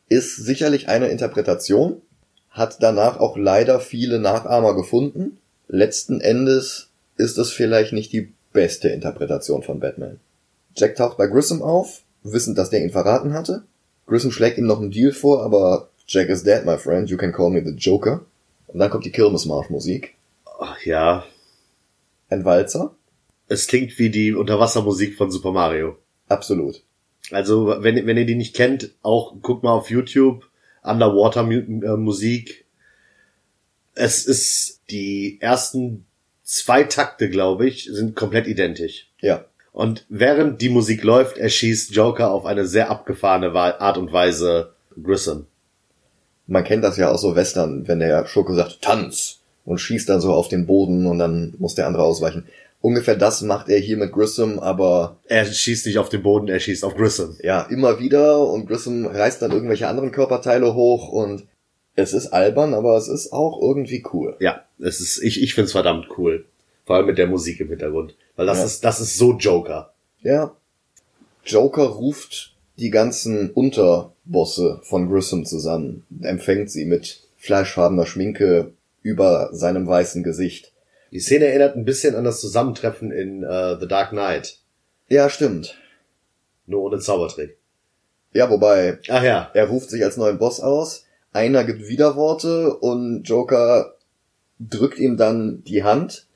Ist 0.08 0.36
sicherlich 0.36 0.88
eine 0.88 1.08
Interpretation, 1.08 2.00
hat 2.50 2.82
danach 2.82 3.18
auch 3.18 3.36
leider 3.36 3.80
viele 3.80 4.18
Nachahmer 4.18 4.74
gefunden. 4.74 5.38
Letzten 5.68 6.20
Endes 6.20 6.88
ist 7.16 7.38
es 7.38 7.50
vielleicht 7.50 7.92
nicht 7.92 8.12
die 8.12 8.32
beste 8.52 8.88
Interpretation 8.88 9.62
von 9.62 9.80
Batman. 9.80 10.20
Jack 10.76 10.96
taucht 10.96 11.18
bei 11.18 11.26
Grissom 11.26 11.62
auf, 11.62 12.02
wissend, 12.22 12.58
dass 12.58 12.70
der 12.70 12.82
ihn 12.82 12.90
verraten 12.90 13.34
hatte. 13.34 13.62
Grissom 14.06 14.30
schlägt 14.30 14.58
ihm 14.58 14.66
noch 14.66 14.80
einen 14.80 14.90
Deal 14.90 15.12
vor, 15.12 15.42
aber 15.42 15.88
Jack 16.12 16.28
is 16.28 16.42
dead, 16.42 16.66
my 16.66 16.76
friend, 16.76 17.08
you 17.08 17.16
can 17.16 17.32
call 17.32 17.50
me 17.50 17.62
the 17.64 17.74
Joker. 17.74 18.20
Und 18.66 18.78
dann 18.78 18.90
kommt 18.90 19.06
die 19.06 19.10
Kirmesmarsch-Musik. 19.12 20.14
Ach 20.60 20.78
ja, 20.84 21.24
Ein 22.28 22.44
Walzer? 22.44 22.94
es 23.48 23.66
klingt 23.66 23.98
wie 23.98 24.10
die 24.10 24.32
Unterwassermusik 24.32 25.16
von 25.16 25.30
Super 25.30 25.52
Mario. 25.52 25.98
Absolut. 26.28 26.82
Also, 27.30 27.76
wenn, 27.80 28.06
wenn 28.06 28.16
ihr 28.16 28.26
die 28.26 28.34
nicht 28.34 28.54
kennt, 28.54 28.90
auch 29.02 29.34
guckt 29.40 29.62
mal 29.62 29.72
auf 29.72 29.90
YouTube 29.90 30.48
Underwater 30.82 31.48
äh, 31.48 31.96
Musik. 31.96 32.64
Es 33.94 34.26
ist 34.26 34.80
die 34.90 35.38
ersten 35.40 36.04
zwei 36.42 36.84
Takte, 36.84 37.30
glaube 37.30 37.68
ich, 37.68 37.84
sind 37.84 38.16
komplett 38.16 38.46
identisch. 38.46 39.08
Ja. 39.20 39.44
Und 39.72 40.04
während 40.08 40.60
die 40.60 40.68
Musik 40.68 41.02
läuft, 41.02 41.38
erschießt 41.38 41.94
Joker 41.94 42.30
auf 42.30 42.44
eine 42.44 42.66
sehr 42.66 42.90
abgefahrene 42.90 43.52
Art 43.54 43.96
und 43.96 44.12
Weise 44.12 44.74
Grissom. 45.02 45.46
Man 46.52 46.64
kennt 46.64 46.84
das 46.84 46.98
ja 46.98 47.10
aus 47.10 47.22
so 47.22 47.34
Western, 47.34 47.88
wenn 47.88 47.98
der 48.00 48.26
Schurke 48.26 48.54
sagt, 48.54 48.82
Tanz! 48.82 49.38
Und 49.64 49.78
schießt 49.78 50.08
dann 50.08 50.20
so 50.20 50.32
auf 50.32 50.48
den 50.48 50.66
Boden 50.66 51.06
und 51.06 51.18
dann 51.18 51.54
muss 51.58 51.74
der 51.76 51.86
andere 51.86 52.02
ausweichen. 52.02 52.46
Ungefähr 52.80 53.14
das 53.16 53.42
macht 53.42 53.68
er 53.68 53.78
hier 53.78 53.96
mit 53.96 54.12
Grissom, 54.12 54.58
aber 54.58 55.16
Er 55.28 55.44
schießt 55.46 55.86
nicht 55.86 55.98
auf 55.98 56.08
den 56.08 56.22
Boden, 56.24 56.48
er 56.48 56.58
schießt 56.58 56.84
auf 56.84 56.96
Grissom. 56.96 57.36
ja, 57.42 57.62
immer 57.70 58.00
wieder 58.00 58.40
und 58.46 58.66
Grissom 58.66 59.06
reißt 59.06 59.40
dann 59.40 59.52
irgendwelche 59.52 59.86
anderen 59.86 60.10
Körperteile 60.10 60.74
hoch 60.74 61.08
und 61.08 61.44
es 61.94 62.12
ist 62.12 62.28
albern, 62.32 62.74
aber 62.74 62.96
es 62.96 63.06
ist 63.06 63.32
auch 63.32 63.60
irgendwie 63.62 64.04
cool. 64.12 64.34
Ja, 64.40 64.62
es 64.80 65.00
ist, 65.00 65.22
ich, 65.22 65.40
ich 65.42 65.54
find's 65.54 65.72
verdammt 65.72 66.06
cool. 66.18 66.44
Vor 66.84 66.96
allem 66.96 67.06
mit 67.06 67.18
der 67.18 67.28
Musik 67.28 67.60
im 67.60 67.68
Hintergrund. 67.68 68.16
Weil 68.34 68.46
das 68.46 68.58
Ja. 68.58 68.64
ist, 68.64 68.84
das 68.84 69.00
ist 69.00 69.16
so 69.16 69.34
Joker. 69.38 69.92
Ja. 70.22 70.50
Joker 71.44 71.84
ruft 71.84 72.54
die 72.78 72.90
ganzen 72.90 73.50
Unterbosse 74.24 74.80
von 74.84 75.08
Grissom 75.10 75.44
zusammen, 75.44 76.04
empfängt 76.22 76.70
sie 76.70 76.84
mit 76.84 77.22
fleischfarbener 77.36 78.06
Schminke 78.06 78.72
über 79.02 79.50
seinem 79.52 79.86
weißen 79.86 80.22
Gesicht. 80.22 80.72
Die 81.10 81.20
Szene 81.20 81.46
erinnert 81.46 81.76
ein 81.76 81.84
bisschen 81.84 82.14
an 82.14 82.24
das 82.24 82.40
Zusammentreffen 82.40 83.10
in 83.10 83.42
äh, 83.42 83.78
The 83.78 83.88
Dark 83.88 84.10
Knight. 84.10 84.58
Ja, 85.08 85.28
stimmt. 85.28 85.76
Nur 86.66 86.82
ohne 86.82 87.00
Zaubertrick. 87.00 87.58
Ja, 88.32 88.48
wobei, 88.48 88.98
Ach 89.10 89.22
ja. 89.22 89.50
er 89.52 89.68
ruft 89.68 89.90
sich 89.90 90.02
als 90.04 90.16
neuen 90.16 90.38
Boss 90.38 90.60
aus, 90.60 91.04
einer 91.32 91.64
gibt 91.64 91.86
Widerworte 91.88 92.76
und 92.76 93.24
Joker 93.24 93.96
drückt 94.58 94.98
ihm 94.98 95.16
dann 95.16 95.62
die 95.64 95.82
Hand 95.82 96.26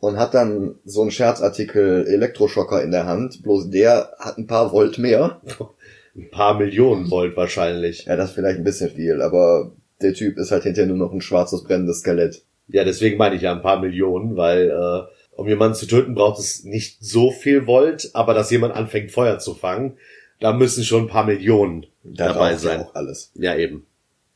und 0.00 0.18
hat 0.18 0.34
dann 0.34 0.74
so 0.84 1.02
einen 1.02 1.10
Scherzartikel 1.10 2.06
Elektroschocker 2.06 2.82
in 2.82 2.90
der 2.90 3.06
Hand, 3.06 3.42
bloß 3.42 3.70
der 3.70 4.12
hat 4.18 4.36
ein 4.36 4.46
paar 4.46 4.72
Volt 4.72 4.98
mehr. 4.98 5.40
Ein 6.14 6.30
paar 6.30 6.58
Millionen 6.58 7.10
Volt 7.10 7.36
wahrscheinlich. 7.36 8.04
Ja, 8.04 8.16
das 8.16 8.30
ist 8.30 8.34
vielleicht 8.34 8.58
ein 8.58 8.64
bisschen 8.64 8.90
viel, 8.90 9.22
aber 9.22 9.72
der 10.02 10.14
Typ 10.14 10.36
ist 10.38 10.50
halt 10.50 10.64
hinterher 10.64 10.88
nur 10.88 10.98
noch 10.98 11.12
ein 11.12 11.20
schwarzes 11.20 11.64
brennendes 11.64 12.00
Skelett. 12.00 12.42
Ja, 12.68 12.84
deswegen 12.84 13.16
meine 13.16 13.36
ich 13.36 13.42
ja 13.42 13.52
ein 13.52 13.62
paar 13.62 13.80
Millionen, 13.80 14.36
weil 14.36 14.70
äh, 14.70 15.02
um 15.36 15.48
jemanden 15.48 15.74
zu 15.74 15.86
töten, 15.86 16.14
braucht 16.14 16.38
es 16.38 16.64
nicht 16.64 16.98
so 17.00 17.30
viel 17.30 17.66
Volt, 17.66 18.10
aber 18.12 18.34
dass 18.34 18.50
jemand 18.50 18.74
anfängt, 18.74 19.10
Feuer 19.10 19.38
zu 19.38 19.54
fangen, 19.54 19.96
da 20.40 20.52
müssen 20.52 20.84
schon 20.84 21.04
ein 21.04 21.08
paar 21.08 21.24
Millionen 21.24 21.86
Da 22.02 22.28
dabei 22.28 22.52
raucht 22.52 22.52
ja 22.52 22.58
sein. 22.58 22.80
auch 22.80 22.94
alles. 22.94 23.30
Ja, 23.34 23.56
eben. 23.56 23.86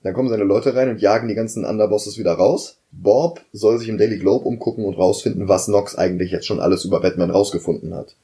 Dann 0.03 0.15
kommen 0.15 0.29
seine 0.29 0.45
Leute 0.45 0.75
rein 0.75 0.89
und 0.89 1.01
jagen 1.01 1.29
die 1.29 1.35
ganzen 1.35 1.65
Underbosses 1.65 2.17
wieder 2.17 2.33
raus. 2.33 2.79
Bob 2.93 3.41
soll 3.53 3.79
sich 3.79 3.89
im 3.89 3.99
Daily 3.99 4.19
Globe 4.19 4.47
umgucken 4.47 4.85
und 4.85 4.95
rausfinden, 4.95 5.49
was 5.49 5.69
Nox 5.69 5.97
eigentlich 5.97 6.31
jetzt 6.31 6.47
schon 6.47 6.61
alles 6.61 6.85
über 6.85 7.01
Batman 7.01 7.31
rausgefunden 7.31 7.93
hat. 7.95 8.15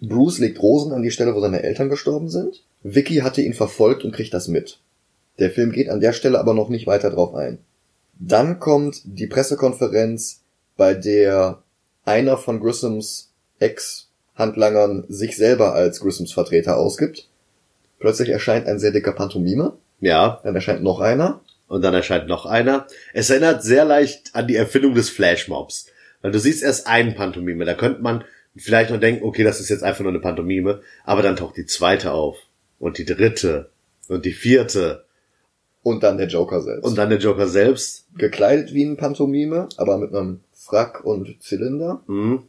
Bruce 0.00 0.38
legt 0.38 0.60
Rosen 0.62 0.92
an 0.92 1.02
die 1.02 1.10
Stelle, 1.10 1.34
wo 1.34 1.40
seine 1.40 1.62
Eltern 1.62 1.88
gestorben 1.88 2.28
sind. 2.28 2.62
Vicky 2.82 3.16
hatte 3.16 3.42
ihn 3.42 3.54
verfolgt 3.54 4.04
und 4.04 4.12
kriegt 4.12 4.32
das 4.34 4.48
mit. 4.48 4.78
Der 5.38 5.50
Film 5.50 5.72
geht 5.72 5.88
an 5.88 6.00
der 6.00 6.12
Stelle 6.12 6.38
aber 6.38 6.54
noch 6.54 6.68
nicht 6.68 6.86
weiter 6.86 7.10
drauf 7.10 7.34
ein. 7.34 7.58
Dann 8.18 8.58
kommt 8.60 9.02
die 9.04 9.26
Pressekonferenz, 9.26 10.42
bei 10.76 10.94
der 10.94 11.62
einer 12.04 12.36
von 12.36 12.60
Grissams 12.60 13.30
Ex-Handlangern 13.58 15.04
sich 15.08 15.36
selber 15.36 15.74
als 15.74 16.00
Grissams 16.00 16.32
Vertreter 16.32 16.76
ausgibt. 16.76 17.28
Plötzlich 17.98 18.30
erscheint 18.30 18.66
ein 18.66 18.78
sehr 18.78 18.90
dicker 18.90 19.12
Pantomime. 19.12 19.74
Ja, 20.00 20.40
Dann 20.44 20.54
erscheint 20.54 20.82
noch 20.82 21.00
einer. 21.00 21.40
und 21.68 21.82
dann 21.82 21.94
erscheint 21.94 22.26
noch 22.26 22.46
einer. 22.46 22.86
Es 23.12 23.30
erinnert 23.30 23.62
sehr 23.62 23.84
leicht 23.84 24.30
an 24.34 24.48
die 24.48 24.56
Erfindung 24.56 24.94
des 24.94 25.10
Flashmobs. 25.10 25.86
Weil 26.22 26.32
du 26.32 26.38
siehst 26.38 26.62
erst 26.62 26.86
einen 26.86 27.14
Pantomime, 27.14 27.64
da 27.64 27.74
könnte 27.74 28.02
man 28.02 28.24
vielleicht 28.60 28.90
noch 28.90 29.00
denken, 29.00 29.24
okay, 29.24 29.42
das 29.42 29.60
ist 29.60 29.68
jetzt 29.68 29.82
einfach 29.82 30.02
nur 30.02 30.12
eine 30.12 30.20
Pantomime, 30.20 30.82
aber 31.04 31.22
dann 31.22 31.36
taucht 31.36 31.56
die 31.56 31.66
zweite 31.66 32.12
auf. 32.12 32.36
Und 32.78 32.98
die 32.98 33.04
dritte. 33.04 33.70
Und 34.08 34.24
die 34.24 34.32
vierte. 34.32 35.04
Und 35.82 36.02
dann 36.02 36.18
der 36.18 36.28
Joker 36.28 36.60
selbst. 36.60 36.84
Und 36.84 36.96
dann 36.96 37.10
der 37.10 37.18
Joker 37.18 37.46
selbst. 37.46 38.06
gekleidet 38.16 38.74
wie 38.74 38.84
ein 38.84 38.96
Pantomime, 38.96 39.68
aber 39.76 39.98
mit 39.98 40.14
einem 40.14 40.40
Frack 40.52 41.04
und 41.04 41.42
Zylinder. 41.42 42.02
Mhm. 42.06 42.42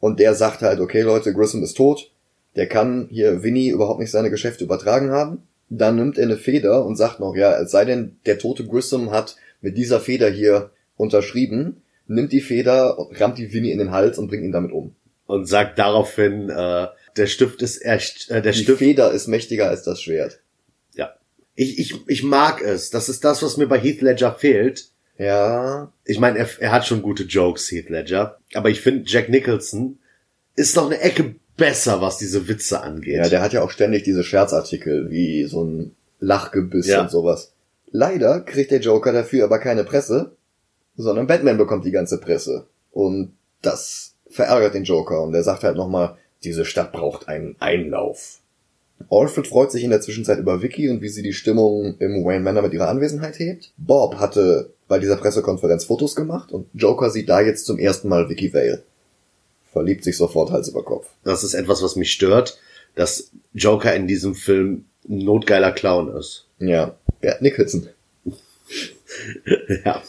Und 0.00 0.20
der 0.20 0.34
sagt 0.34 0.62
halt, 0.62 0.80
okay 0.80 1.02
Leute, 1.02 1.32
Grissom 1.32 1.62
ist 1.62 1.76
tot. 1.76 2.10
Der 2.56 2.68
kann 2.68 3.08
hier 3.10 3.42
Winnie 3.42 3.70
überhaupt 3.70 4.00
nicht 4.00 4.10
seine 4.10 4.30
Geschäfte 4.30 4.64
übertragen 4.64 5.10
haben. 5.10 5.42
Dann 5.70 5.96
nimmt 5.96 6.18
er 6.18 6.24
eine 6.24 6.36
Feder 6.36 6.84
und 6.84 6.96
sagt 6.96 7.20
noch, 7.20 7.34
ja, 7.34 7.58
es 7.58 7.70
sei 7.70 7.84
denn, 7.84 8.16
der 8.26 8.38
tote 8.38 8.66
Grissom 8.66 9.10
hat 9.10 9.36
mit 9.60 9.76
dieser 9.76 10.00
Feder 10.00 10.28
hier 10.28 10.70
unterschrieben, 10.96 11.82
nimmt 12.06 12.32
die 12.32 12.42
Feder, 12.42 12.96
rammt 13.12 13.38
die 13.38 13.52
Winnie 13.52 13.72
in 13.72 13.78
den 13.78 13.90
Hals 13.90 14.18
und 14.18 14.28
bringt 14.28 14.44
ihn 14.44 14.52
damit 14.52 14.72
um. 14.72 14.94
Und 15.26 15.46
sagt 15.46 15.78
daraufhin, 15.78 16.50
äh, 16.50 16.88
der 17.16 17.26
Stift 17.26 17.62
ist 17.62 17.84
echt, 17.84 18.30
äh, 18.30 18.42
der 18.42 18.52
Die 18.52 18.62
Stift 18.62 18.78
Feder 18.78 19.10
ist 19.12 19.26
mächtiger 19.26 19.68
als 19.70 19.82
das 19.82 20.02
Schwert. 20.02 20.40
Ja. 20.94 21.14
Ich, 21.54 21.78
ich, 21.78 21.94
ich 22.08 22.22
mag 22.22 22.60
es. 22.62 22.90
Das 22.90 23.08
ist 23.08 23.24
das, 23.24 23.42
was 23.42 23.56
mir 23.56 23.66
bei 23.66 23.78
Heath 23.78 24.02
Ledger 24.02 24.34
fehlt. 24.34 24.88
Ja, 25.16 25.92
Ich 26.04 26.18
meine, 26.18 26.38
er, 26.40 26.48
er 26.58 26.72
hat 26.72 26.86
schon 26.86 27.00
gute 27.00 27.22
Jokes, 27.22 27.70
Heath 27.70 27.88
Ledger. 27.88 28.38
Aber 28.54 28.68
ich 28.68 28.80
finde, 28.80 29.04
Jack 29.06 29.28
Nicholson 29.28 29.98
ist 30.56 30.76
noch 30.76 30.86
eine 30.86 31.00
Ecke 31.00 31.36
besser, 31.56 32.00
was 32.00 32.18
diese 32.18 32.48
Witze 32.48 32.80
angeht. 32.82 33.16
Ja, 33.16 33.28
der 33.28 33.40
hat 33.40 33.52
ja 33.52 33.62
auch 33.62 33.70
ständig 33.70 34.02
diese 34.02 34.24
Scherzartikel, 34.24 35.10
wie 35.10 35.44
so 35.44 35.64
ein 35.64 35.94
Lachgebiss 36.20 36.88
Ja. 36.88 37.02
und 37.02 37.10
sowas. 37.10 37.52
Leider 37.92 38.40
kriegt 38.40 38.72
der 38.72 38.80
Joker 38.80 39.12
dafür 39.12 39.44
aber 39.44 39.60
keine 39.60 39.84
Presse, 39.84 40.32
sondern 40.96 41.28
Batman 41.28 41.58
bekommt 41.58 41.84
die 41.86 41.92
ganze 41.92 42.18
Presse. 42.18 42.66
Und 42.90 43.36
das 43.62 44.13
verärgert 44.34 44.74
den 44.74 44.82
Joker 44.82 45.22
und 45.22 45.32
er 45.32 45.44
sagt 45.44 45.62
halt 45.62 45.76
nochmal, 45.76 46.16
diese 46.42 46.64
Stadt 46.64 46.92
braucht 46.92 47.28
einen 47.28 47.54
Einlauf. 47.60 48.40
Alfred 49.08 49.46
freut 49.46 49.70
sich 49.70 49.84
in 49.84 49.90
der 49.90 50.00
Zwischenzeit 50.00 50.40
über 50.40 50.60
Vicky 50.60 50.88
und 50.88 51.02
wie 51.02 51.08
sie 51.08 51.22
die 51.22 51.32
Stimmung 51.32 51.96
im 51.98 52.24
Wayne 52.24 52.42
Manor 52.42 52.62
mit 52.62 52.72
ihrer 52.72 52.88
Anwesenheit 52.88 53.38
hebt. 53.38 53.72
Bob 53.76 54.16
hatte 54.16 54.70
bei 54.88 54.98
dieser 54.98 55.16
Pressekonferenz 55.16 55.84
Fotos 55.84 56.16
gemacht 56.16 56.50
und 56.50 56.66
Joker 56.74 57.10
sieht 57.10 57.28
da 57.28 57.40
jetzt 57.40 57.64
zum 57.64 57.78
ersten 57.78 58.08
Mal 58.08 58.28
Vicky 58.28 58.52
Vale. 58.52 58.82
Verliebt 59.72 60.02
sich 60.02 60.16
sofort 60.16 60.50
Hals 60.50 60.68
über 60.68 60.84
Kopf. 60.84 61.06
Das 61.22 61.44
ist 61.44 61.54
etwas, 61.54 61.82
was 61.82 61.94
mich 61.94 62.10
stört, 62.10 62.58
dass 62.96 63.30
Joker 63.52 63.94
in 63.94 64.08
diesem 64.08 64.34
Film 64.34 64.86
ein 65.08 65.18
notgeiler 65.18 65.70
Clown 65.70 66.08
ist. 66.16 66.46
Ja, 66.58 66.96
Bert 67.20 67.40
Nicholson. 67.40 67.88
ja. 69.84 70.02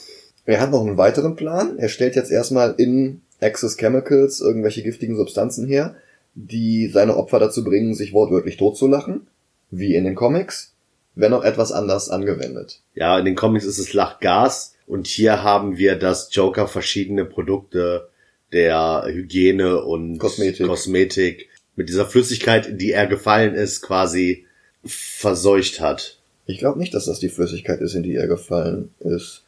Er 0.47 0.61
hat 0.61 0.71
noch 0.71 0.85
einen 0.85 0.97
weiteren 0.97 1.35
Plan. 1.35 1.77
Er 1.77 1.89
stellt 1.89 2.15
jetzt 2.15 2.31
erstmal 2.31 2.75
in 2.77 3.21
Access 3.45 3.77
Chemicals 3.77 4.41
irgendwelche 4.41 4.83
giftigen 4.83 5.15
Substanzen 5.15 5.67
her, 5.67 5.95
die 6.33 6.87
seine 6.87 7.15
Opfer 7.15 7.39
dazu 7.39 7.63
bringen, 7.63 7.93
sich 7.93 8.13
wortwörtlich 8.13 8.57
totzulachen, 8.57 9.27
wie 9.71 9.95
in 9.95 10.03
den 10.03 10.15
Comics, 10.15 10.73
wenn 11.15 11.33
auch 11.33 11.43
etwas 11.43 11.71
anders 11.71 12.09
angewendet. 12.09 12.81
Ja, 12.93 13.17
in 13.17 13.25
den 13.25 13.35
Comics 13.35 13.65
ist 13.65 13.79
es 13.79 13.93
Lachgas 13.93 14.75
und 14.87 15.07
hier 15.07 15.43
haben 15.43 15.77
wir, 15.77 15.95
dass 15.95 16.33
Joker 16.33 16.67
verschiedene 16.67 17.25
Produkte 17.25 18.09
der 18.51 19.03
Hygiene 19.07 19.83
und 19.83 20.17
Kosmetik. 20.17 20.67
Kosmetik 20.67 21.49
mit 21.75 21.89
dieser 21.89 22.05
Flüssigkeit, 22.05 22.67
in 22.67 22.77
die 22.77 22.91
er 22.91 23.07
gefallen 23.07 23.53
ist, 23.53 23.81
quasi 23.81 24.45
verseucht 24.83 25.81
hat. 25.81 26.19
Ich 26.45 26.59
glaube 26.59 26.79
nicht, 26.79 26.93
dass 26.93 27.05
das 27.05 27.19
die 27.19 27.29
Flüssigkeit 27.29 27.81
ist, 27.81 27.95
in 27.95 28.03
die 28.03 28.15
er 28.15 28.27
gefallen 28.27 28.93
ist. 28.99 29.43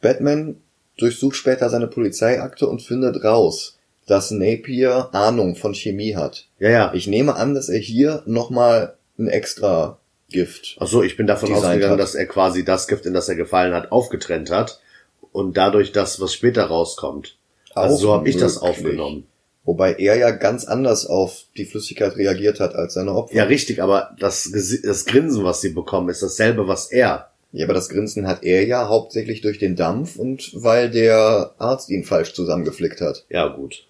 Batman 0.00 0.56
durchsucht 1.00 1.36
später 1.36 1.70
seine 1.70 1.86
Polizeiakte 1.86 2.66
und 2.66 2.82
findet 2.82 3.24
raus, 3.24 3.78
dass 4.06 4.30
Napier 4.30 5.08
Ahnung 5.12 5.56
von 5.56 5.74
Chemie 5.74 6.16
hat. 6.16 6.46
Ja, 6.58 6.70
ja. 6.70 6.92
Ich 6.94 7.06
nehme 7.06 7.36
an, 7.36 7.54
dass 7.54 7.68
er 7.68 7.78
hier 7.78 8.22
nochmal 8.26 8.96
ein 9.18 9.28
extra 9.28 9.98
Gift 10.30 10.76
Ach 10.78 10.86
so, 10.86 11.02
ich 11.02 11.16
bin 11.16 11.26
davon 11.26 11.52
ausgegangen, 11.52 11.92
hat. 11.92 12.00
dass 12.00 12.14
er 12.14 12.26
quasi 12.26 12.64
das 12.64 12.86
Gift, 12.86 13.04
in 13.04 13.14
das 13.14 13.28
er 13.28 13.34
gefallen 13.34 13.74
hat, 13.74 13.92
aufgetrennt 13.92 14.50
hat 14.50 14.80
und 15.32 15.56
dadurch 15.56 15.92
das, 15.92 16.20
was 16.20 16.32
später 16.32 16.64
rauskommt. 16.64 17.36
Also 17.74 17.96
so 17.96 18.12
habe 18.12 18.28
ich 18.28 18.36
das 18.36 18.58
aufgenommen. 18.58 19.26
Wobei 19.64 19.94
er 19.94 20.16
ja 20.16 20.30
ganz 20.30 20.64
anders 20.64 21.06
auf 21.06 21.44
die 21.56 21.66
Flüssigkeit 21.66 22.16
reagiert 22.16 22.60
hat 22.60 22.74
als 22.74 22.94
seine 22.94 23.14
Opfer. 23.14 23.34
Ja, 23.34 23.44
richtig, 23.44 23.82
aber 23.82 24.16
das, 24.18 24.50
das 24.82 25.04
Grinsen, 25.04 25.44
was 25.44 25.60
sie 25.60 25.70
bekommen, 25.70 26.08
ist 26.08 26.22
dasselbe, 26.22 26.66
was 26.66 26.90
er. 26.90 27.29
Ja, 27.52 27.66
aber 27.66 27.74
das 27.74 27.88
Grinsen 27.88 28.26
hat 28.26 28.44
er 28.44 28.64
ja 28.64 28.88
hauptsächlich 28.88 29.40
durch 29.40 29.58
den 29.58 29.74
Dampf 29.74 30.16
und 30.16 30.52
weil 30.54 30.90
der 30.90 31.54
Arzt 31.58 31.90
ihn 31.90 32.04
falsch 32.04 32.32
zusammengeflickt 32.32 33.00
hat. 33.00 33.24
Ja, 33.28 33.48
gut. 33.48 33.86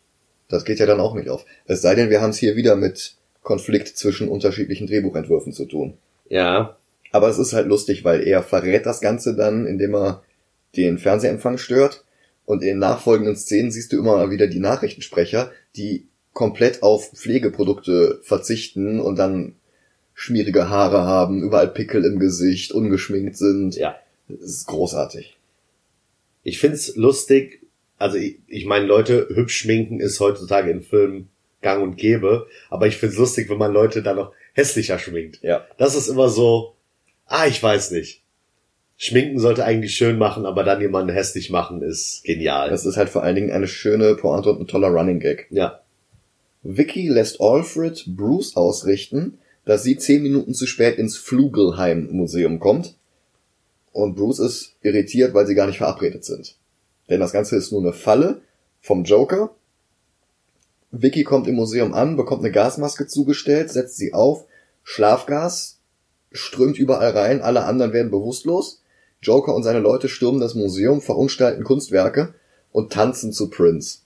Das 0.48 0.64
geht 0.64 0.78
ja 0.78 0.86
dann 0.86 1.00
auch 1.00 1.14
nicht 1.14 1.28
auf. 1.28 1.44
Es 1.66 1.82
sei 1.82 1.94
denn, 1.94 2.10
wir 2.10 2.20
haben 2.20 2.30
es 2.30 2.38
hier 2.38 2.56
wieder 2.56 2.74
mit 2.74 3.14
Konflikt 3.42 3.88
zwischen 3.88 4.28
unterschiedlichen 4.28 4.86
Drehbuchentwürfen 4.86 5.52
zu 5.52 5.66
tun. 5.66 5.94
Ja. 6.28 6.76
Aber 7.12 7.28
es 7.28 7.38
ist 7.38 7.52
halt 7.52 7.66
lustig, 7.66 8.04
weil 8.04 8.26
er 8.26 8.42
verrät 8.42 8.86
das 8.86 9.00
Ganze 9.00 9.36
dann, 9.36 9.66
indem 9.66 9.94
er 9.94 10.22
den 10.76 10.98
Fernsehempfang 10.98 11.58
stört. 11.58 12.04
Und 12.46 12.62
in 12.62 12.78
nachfolgenden 12.78 13.36
Szenen 13.36 13.70
siehst 13.70 13.92
du 13.92 13.98
immer 13.98 14.30
wieder 14.30 14.46
die 14.46 14.58
Nachrichtensprecher, 14.58 15.52
die 15.76 16.06
komplett 16.32 16.82
auf 16.82 17.10
Pflegeprodukte 17.12 18.20
verzichten 18.22 19.00
und 19.00 19.18
dann 19.18 19.54
schmierige 20.20 20.68
Haare 20.68 20.98
haben, 20.98 21.42
überall 21.42 21.68
Pickel 21.68 22.04
im 22.04 22.18
Gesicht, 22.18 22.72
ungeschminkt 22.72 23.38
sind. 23.38 23.74
Ja. 23.76 23.96
Das 24.28 24.50
ist 24.50 24.66
großartig. 24.66 25.38
Ich 26.42 26.59
find's 26.59 26.94
lustig, 26.94 27.62
also 27.96 28.18
ich, 28.18 28.37
ich 28.46 28.66
meine, 28.66 28.85
Leute 28.85 29.28
hübsch 29.35 29.56
schminken 29.56 29.98
ist 29.98 30.20
heutzutage 30.20 30.70
in 30.70 30.83
Filmen 30.83 31.30
gang 31.62 31.83
und 31.83 31.96
gäbe, 31.96 32.48
aber 32.68 32.87
ich 32.87 32.98
find's 32.98 33.16
lustig, 33.16 33.48
wenn 33.48 33.56
man 33.56 33.72
Leute 33.72 34.02
dann 34.02 34.16
noch 34.16 34.33
hässlicher 34.52 34.98
schminkt. 34.98 35.42
Ja. 35.42 35.66
Das 35.78 35.94
ist 35.94 36.09
immer 36.09 36.28
so, 36.28 36.74
ah, 37.24 37.46
ich 37.46 37.62
weiß 37.62 37.90
nicht. 37.92 38.22
Schminken 38.98 39.38
sollte 39.38 39.64
eigentlich 39.64 39.94
schön 39.94 40.18
machen, 40.18 40.44
aber 40.44 40.64
dann 40.64 40.83
jemanden 40.83 41.14
hässlich 41.14 41.48
machen 41.48 41.80
ist 41.80 42.24
genial. 42.24 42.68
Das 42.68 42.85
ist 42.85 42.98
halt 42.98 43.09
vor 43.09 43.22
allen 43.22 43.37
Dingen 43.37 43.52
eine 43.52 43.68
schöne 43.68 44.16
Pointe 44.16 44.50
und 44.50 44.61
ein 44.61 44.66
toller 44.66 44.88
Running 44.88 45.18
Gag. 45.18 45.46
ja. 45.50 45.80
Vicky 46.62 47.09
lässt 47.09 47.40
Alfred 47.40 48.04
Bruce 48.06 48.54
ausrichten, 48.54 49.38
dass 49.70 49.85
sie 49.85 49.96
zehn 49.96 50.24
Minuten 50.24 50.52
zu 50.52 50.66
spät 50.66 50.98
ins 50.98 51.16
Flugelheim 51.16 52.09
Museum 52.11 52.59
kommt. 52.59 52.96
Und 53.92 54.16
Bruce 54.16 54.40
ist 54.40 54.74
irritiert, 54.83 55.33
weil 55.33 55.46
sie 55.46 55.54
gar 55.54 55.68
nicht 55.68 55.78
verabredet 55.78 56.24
sind. 56.24 56.56
Denn 57.09 57.20
das 57.20 57.30
Ganze 57.30 57.54
ist 57.54 57.70
nur 57.70 57.80
eine 57.80 57.92
Falle 57.92 58.40
vom 58.80 59.04
Joker. 59.04 59.54
Vicky 60.90 61.22
kommt 61.22 61.46
im 61.46 61.54
Museum 61.54 61.94
an, 61.94 62.16
bekommt 62.16 62.42
eine 62.42 62.50
Gasmaske 62.50 63.06
zugestellt, 63.06 63.70
setzt 63.70 63.96
sie 63.96 64.12
auf, 64.12 64.44
Schlafgas 64.83 65.78
strömt 66.33 66.76
überall 66.76 67.12
rein, 67.12 67.40
alle 67.40 67.62
anderen 67.62 67.92
werden 67.92 68.11
bewusstlos. 68.11 68.83
Joker 69.22 69.54
und 69.54 69.62
seine 69.62 69.78
Leute 69.78 70.09
stürmen 70.09 70.40
das 70.40 70.56
Museum, 70.56 71.00
verunstalten 71.00 71.62
Kunstwerke 71.62 72.35
und 72.72 72.92
tanzen 72.92 73.33
zu 73.33 73.48
Prince. 73.50 74.00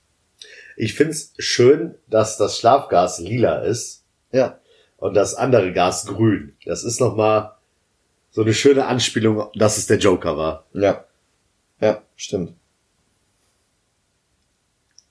Ich 0.77 0.93
find's 0.93 1.33
schön, 1.39 1.95
dass 2.07 2.37
das 2.37 2.59
Schlafgas 2.59 3.19
lila 3.19 3.63
ist 3.63 4.03
Ja, 4.31 4.61
und 5.05 5.13
das 5.13 5.35
andere 5.35 5.75
Gas 5.75 6.07
grün. 6.07 6.55
Das 6.65 6.83
ist 6.83 6.99
nochmal 6.99 7.53
so 8.31 8.41
eine 8.41 8.55
schöne 8.55 8.87
Anspielung, 8.87 9.49
dass 9.55 9.77
es 9.77 9.87
der 9.87 9.99
Joker 9.99 10.39
war. 10.39 10.65
Ja. 10.73 11.05
Ja, 11.79 12.03
stimmt. 12.17 12.55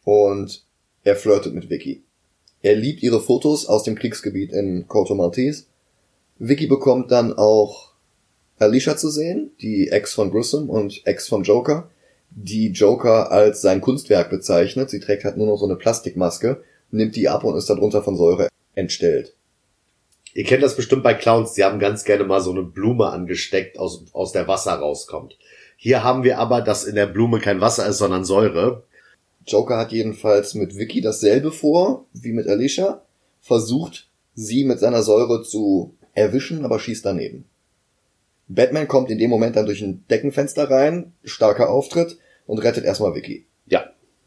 Und 0.04 0.66
er 1.04 1.16
flirtet 1.16 1.54
mit 1.54 1.70
Vicky. 1.70 2.02
Er 2.64 2.76
liebt 2.76 3.04
ihre 3.04 3.22
Fotos 3.22 3.68
aus 3.68 3.84
dem 3.84 3.94
Kriegsgebiet 3.94 4.52
in 4.52 4.88
Corto 4.88 5.14
Maltese. 5.14 5.66
Vicky 6.40 6.66
bekommt 6.66 7.12
dann 7.12 7.32
auch 7.32 7.92
Alicia 8.58 8.98
zu 8.98 9.12
sehen, 9.12 9.52
die 9.62 9.90
Ex 9.90 10.16
von 10.16 10.32
Grissom 10.32 10.72
und 10.72 11.06
Ex 11.06 11.28
von 11.28 11.44
Joker, 11.44 11.92
die 12.32 12.70
Joker 12.70 13.32
als 13.32 13.62
sein 13.62 13.80
Kunstwerk 13.80 14.32
bezeichnet. 14.32 14.90
Sie 14.90 15.00
trägt 15.00 15.24
halt 15.24 15.38
nur 15.38 15.46
noch 15.46 15.58
so 15.58 15.66
eine 15.66 15.76
Plastikmaske, 15.76 16.64
nimmt 16.90 17.16
die 17.16 17.30
ab 17.30 17.44
und 17.44 17.56
ist 17.56 17.70
darunter 17.70 18.02
von 18.02 18.18
Säure 18.18 18.48
entstellt. 18.74 19.36
Ihr 20.34 20.44
kennt 20.44 20.64
das 20.64 20.76
bestimmt 20.76 21.04
bei 21.04 21.14
Clowns, 21.14 21.54
die 21.54 21.64
haben 21.64 21.80
ganz 21.80 22.04
gerne 22.04 22.24
mal 22.24 22.42
so 22.42 22.52
eine 22.52 22.64
Blume 22.64 23.08
angesteckt, 23.08 23.78
aus, 23.78 24.06
aus 24.14 24.32
der 24.32 24.48
Wasser 24.48 24.74
rauskommt. 24.74 25.38
Hier 25.78 26.04
haben 26.04 26.24
wir 26.24 26.40
aber, 26.40 26.62
dass 26.62 26.86
in 26.86 26.96
der 26.96 27.06
Blume 27.06 27.40
kein 27.40 27.62
Wasser 27.62 27.88
ist, 27.88 28.00
sondern 28.00 28.26
Säure. 28.26 28.84
Joker 29.46 29.78
hat 29.78 29.92
jedenfalls 29.92 30.54
mit 30.56 30.78
Vicky 30.78 31.02
dasselbe 31.02 31.52
vor 31.52 32.06
wie 32.14 32.32
mit 32.32 32.48
Alicia, 32.48 33.02
versucht 33.42 34.08
sie 34.34 34.64
mit 34.64 34.80
seiner 34.80 35.04
Säure 35.04 35.44
zu 35.44 35.94
erwischen, 36.14 36.66
aber 36.66 36.80
schießt 36.80 37.06
daneben. 37.06 37.46
Batman 38.48 38.88
kommt 38.88 39.10
in 39.10 39.20
dem 39.20 39.30
Moment 39.30 39.56
dann 39.56 39.66
durch 39.66 39.82
ein 39.82 40.04
Deckenfenster 40.10 40.70
rein, 40.70 41.14
starker 41.24 41.70
Auftritt 41.70 42.18
und 42.46 42.60
rettet 42.60 42.86
erstmal 42.86 43.16
Vicky. 43.16 43.46
Ja. 43.68 43.86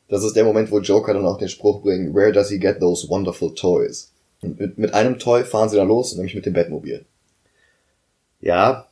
Das 0.09 0.23
ist 0.23 0.37
der 0.37 0.45
Moment, 0.45 0.71
wo 0.71 0.79
Joker 0.79 1.14
dann 1.14 1.27
auch 1.27 1.38
den 1.38 1.49
Spruch 1.49 1.83
bringt, 1.83 2.14
Where 2.14 2.33
does 2.33 2.49
he 2.49 2.59
get 2.59 2.79
those 2.79 3.09
wonderful 3.09 3.55
toys? 3.55 4.12
Und 4.42 4.59
mit, 4.59 4.79
mit 4.79 4.94
einem 4.94 5.18
Toy 5.18 5.44
fahren 5.44 5.68
sie 5.68 5.77
dann 5.77 5.88
los, 5.88 6.14
nämlich 6.14 6.35
mit 6.35 6.46
dem 6.46 6.53
Batmobil. 6.53 7.05
Ja. 8.40 8.88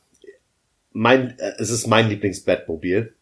Mein, 0.91 1.37
äh, 1.39 1.53
es 1.57 1.69
ist 1.69 1.87
mein 1.87 2.09
Lieblings-Batmobil. 2.09 3.13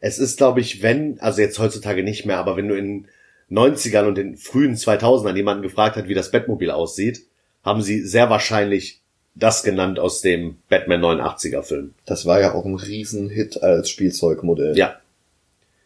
Es 0.00 0.18
ist, 0.18 0.36
glaube 0.36 0.60
ich, 0.60 0.82
wenn, 0.82 1.20
also 1.20 1.40
jetzt 1.40 1.58
heutzutage 1.58 2.02
nicht 2.02 2.26
mehr, 2.26 2.38
aber 2.38 2.56
wenn 2.56 2.68
du 2.68 2.76
in 2.76 3.06
90ern 3.50 4.06
und 4.06 4.16
den 4.16 4.36
frühen 4.36 4.74
2000ern 4.74 5.36
jemanden 5.36 5.62
gefragt 5.62 5.96
hat, 5.96 6.08
wie 6.08 6.14
das 6.14 6.30
Batmobil 6.30 6.70
aussieht, 6.70 7.26
haben 7.62 7.82
sie 7.82 8.00
sehr 8.00 8.30
wahrscheinlich 8.30 9.00
das 9.34 9.62
genannt 9.62 9.98
aus 9.98 10.20
dem 10.20 10.58
Batman 10.68 11.02
89er 11.02 11.62
Film. 11.62 11.94
Das 12.04 12.26
war 12.26 12.40
ja 12.40 12.54
auch 12.54 12.64
ein 12.64 12.74
Riesenhit 12.74 13.62
als 13.62 13.88
Spielzeugmodell. 13.88 14.76
Ja. 14.76 14.96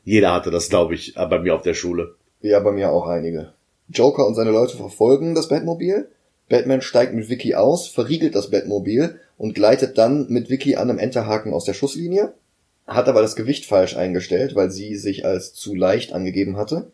Jeder 0.04 0.32
hatte 0.32 0.50
das, 0.50 0.68
glaube 0.68 0.94
ich, 0.94 1.14
bei 1.14 1.38
mir 1.38 1.54
auf 1.54 1.62
der 1.62 1.74
Schule. 1.74 2.14
Ja, 2.40 2.60
bei 2.60 2.72
mir 2.72 2.90
auch 2.90 3.06
einige. 3.06 3.52
Joker 3.88 4.26
und 4.26 4.34
seine 4.34 4.50
Leute 4.50 4.76
verfolgen 4.76 5.34
das 5.34 5.48
Batmobil. 5.48 6.08
Batman 6.48 6.80
steigt 6.80 7.14
mit 7.14 7.28
Vicky 7.28 7.54
aus, 7.54 7.88
verriegelt 7.88 8.34
das 8.34 8.50
Batmobil 8.50 9.18
und 9.36 9.54
gleitet 9.54 9.98
dann 9.98 10.26
mit 10.28 10.48
Vicky 10.48 10.76
an 10.76 10.90
einem 10.90 10.98
Enterhaken 10.98 11.52
aus 11.52 11.64
der 11.64 11.74
Schusslinie. 11.74 12.34
Hat 12.86 13.08
aber 13.08 13.20
das 13.20 13.36
Gewicht 13.36 13.66
falsch 13.66 13.96
eingestellt, 13.96 14.54
weil 14.54 14.70
sie 14.70 14.96
sich 14.96 15.24
als 15.24 15.54
zu 15.54 15.74
leicht 15.74 16.12
angegeben 16.12 16.56
hatte. 16.56 16.92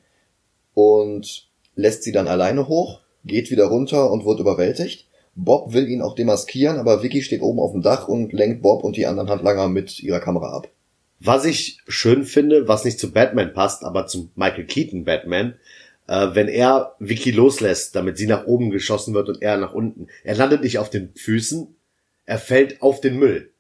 Und 0.75 1.49
lässt 1.75 2.03
sie 2.03 2.13
dann 2.13 2.29
alleine 2.29 2.69
hoch, 2.69 3.01
geht 3.25 3.51
wieder 3.51 3.67
runter 3.67 4.11
und 4.11 4.25
wird 4.25 4.41
überwältigt. 4.41 5.07
Bob 5.35 5.73
will 5.73 5.89
ihn 5.89 6.03
auch 6.03 6.15
demaskieren, 6.15 6.79
aber 6.79 7.03
Vicky 7.03 7.23
steht 7.23 7.43
oben 7.43 7.59
auf 7.59 7.73
dem 7.73 7.83
Dach 7.83 8.09
und 8.09 8.33
lenkt 8.33 8.63
Bob 8.63 8.85
und 8.85 8.97
die 8.97 9.07
anderen 9.07 9.31
Handlanger 9.31 9.69
mit 9.69 10.03
ihrer 10.03 10.21
Kamera 10.21 10.55
ab. 10.57 10.69
Was 11.21 11.45
ich 11.45 11.79
schön 11.87 12.25
finde, 12.25 12.69
was 12.69 12.85
nicht 12.85 12.99
zu 12.99 13.13
Batman 13.13 13.55
passt, 13.55 13.85
aber 13.85 14.07
zum 14.07 14.31
Michael 14.35 14.67
Keaton 14.67 15.05
Batman, 15.05 15.55
äh, 16.07 16.29
wenn 16.35 16.49
er 16.49 16.95
Vicky 16.99 17.31
loslässt, 17.31 17.95
damit 17.97 18.19
sie 18.19 18.27
nach 18.27 18.47
oben 18.47 18.71
geschossen 18.71 19.15
wird 19.15 19.29
und 19.29 19.43
er 19.43 19.57
nach 19.57 19.75
unten. 19.75 20.09
Er 20.25 20.35
landet 20.35 20.63
nicht 20.63 20.79
auf 20.79 20.91
den 20.91 21.15
Füßen, 21.15 21.75
er 22.27 22.39
fällt 22.39 22.83
auf 22.83 23.01
den 23.01 23.19
Müll. 23.19 23.51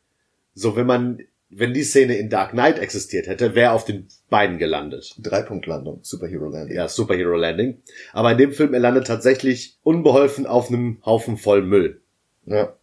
So, 0.55 0.77
wenn 0.77 0.87
man, 0.87 1.19
wenn 1.51 1.75
die 1.75 1.85
Szene 1.85 2.17
in 2.17 2.29
Dark 2.29 2.51
Knight 2.51 2.79
existiert 2.79 3.27
hätte, 3.27 3.55
wäre 3.55 3.71
er 3.71 3.73
auf 3.73 3.85
den 3.85 4.07
Beinen 4.29 4.59
gelandet. 4.59 5.15
Dreipunktlandung, 5.19 6.01
Superhero 6.03 6.49
Landing. 6.49 6.77
Ja, 6.77 6.89
Superhero 6.89 7.37
Landing. 7.37 7.79
Aber 8.13 8.33
in 8.33 8.39
dem 8.39 8.53
Film, 8.53 8.75
er 8.75 8.81
landet 8.81 9.07
tatsächlich 9.07 9.79
unbeholfen 9.83 10.47
auf 10.47 10.69
einem 10.69 10.99
Haufen 11.05 11.37
voll 11.37 11.63
Müll. 11.63 12.01
Ja. 12.47 12.75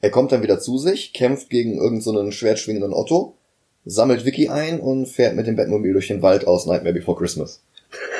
Er 0.00 0.10
kommt 0.10 0.32
dann 0.32 0.42
wieder 0.42 0.60
zu 0.60 0.76
sich, 0.76 1.14
kämpft 1.14 1.48
gegen 1.48 1.78
irgendeinen 1.78 2.26
so 2.26 2.30
schwertschwingenden 2.30 2.92
Otto, 2.92 3.38
sammelt 3.86 4.26
Vicky 4.26 4.48
ein 4.48 4.80
und 4.80 5.06
fährt 5.06 5.34
mit 5.34 5.46
dem 5.46 5.56
Batmobil 5.56 5.94
durch 5.94 6.08
den 6.08 6.20
Wald 6.20 6.46
aus 6.46 6.66
Nightmare 6.66 6.94
Before 6.94 7.18
Christmas. 7.18 7.62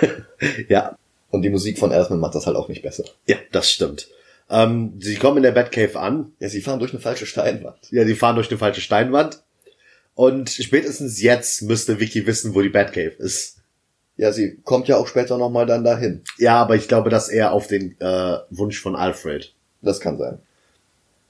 ja. 0.69 0.97
Und 1.31 1.43
die 1.43 1.51
Musik 1.51 1.79
von 1.79 1.91
Elfman 1.91 2.21
macht 2.21 2.35
das 2.35 2.47
halt 2.47 2.57
auch 2.57 2.69
nicht 2.69 2.83
besser. 2.83 3.05
Ja, 3.27 3.37
das 3.51 3.71
stimmt. 3.71 4.09
Ähm, 4.51 4.95
sie 5.01 5.17
kommen 5.17 5.39
in 5.39 5.43
der 5.43 5.53
Batcave 5.53 5.99
an. 5.99 6.33
Ja, 6.39 6.49
sie 6.49 6.61
fahren 6.61 6.79
durch 6.79 6.93
eine 6.93 7.01
falsche 7.01 7.27
Steinwand. 7.27 7.91
Ja, 7.91 8.05
die 8.05 8.15
fahren 8.15 8.37
durch 8.37 8.51
eine 8.51 8.59
falsche 8.59 8.81
Steinwand. 8.81 9.43
Und 10.15 10.51
spätestens 10.51 11.21
jetzt 11.21 11.63
müsste 11.63 11.99
Vicky 11.99 12.27
wissen, 12.27 12.55
wo 12.55 12.63
die 12.63 12.69
Batcave 12.69 13.15
ist. 13.19 13.59
Ja, 14.17 14.31
sie 14.33 14.59
kommt 14.63 14.87
ja 14.87 14.97
auch 14.97 15.09
später 15.09 15.39
nochmal 15.39 15.67
dann 15.67 15.83
dahin. 15.83 16.23
Ja, 16.39 16.57
aber 16.57 16.77
ich 16.77 16.87
glaube, 16.87 17.11
dass 17.11 17.29
er 17.29 17.53
auf 17.53 17.67
den 17.67 18.01
äh, 18.01 18.39
Wunsch 18.51 18.81
von 18.81 18.95
Alfred. 18.95 19.53
Das 19.83 20.01
kann 20.01 20.19
sein. 20.19 20.39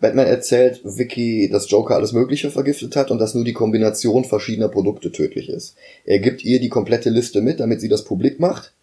Batman 0.05 0.27
erzählt 0.27 0.83
Vicky, 0.85 1.49
dass 1.51 1.71
Joker 1.71 1.95
alles 1.95 2.13
Mögliche 2.13 2.51
vergiftet 2.51 2.95
hat 2.95 3.11
und 3.11 3.19
dass 3.19 3.35
nur 3.35 3.43
die 3.43 3.55
Kombination 3.55 4.27
verschiedener 4.27 4.69
Produkte 4.69 5.11
tödlich 5.11 5.49
ist. 5.49 5.77
Er 6.05 6.19
gibt 6.19 6.45
ihr 6.45 6.61
die 6.61 6.69
komplette 6.69 7.09
Liste 7.09 7.41
mit, 7.41 7.59
damit 7.59 7.81
sie 7.81 7.89
das 7.89 8.05
publik 8.05 8.39
macht. 8.39 8.75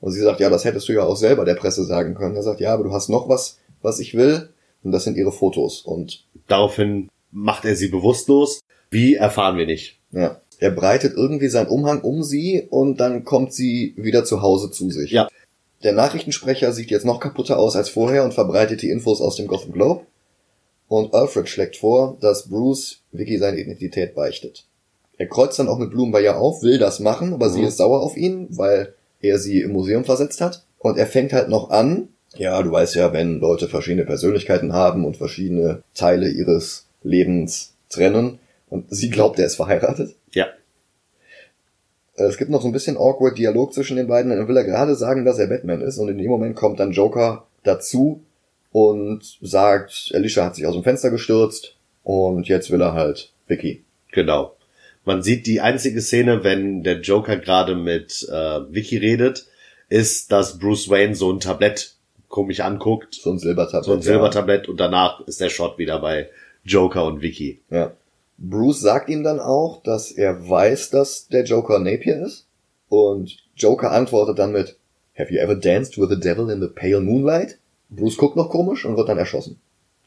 Und 0.00 0.10
sie 0.10 0.20
sagt, 0.20 0.40
ja, 0.40 0.50
das 0.50 0.64
hättest 0.64 0.88
du 0.88 0.92
ja 0.92 1.04
auch 1.04 1.14
selber 1.14 1.44
der 1.44 1.54
Presse 1.54 1.84
sagen 1.84 2.16
können. 2.16 2.34
Er 2.34 2.42
sagt, 2.42 2.58
ja, 2.58 2.74
aber 2.74 2.82
du 2.82 2.92
hast 2.92 3.08
noch 3.08 3.28
was, 3.28 3.60
was 3.82 4.00
ich 4.00 4.14
will. 4.14 4.48
Und 4.82 4.90
das 4.90 5.04
sind 5.04 5.16
ihre 5.16 5.30
Fotos. 5.30 5.80
Und 5.82 6.24
daraufhin 6.48 7.08
macht 7.30 7.64
er 7.64 7.76
sie 7.76 7.86
bewusstlos. 7.86 8.58
Wie 8.90 9.14
erfahren 9.14 9.56
wir 9.56 9.66
nicht. 9.66 10.00
Ja. 10.10 10.40
Er 10.58 10.72
breitet 10.72 11.16
irgendwie 11.16 11.50
seinen 11.50 11.68
Umhang 11.68 12.00
um 12.00 12.24
sie 12.24 12.66
und 12.68 12.98
dann 12.98 13.22
kommt 13.22 13.54
sie 13.54 13.94
wieder 13.96 14.24
zu 14.24 14.42
Hause 14.42 14.72
zu 14.72 14.90
sich. 14.90 15.12
Ja. 15.12 15.28
Der 15.84 15.92
Nachrichtensprecher 15.92 16.72
sieht 16.72 16.90
jetzt 16.90 17.06
noch 17.06 17.20
kaputter 17.20 17.60
aus 17.60 17.76
als 17.76 17.90
vorher 17.90 18.24
und 18.24 18.34
verbreitet 18.34 18.82
die 18.82 18.90
Infos 18.90 19.20
aus 19.20 19.36
dem 19.36 19.46
Gotham 19.46 19.70
Globe. 19.70 20.06
Und 20.88 21.14
Alfred 21.14 21.48
schlägt 21.48 21.76
vor, 21.76 22.16
dass 22.20 22.48
Bruce 22.48 23.00
Vicky 23.12 23.38
seine 23.38 23.58
Identität 23.58 24.14
beichtet. 24.14 24.66
Er 25.16 25.26
kreuzt 25.26 25.58
dann 25.58 25.68
auch 25.68 25.78
mit 25.78 25.90
Blumen 25.90 26.12
bei 26.12 26.22
ihr 26.22 26.36
auf, 26.36 26.62
will 26.62 26.78
das 26.78 27.00
machen, 27.00 27.32
aber 27.32 27.48
mhm. 27.48 27.52
sie 27.52 27.62
ist 27.62 27.76
sauer 27.76 28.00
auf 28.00 28.16
ihn, 28.16 28.48
weil 28.50 28.94
er 29.20 29.38
sie 29.38 29.60
im 29.60 29.72
Museum 29.72 30.04
versetzt 30.04 30.40
hat. 30.40 30.64
Und 30.78 30.98
er 30.98 31.06
fängt 31.06 31.32
halt 31.32 31.48
noch 31.48 31.70
an, 31.70 32.08
ja, 32.36 32.60
du 32.62 32.70
weißt 32.72 32.96
ja, 32.96 33.12
wenn 33.12 33.38
Leute 33.38 33.68
verschiedene 33.68 34.04
Persönlichkeiten 34.04 34.72
haben 34.72 35.04
und 35.04 35.16
verschiedene 35.16 35.82
Teile 35.94 36.28
ihres 36.28 36.86
Lebens 37.02 37.74
trennen, 37.88 38.38
und 38.74 38.86
sie 38.90 39.08
glaubt, 39.08 39.38
er 39.38 39.46
ist 39.46 39.54
verheiratet. 39.54 40.16
Ja. 40.32 40.46
Äh, 42.16 42.24
es 42.24 42.38
gibt 42.38 42.50
noch 42.50 42.60
so 42.60 42.66
ein 42.66 42.72
bisschen 42.72 42.96
awkward 42.96 43.38
Dialog 43.38 43.72
zwischen 43.72 43.96
den 43.96 44.08
beiden. 44.08 44.30
Dann 44.30 44.48
will 44.48 44.56
er 44.56 44.64
gerade 44.64 44.96
sagen, 44.96 45.24
dass 45.24 45.38
er 45.38 45.46
Batman 45.46 45.80
ist. 45.80 45.98
Und 45.98 46.08
in 46.08 46.18
dem 46.18 46.28
Moment 46.28 46.56
kommt 46.56 46.80
dann 46.80 46.90
Joker 46.90 47.46
dazu 47.62 48.22
und 48.74 49.38
sagt, 49.40 50.10
Alicia 50.14 50.46
hat 50.46 50.56
sich 50.56 50.66
aus 50.66 50.74
dem 50.74 50.82
Fenster 50.82 51.12
gestürzt. 51.12 51.76
Und 52.02 52.48
jetzt 52.48 52.72
will 52.72 52.82
er 52.82 52.92
halt 52.92 53.30
Vicky. 53.46 53.84
Genau. 54.10 54.56
Man 55.04 55.22
sieht 55.22 55.46
die 55.46 55.60
einzige 55.60 56.00
Szene, 56.00 56.42
wenn 56.42 56.82
der 56.82 57.00
Joker 57.00 57.36
gerade 57.36 57.76
mit 57.76 58.28
äh, 58.28 58.60
Vicky 58.74 58.96
redet, 58.96 59.46
ist, 59.88 60.32
dass 60.32 60.58
Bruce 60.58 60.90
Wayne 60.90 61.14
so 61.14 61.32
ein 61.32 61.38
Tablett 61.38 61.94
komisch 62.28 62.58
anguckt. 62.58 63.14
So 63.14 63.30
ein 63.30 63.38
Silbertablett. 63.38 63.84
So 63.84 63.92
ein 63.92 64.02
Silbertablett 64.02 64.64
ja. 64.64 64.70
und 64.72 64.80
danach 64.80 65.20
ist 65.20 65.40
der 65.40 65.50
Shot 65.50 65.78
wieder 65.78 66.00
bei 66.00 66.28
Joker 66.64 67.04
und 67.04 67.22
Vicky. 67.22 67.60
Ja. 67.70 67.92
Bruce 68.38 68.80
sagt 68.80 69.08
ihm 69.08 69.22
dann 69.22 69.38
auch, 69.38 69.84
dass 69.84 70.10
er 70.10 70.48
weiß, 70.48 70.90
dass 70.90 71.28
der 71.28 71.44
Joker 71.44 71.78
Napier 71.78 72.26
ist. 72.26 72.48
Und 72.88 73.36
Joker 73.54 73.92
antwortet 73.92 74.40
dann 74.40 74.50
mit, 74.50 74.76
Have 75.16 75.32
you 75.32 75.38
ever 75.38 75.54
danced 75.54 75.96
with 75.96 76.08
the 76.08 76.18
devil 76.18 76.50
in 76.50 76.60
the 76.60 76.66
pale 76.66 77.00
moonlight? 77.00 77.60
Bruce 77.96 78.16
guckt 78.16 78.36
noch 78.36 78.50
komisch 78.50 78.84
und 78.84 78.96
wird 78.96 79.08
dann 79.08 79.18
erschossen. 79.18 79.60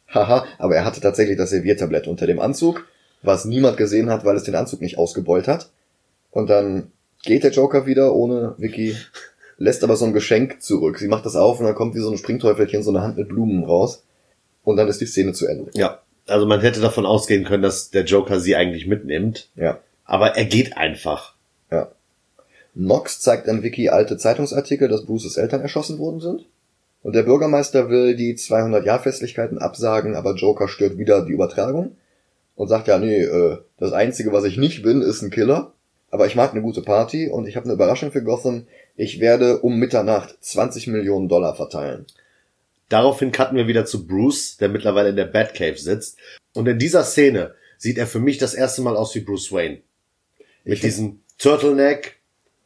Haha, 0.08 0.46
aber 0.58 0.76
er 0.76 0.86
hatte 0.86 1.02
tatsächlich 1.02 1.38
das 1.38 1.50
Serviertablett 1.50 2.08
unter 2.08 2.28
dem 2.28 2.40
Anzug, 2.40 2.88
was 3.22 3.46
niemand 3.46 3.78
gesehen 3.78 4.10
hat, 4.10 4.26
weil 4.26 4.36
es 4.36 4.44
den 4.44 4.56
Anzug 4.56 4.82
nicht 4.82 4.98
ausgebeult 4.98 5.48
hat. 5.48 5.70
Und 6.32 6.50
dann 6.50 6.92
geht 7.24 7.44
der 7.44 7.52
Joker 7.52 7.86
wieder 7.86 8.16
ohne 8.16 8.56
Vicky, 8.58 8.96
lässt 9.58 9.84
aber 9.84 9.96
so 9.96 10.06
ein 10.06 10.14
Geschenk 10.14 10.62
zurück. 10.62 11.00
Sie 11.00 11.08
macht 11.08 11.26
das 11.26 11.36
auf 11.36 11.60
und 11.60 11.66
dann 11.66 11.76
kommt 11.76 11.96
wie 11.96 12.00
so 12.00 12.12
ein 12.12 12.18
Springteufelchen 12.18 12.84
so 12.84 12.92
eine 12.92 13.02
Hand 13.02 13.18
mit 13.18 13.28
Blumen 13.28 13.64
raus. 13.64 14.04
Und 14.64 14.78
dann 14.78 14.88
ist 14.88 15.02
die 15.02 15.06
Szene 15.06 15.34
zu 15.34 15.48
Ende. 15.48 15.72
Ja 15.74 16.00
also 16.28 16.46
man 16.46 16.62
hätte 16.62 16.82
davon 16.82 17.06
ausgehen 17.06 17.44
können, 17.44 17.64
dass 17.64 17.90
der 17.90 18.04
Joker 18.04 18.40
sie 18.40 18.56
eigentlich 18.56 18.88
mitnimmt. 18.88 19.50
Ja. 19.56 19.80
Aber 20.06 20.38
er 20.38 20.46
geht 20.46 20.78
einfach. 20.78 21.34
Ja. 21.72 21.92
Nox 22.76 23.20
zeigt 23.20 23.50
an 23.50 23.64
Vicky 23.64 23.90
alte 23.90 24.18
Zeitungsartikel, 24.18 24.88
dass 24.88 25.06
Bruces 25.06 25.38
Eltern 25.38 25.62
erschossen 25.62 25.98
worden 26.00 26.20
sind. 26.20 26.46
Und 27.04 27.16
der 27.16 27.24
Bürgermeister 27.24 27.90
will 27.90 28.16
die 28.16 28.36
200-Jahr-Festlichkeiten 28.36 29.60
absagen, 29.60 30.16
aber 30.16 30.36
Joker 30.36 30.68
stört 30.68 30.98
wieder 30.98 31.26
die 31.26 31.34
Übertragung 31.34 31.96
und 32.56 32.68
sagt 32.68 32.88
ja, 32.88 32.98
nee, 32.98 33.22
äh, 33.22 33.60
das 33.78 33.94
Einzige, 33.94 34.34
was 34.34 34.44
ich 34.44 34.58
nicht 34.58 34.84
bin, 34.84 35.02
ist 35.02 35.22
ein 35.22 35.30
Killer. 35.30 35.74
Aber 36.10 36.26
ich 36.26 36.36
mag 36.36 36.52
eine 36.52 36.62
gute 36.62 36.82
Party 36.82 37.30
und 37.30 37.48
ich 37.48 37.56
habe 37.56 37.66
eine 37.66 37.74
Überraschung 37.74 38.12
für 38.12 38.24
Gotham. 38.24 38.66
Ich 38.96 39.20
werde 39.20 39.60
um 39.60 39.78
Mitternacht 39.78 40.38
20 40.40 40.88
Millionen 40.88 41.28
Dollar 41.28 41.56
verteilen. 41.56 42.06
Daraufhin 42.90 43.34
cutten 43.34 43.58
wir 43.58 43.68
wieder 43.68 43.86
zu 43.86 44.08
Bruce, 44.08 44.56
der 44.58 44.70
mittlerweile 44.70 45.10
in 45.10 45.18
der 45.18 45.26
Batcave 45.26 45.78
sitzt. 45.78 46.18
Und 46.54 46.68
in 46.68 46.80
dieser 46.80 47.04
Szene 47.04 47.54
sieht 47.78 47.98
er 47.98 48.08
für 48.08 48.20
mich 48.20 48.38
das 48.38 48.54
erste 48.54 48.82
Mal 48.82 48.96
aus 48.96 49.14
wie 49.16 49.20
Bruce 49.20 49.52
Wayne. 49.52 49.80
Mit 50.64 50.82
diesem 50.82 51.20
Turtleneck 51.38 52.18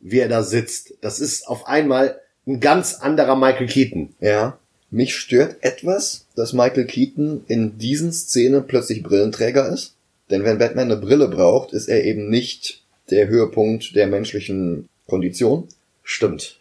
wie 0.01 0.19
er 0.19 0.29
da 0.29 0.43
sitzt. 0.43 0.95
Das 1.01 1.19
ist 1.19 1.47
auf 1.47 1.67
einmal 1.67 2.19
ein 2.47 2.59
ganz 2.59 2.95
anderer 2.95 3.35
Michael 3.35 3.67
Keaton. 3.67 4.15
Ja. 4.19 4.57
Mich 4.89 5.15
stört 5.15 5.57
etwas, 5.61 6.27
dass 6.35 6.53
Michael 6.53 6.85
Keaton 6.85 7.45
in 7.47 7.77
diesen 7.77 8.11
Szenen 8.11 8.67
plötzlich 8.67 9.03
Brillenträger 9.03 9.69
ist. 9.69 9.95
Denn 10.29 10.43
wenn 10.43 10.57
Batman 10.57 10.91
eine 10.91 10.99
Brille 10.99 11.27
braucht, 11.27 11.71
ist 11.73 11.87
er 11.87 12.03
eben 12.03 12.29
nicht 12.29 12.83
der 13.09 13.27
Höhepunkt 13.27 13.95
der 13.95 14.07
menschlichen 14.07 14.89
Kondition. 15.07 15.67
Stimmt. 16.03 16.59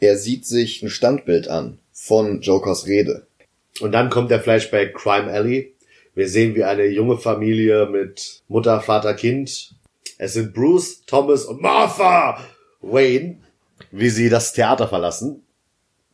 Er 0.00 0.18
sieht 0.18 0.46
sich 0.46 0.82
ein 0.82 0.90
Standbild 0.90 1.48
an 1.48 1.78
von 1.92 2.40
Jokers 2.40 2.86
Rede. 2.86 3.26
Und 3.80 3.92
dann 3.92 4.10
kommt 4.10 4.30
der 4.30 4.40
Flashback 4.40 4.94
Crime 4.94 5.30
Alley. 5.30 5.72
Wir 6.14 6.28
sehen, 6.28 6.54
wie 6.54 6.64
eine 6.64 6.86
junge 6.86 7.16
Familie 7.16 7.86
mit 7.86 8.42
Mutter, 8.48 8.80
Vater, 8.80 9.14
Kind. 9.14 9.74
Es 10.18 10.34
sind 10.34 10.52
Bruce, 10.52 11.04
Thomas 11.06 11.44
und 11.44 11.62
Martha 11.62 12.38
Wayne, 12.80 13.38
wie 13.90 14.10
sie 14.10 14.28
das 14.28 14.52
Theater 14.52 14.88
verlassen. 14.88 15.42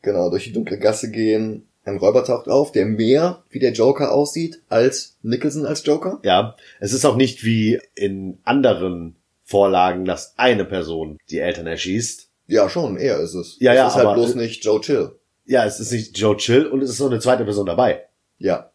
Genau, 0.02 0.30
durch 0.30 0.44
die 0.44 0.52
dunkle 0.52 0.78
Gasse 0.78 1.10
gehen. 1.10 1.66
Ein 1.84 1.96
Räuber 1.96 2.24
taucht 2.24 2.48
auf, 2.48 2.72
der 2.72 2.86
mehr 2.86 3.42
wie 3.50 3.58
der 3.58 3.72
Joker 3.72 4.12
aussieht 4.12 4.60
als 4.68 5.16
Nicholson 5.22 5.64
als 5.64 5.84
Joker. 5.84 6.20
Ja, 6.22 6.54
es 6.80 6.92
ist 6.92 7.04
auch 7.04 7.16
nicht 7.16 7.44
wie 7.44 7.80
in 7.94 8.38
anderen 8.44 9.16
Vorlagen, 9.44 10.04
dass 10.04 10.34
eine 10.36 10.66
Person 10.66 11.16
die 11.30 11.38
Eltern 11.38 11.66
erschießt. 11.66 12.28
Ja, 12.46 12.68
schon, 12.68 12.98
er 12.98 13.20
ist 13.20 13.34
es. 13.34 13.56
Ja, 13.60 13.72
es 13.72 13.76
ja, 13.78 13.88
ist 13.88 13.94
halt 13.94 14.14
bloß 14.14 14.34
nicht 14.34 14.64
Joe 14.64 14.80
Chill. 14.80 15.12
Ja, 15.46 15.64
es 15.64 15.80
ist 15.80 15.92
nicht 15.92 16.18
Joe 16.18 16.36
Chill 16.36 16.66
und 16.66 16.82
es 16.82 16.90
ist 16.90 17.00
noch 17.00 17.10
eine 17.10 17.20
zweite 17.20 17.44
Person 17.44 17.64
dabei. 17.64 18.04
Ja. 18.38 18.70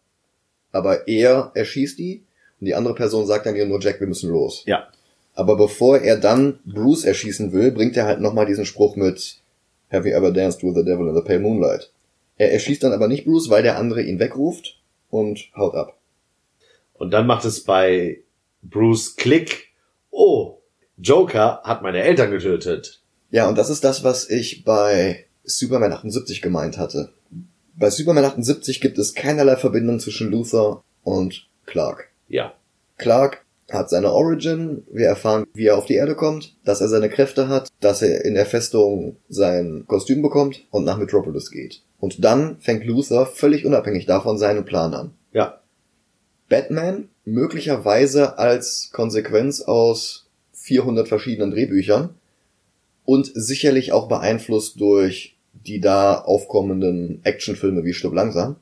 Aber 0.72 1.08
er 1.08 1.52
erschießt 1.54 2.00
die 2.00 2.26
und 2.60 2.66
die 2.66 2.74
andere 2.74 2.96
Person 2.96 3.28
sagt 3.28 3.46
dann 3.46 3.56
ihr 3.56 3.68
nur, 3.68 3.80
Jack, 3.80 4.00
wir 4.00 4.08
müssen 4.08 4.32
los. 4.32 4.64
Ja. 4.66 4.88
Aber 5.36 5.58
bevor 5.58 6.00
er 6.00 6.18
dann 6.18 6.60
Bruce 6.66 7.06
erschießen 7.06 7.52
will, 7.54 7.72
bringt 7.72 7.98
er 7.98 8.06
halt 8.06 8.22
nochmal 8.22 8.46
diesen 8.46 8.66
Spruch 8.66 8.96
mit 8.96 9.40
Have 9.92 10.08
you 10.08 10.16
ever 10.16 10.32
danced 10.32 10.64
with 10.64 10.76
the 10.76 10.84
devil 10.84 11.08
in 11.08 11.16
the 11.16 11.22
pale 11.22 11.40
moonlight? 11.40 11.92
Er 12.38 12.52
erschießt 12.52 12.84
dann 12.84 12.94
aber 12.94 13.08
nicht 13.08 13.26
Bruce, 13.26 13.50
weil 13.50 13.64
der 13.64 13.78
andere 13.78 14.02
ihn 14.02 14.20
wegruft 14.20 14.80
und 15.10 15.50
haut 15.56 15.76
ab. 15.76 15.98
Und 16.94 17.12
dann 17.12 17.28
macht 17.28 17.46
es 17.46 17.64
bei 17.64 18.20
Bruce 18.62 19.16
Klick. 19.16 19.72
Oh, 20.10 20.60
Joker 20.98 21.62
hat 21.64 21.82
meine 21.82 22.02
Eltern 22.02 22.32
getötet. 22.32 23.02
Ja, 23.30 23.48
und 23.50 23.58
das 23.58 23.70
ist 23.70 23.84
das, 23.84 24.04
was 24.04 24.30
ich 24.30 24.64
bei 24.64 25.26
Superman 25.44 25.92
78 25.92 26.42
gemeint 26.42 26.78
hatte. 26.78 27.12
Bei 27.76 27.90
Superman 27.90 28.26
78 28.26 28.80
gibt 28.82 29.00
es 29.00 29.16
keinerlei 29.16 29.56
Verbindung 29.56 30.00
zwischen 30.00 30.30
Luthor 30.30 30.84
und 31.04 31.48
Clark. 31.66 32.10
Ja. 32.28 32.54
Clark 32.98 33.43
hat 33.74 33.90
seine 33.90 34.12
Origin, 34.12 34.84
wir 34.92 35.08
erfahren, 35.08 35.46
wie 35.54 35.68
er 35.68 35.78
auf 35.78 35.86
die 35.86 35.96
Erde 35.96 36.16
kommt, 36.16 36.56
dass 36.64 36.82
er 36.82 36.88
seine 36.88 37.10
Kräfte 37.10 37.48
hat, 37.48 37.70
dass 37.80 38.02
er 38.02 38.26
in 38.26 38.36
der 38.36 38.46
Festung 38.46 39.18
sein 39.30 39.86
Kostüm 39.88 40.22
bekommt 40.22 40.66
und 40.72 40.84
nach 40.84 40.98
Metropolis 40.98 41.52
geht. 41.52 41.82
Und 42.00 42.24
dann 42.24 42.58
fängt 42.60 42.86
Luthor 42.86 43.26
völlig 43.26 43.66
unabhängig 43.66 44.06
davon 44.06 44.38
seinen 44.38 44.66
Plan 44.66 44.94
an. 44.94 45.12
Ja. 45.32 45.62
Batman 46.50 47.10
möglicherweise 47.26 48.38
als 48.38 48.90
Konsequenz 48.92 49.62
aus 49.62 50.28
400 50.54 51.08
verschiedenen 51.08 51.52
Drehbüchern 51.52 52.10
und 53.06 53.32
sicherlich 53.34 53.92
auch 53.92 54.08
beeinflusst 54.08 54.80
durch 54.80 55.38
die 55.54 55.80
da 55.80 56.16
aufkommenden 56.16 57.22
Actionfilme 57.24 57.84
wie 57.84 57.94
Stirb 57.94 58.14
langsam, 58.14 58.58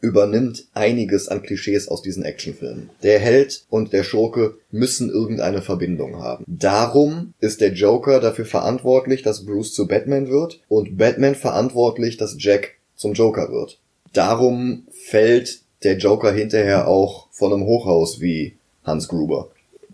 übernimmt 0.00 0.66
einiges 0.74 1.28
an 1.28 1.42
Klischees 1.42 1.88
aus 1.88 2.02
diesen 2.02 2.24
Actionfilmen. 2.24 2.90
Der 3.02 3.18
Held 3.18 3.64
und 3.68 3.92
der 3.92 4.02
Schurke 4.02 4.54
müssen 4.70 5.10
irgendeine 5.10 5.62
Verbindung 5.62 6.22
haben. 6.22 6.44
Darum 6.46 7.34
ist 7.40 7.60
der 7.60 7.72
Joker 7.72 8.20
dafür 8.20 8.46
verantwortlich, 8.46 9.22
dass 9.22 9.44
Bruce 9.44 9.74
zu 9.74 9.86
Batman 9.86 10.28
wird 10.28 10.60
und 10.68 10.96
Batman 10.96 11.34
verantwortlich, 11.34 12.16
dass 12.16 12.36
Jack 12.38 12.76
zum 12.96 13.12
Joker 13.12 13.50
wird. 13.52 13.78
Darum 14.12 14.86
fällt 14.90 15.60
der 15.82 15.96
Joker 15.96 16.32
hinterher 16.32 16.88
auch 16.88 17.28
von 17.30 17.52
einem 17.52 17.64
Hochhaus 17.64 18.20
wie 18.20 18.56
Hans 18.84 19.08
Gruber. 19.08 19.50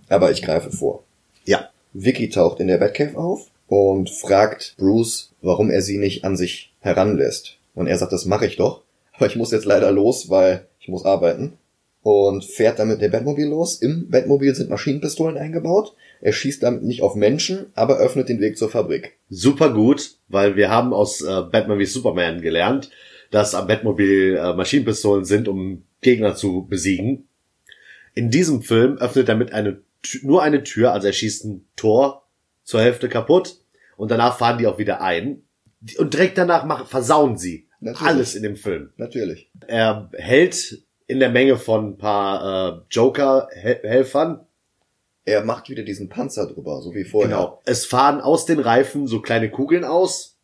Aber 0.09 0.31
ich 0.31 0.43
greife 0.43 0.71
vor. 0.71 1.05
Ja. 1.45 1.71
Vicky 1.93 2.29
taucht 2.29 2.61
in 2.61 2.69
der 2.69 2.79
Batcave 2.79 3.17
auf 3.17 3.47
und 3.69 4.11
fragt 4.11 4.75
Bruce, 4.79 5.31
warum 5.43 5.71
er 5.71 5.83
sie 5.83 5.99
nicht 5.99 6.25
an 6.25 6.37
sich 6.37 6.73
heranlässt. 6.81 7.57
Und 7.75 7.87
er 7.87 7.99
sagt, 7.99 8.13
das 8.13 8.25
mache 8.25 8.47
ich 8.47 8.57
doch. 8.57 8.83
Aber 9.17 9.27
ich 9.27 9.37
muss 9.37 9.51
jetzt 9.51 9.65
leider 9.65 9.91
los, 9.91 10.29
weil 10.31 10.67
ich 10.79 10.89
muss 10.89 11.05
arbeiten. 11.05 11.59
Und 12.03 12.45
fährt 12.45 12.79
damit 12.79 13.01
der 13.01 13.09
Batmobil 13.09 13.47
los. 13.47 13.83
Im 13.83 14.09
Batmobil 14.11 14.55
sind 14.55 14.71
Maschinenpistolen 14.71 15.37
eingebaut. 15.37 15.95
Er 16.21 16.33
schießt 16.33 16.63
damit 16.63 16.85
nicht 16.85 17.03
auf 17.03 17.17
Menschen, 17.17 17.67
aber 17.75 17.99
öffnet 17.99 18.29
den 18.29 18.41
Weg 18.41 18.57
zur 18.57 18.71
Fabrik. 18.71 19.19
Super 19.29 19.73
gut, 19.73 20.17
weil 20.29 20.55
wir 20.55 20.71
haben 20.71 20.93
aus 20.93 21.21
äh, 21.23 21.43
Batman 21.51 21.81
wie 21.81 21.85
Superman 21.85 22.43
gelernt, 22.43 22.91
dass 23.33 23.57
am 23.57 23.67
Batmobil 23.67 24.37
äh, 24.37 24.55
Maschinenpistolen 24.55 25.25
sind, 25.25 25.49
um 25.49 25.83
Gegner 26.01 26.37
zu 26.37 26.67
besiegen. 26.69 27.27
In 28.15 28.31
diesem 28.31 28.63
Film 28.63 28.99
öffnet 28.99 29.29
er 29.29 29.35
mit 29.35 29.53
eine, 29.53 29.81
nur 30.23 30.43
eine 30.43 30.63
Tür, 30.63 30.93
also 30.93 31.09
er 31.09 31.13
schießt 31.13 31.45
ein 31.45 31.67
Tor 31.75 32.23
zur 32.63 32.81
Hälfte 32.81 33.09
kaputt 33.09 33.59
und 33.97 34.11
danach 34.11 34.39
fahren 34.39 34.59
die 34.59 34.69
auch 34.69 34.79
wieder 34.79 35.01
ein. 35.01 35.43
Und 35.99 36.15
direkt 36.15 36.39
danach 36.39 36.65
machen, 36.65 36.87
versauen 36.87 37.37
sie 37.37 37.66
Natürlich. 37.87 38.09
alles 38.09 38.35
in 38.35 38.43
dem 38.43 38.57
Film. 38.57 38.91
Natürlich. 38.97 39.51
Er 39.67 40.11
hält 40.13 40.83
in 41.07 41.21
der 41.21 41.31
Menge 41.31 41.57
von 41.57 41.91
ein 41.91 41.99
paar 41.99 42.79
äh, 42.79 42.81
Joker-Helfern 42.91 44.47
Er 45.25 45.45
macht 45.45 45.71
wieder 45.71 45.83
diesen 45.83 46.09
Panzer 46.09 46.47
drüber, 46.47 46.83
so 46.83 46.95
wie 46.95 47.05
vorher. 47.05 47.31
Genau. 47.31 47.63
Es 47.65 47.87
fahren 47.87 48.21
aus 48.21 48.45
den 48.45 48.61
Reifen 48.61 49.07
so 49.07 49.21
kleine 49.21 49.51
Kugeln 49.51 49.85
aus, 49.85 50.39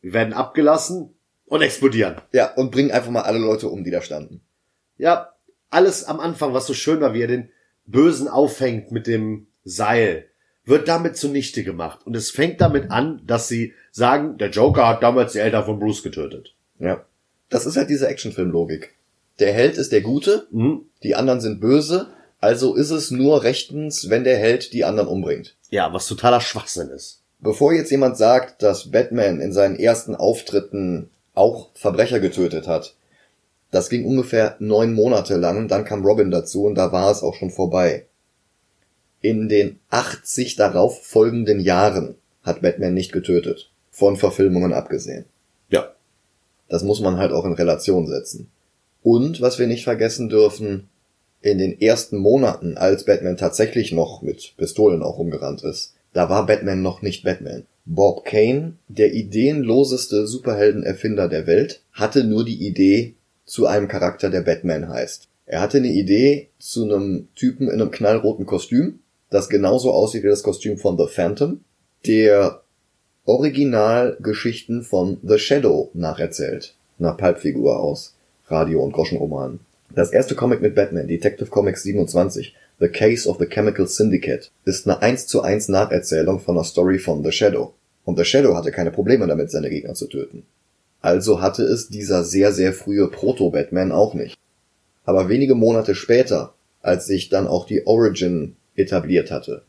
werden 0.00 0.32
abgelassen 0.32 1.14
und 1.46 1.62
explodieren. 1.62 2.16
Ja, 2.32 2.52
und 2.54 2.70
bringen 2.70 2.90
einfach 2.90 3.10
mal 3.10 3.22
alle 3.22 3.38
Leute 3.38 3.68
um, 3.68 3.84
die 3.84 3.90
da 3.90 4.02
standen. 4.02 4.42
Ja, 4.98 5.32
alles 5.70 6.04
am 6.04 6.20
Anfang, 6.20 6.54
was 6.54 6.66
so 6.66 6.74
schön 6.74 7.00
war, 7.00 7.14
wie 7.14 7.22
er 7.22 7.28
den 7.28 7.50
Bösen 7.86 8.28
aufhängt 8.28 8.92
mit 8.92 9.06
dem 9.06 9.48
Seil, 9.64 10.28
wird 10.64 10.88
damit 10.88 11.16
zunichte 11.16 11.64
gemacht. 11.64 12.06
Und 12.06 12.16
es 12.16 12.30
fängt 12.30 12.60
damit 12.60 12.90
an, 12.90 13.22
dass 13.26 13.48
sie 13.48 13.74
sagen, 13.90 14.38
der 14.38 14.50
Joker 14.50 14.86
hat 14.86 15.02
damals 15.02 15.32
die 15.32 15.40
Eltern 15.40 15.64
von 15.64 15.78
Bruce 15.78 16.02
getötet. 16.02 16.54
Ja. 16.82 17.04
Das 17.48 17.64
ist 17.66 17.76
halt 17.76 17.88
diese 17.90 18.08
Actionfilm-Logik. 18.08 18.94
Der 19.38 19.52
Held 19.52 19.78
ist 19.78 19.92
der 19.92 20.00
Gute, 20.02 20.46
Mhm. 20.50 20.82
die 21.02 21.14
anderen 21.14 21.40
sind 21.40 21.60
böse, 21.60 22.08
also 22.40 22.74
ist 22.74 22.90
es 22.90 23.10
nur 23.10 23.44
rechtens, 23.44 24.10
wenn 24.10 24.24
der 24.24 24.36
Held 24.36 24.72
die 24.72 24.84
anderen 24.84 25.08
umbringt. 25.08 25.56
Ja, 25.70 25.92
was 25.92 26.06
totaler 26.06 26.40
Schwachsinn 26.40 26.88
ist. 26.88 27.20
Bevor 27.38 27.72
jetzt 27.72 27.90
jemand 27.90 28.16
sagt, 28.16 28.62
dass 28.62 28.90
Batman 28.90 29.40
in 29.40 29.52
seinen 29.52 29.76
ersten 29.76 30.14
Auftritten 30.14 31.10
auch 31.34 31.70
Verbrecher 31.74 32.20
getötet 32.20 32.66
hat, 32.68 32.94
das 33.70 33.88
ging 33.88 34.04
ungefähr 34.04 34.56
neun 34.58 34.92
Monate 34.92 35.36
lang, 35.36 35.66
dann 35.68 35.84
kam 35.84 36.04
Robin 36.04 36.30
dazu 36.30 36.64
und 36.64 36.74
da 36.74 36.92
war 36.92 37.10
es 37.10 37.22
auch 37.22 37.34
schon 37.34 37.50
vorbei. 37.50 38.06
In 39.20 39.48
den 39.48 39.78
80 39.88 40.56
darauf 40.56 41.04
folgenden 41.06 41.60
Jahren 41.60 42.16
hat 42.42 42.60
Batman 42.60 42.92
nicht 42.94 43.12
getötet, 43.12 43.70
von 43.90 44.16
Verfilmungen 44.16 44.72
abgesehen. 44.72 45.24
Das 46.72 46.82
muss 46.82 47.02
man 47.02 47.18
halt 47.18 47.32
auch 47.32 47.44
in 47.44 47.52
Relation 47.52 48.06
setzen. 48.06 48.48
Und 49.02 49.42
was 49.42 49.58
wir 49.58 49.66
nicht 49.66 49.84
vergessen 49.84 50.30
dürfen, 50.30 50.88
in 51.42 51.58
den 51.58 51.78
ersten 51.78 52.16
Monaten, 52.16 52.78
als 52.78 53.04
Batman 53.04 53.36
tatsächlich 53.36 53.92
noch 53.92 54.22
mit 54.22 54.54
Pistolen 54.56 55.02
auch 55.02 55.18
rumgerannt 55.18 55.62
ist, 55.64 55.92
da 56.14 56.30
war 56.30 56.46
Batman 56.46 56.80
noch 56.80 57.02
nicht 57.02 57.24
Batman. 57.24 57.66
Bob 57.84 58.24
Kane, 58.24 58.78
der 58.88 59.12
ideenloseste 59.12 60.26
Superheldenerfinder 60.26 61.28
der 61.28 61.46
Welt, 61.46 61.82
hatte 61.92 62.24
nur 62.24 62.42
die 62.42 62.66
Idee 62.66 63.16
zu 63.44 63.66
einem 63.66 63.86
Charakter, 63.86 64.30
der 64.30 64.40
Batman 64.40 64.88
heißt. 64.88 65.28
Er 65.44 65.60
hatte 65.60 65.76
eine 65.76 65.92
Idee 65.92 66.48
zu 66.58 66.84
einem 66.84 67.28
Typen 67.34 67.68
in 67.68 67.82
einem 67.82 67.90
knallroten 67.90 68.46
Kostüm, 68.46 69.00
das 69.28 69.50
genauso 69.50 69.92
aussieht 69.92 70.22
wie 70.22 70.28
das 70.28 70.42
Kostüm 70.42 70.78
von 70.78 70.96
The 70.96 71.06
Phantom, 71.06 71.60
der 72.06 72.61
Originalgeschichten 73.24 74.82
von 74.82 75.18
The 75.22 75.38
Shadow 75.38 75.90
nacherzählt. 75.94 76.74
Nach 76.98 77.16
Pulpfigur 77.16 77.78
aus 77.78 78.16
Radio- 78.48 78.82
und 78.82 78.92
Groschenromanen. 78.92 79.60
Das 79.94 80.10
erste 80.12 80.34
Comic 80.34 80.60
mit 80.60 80.74
Batman, 80.74 81.06
Detective 81.06 81.48
Comics 81.48 81.84
27, 81.84 82.56
The 82.80 82.88
Case 82.88 83.28
of 83.28 83.38
the 83.38 83.46
Chemical 83.46 83.86
Syndicate, 83.86 84.50
ist 84.64 84.88
eine 84.88 85.00
1 85.00 85.28
zu 85.28 85.40
1 85.40 85.68
Nacherzählung 85.68 86.40
von 86.40 86.56
einer 86.56 86.64
Story 86.64 86.98
von 86.98 87.22
The 87.22 87.30
Shadow. 87.30 87.74
Und 88.04 88.18
The 88.18 88.24
Shadow 88.24 88.56
hatte 88.56 88.72
keine 88.72 88.90
Probleme 88.90 89.28
damit, 89.28 89.52
seine 89.52 89.70
Gegner 89.70 89.94
zu 89.94 90.08
töten. 90.08 90.42
Also 91.00 91.40
hatte 91.40 91.62
es 91.62 91.88
dieser 91.88 92.24
sehr, 92.24 92.52
sehr 92.52 92.72
frühe 92.72 93.08
Proto-Batman 93.08 93.92
auch 93.92 94.14
nicht. 94.14 94.36
Aber 95.04 95.28
wenige 95.28 95.54
Monate 95.54 95.94
später, 95.94 96.54
als 96.80 97.06
sich 97.06 97.28
dann 97.28 97.46
auch 97.46 97.66
die 97.66 97.86
Origin 97.86 98.56
etabliert 98.74 99.30
hatte, 99.30 99.62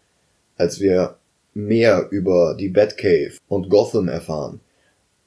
als 0.58 0.80
wir 0.80 1.18
mehr 1.54 2.08
über 2.12 2.56
die 2.60 2.70
Batcave 2.70 3.34
und 3.48 3.70
Gotham 3.70 4.08
erfahren, 4.08 4.60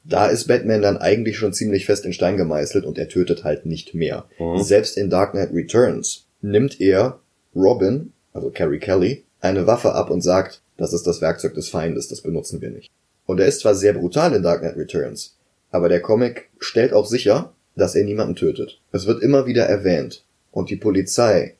da 0.05 0.27
ist 0.27 0.47
Batman 0.47 0.83
dann 0.83 0.97
eigentlich 0.99 1.37
schon 1.37 1.53
ziemlich 1.53 1.87
fest 1.87 2.05
in 2.05 2.12
Stein 2.12 2.37
gemeißelt 2.37 2.85
und 2.85 2.99
er 2.99 3.09
tötet 3.09 3.45
halt 3.45 3.66
nicht 3.66 3.95
mehr. 3.95 4.27
Mhm. 4.39 4.62
Selbst 4.62 4.97
in 4.97 5.11
Dark 5.11 5.33
Knight 5.33 5.53
Returns 5.53 6.27
nimmt 6.43 6.81
er 6.81 7.18
Robin, 7.55 8.12
also 8.33 8.51
Carrie 8.51 8.79
Kelly, 8.79 9.24
eine 9.41 9.66
Waffe 9.66 9.95
ab 9.95 10.11
und 10.11 10.22
sagt, 10.22 10.62
Das 10.77 10.93
ist 10.93 11.07
das 11.07 11.22
Werkzeug 11.22 11.55
des 11.55 11.70
Feindes, 11.70 12.09
das 12.09 12.20
benutzen 12.20 12.61
wir 12.61 12.70
nicht. 12.70 12.91
Und 13.24 13.41
er 13.41 13.47
ist 13.47 13.61
zwar 13.61 13.74
sehr 13.74 13.95
brutal 13.95 14.35
in 14.35 14.43
Dark 14.43 14.61
Knight 14.61 14.77
Returns, 14.77 15.37
aber 15.70 15.89
der 15.89 16.01
Comic 16.01 16.51
stellt 16.59 16.93
auch 16.93 17.07
sicher, 17.07 17.53
dass 17.77 17.95
er 17.95 18.05
niemanden 18.05 18.37
tötet. 18.37 18.81
Es 18.93 19.07
wird 19.07 19.22
immer 19.22 19.47
wieder 19.47 19.64
erwähnt. 19.64 20.24
Und 20.51 20.70
die 20.70 20.77
Polizei 20.77 21.57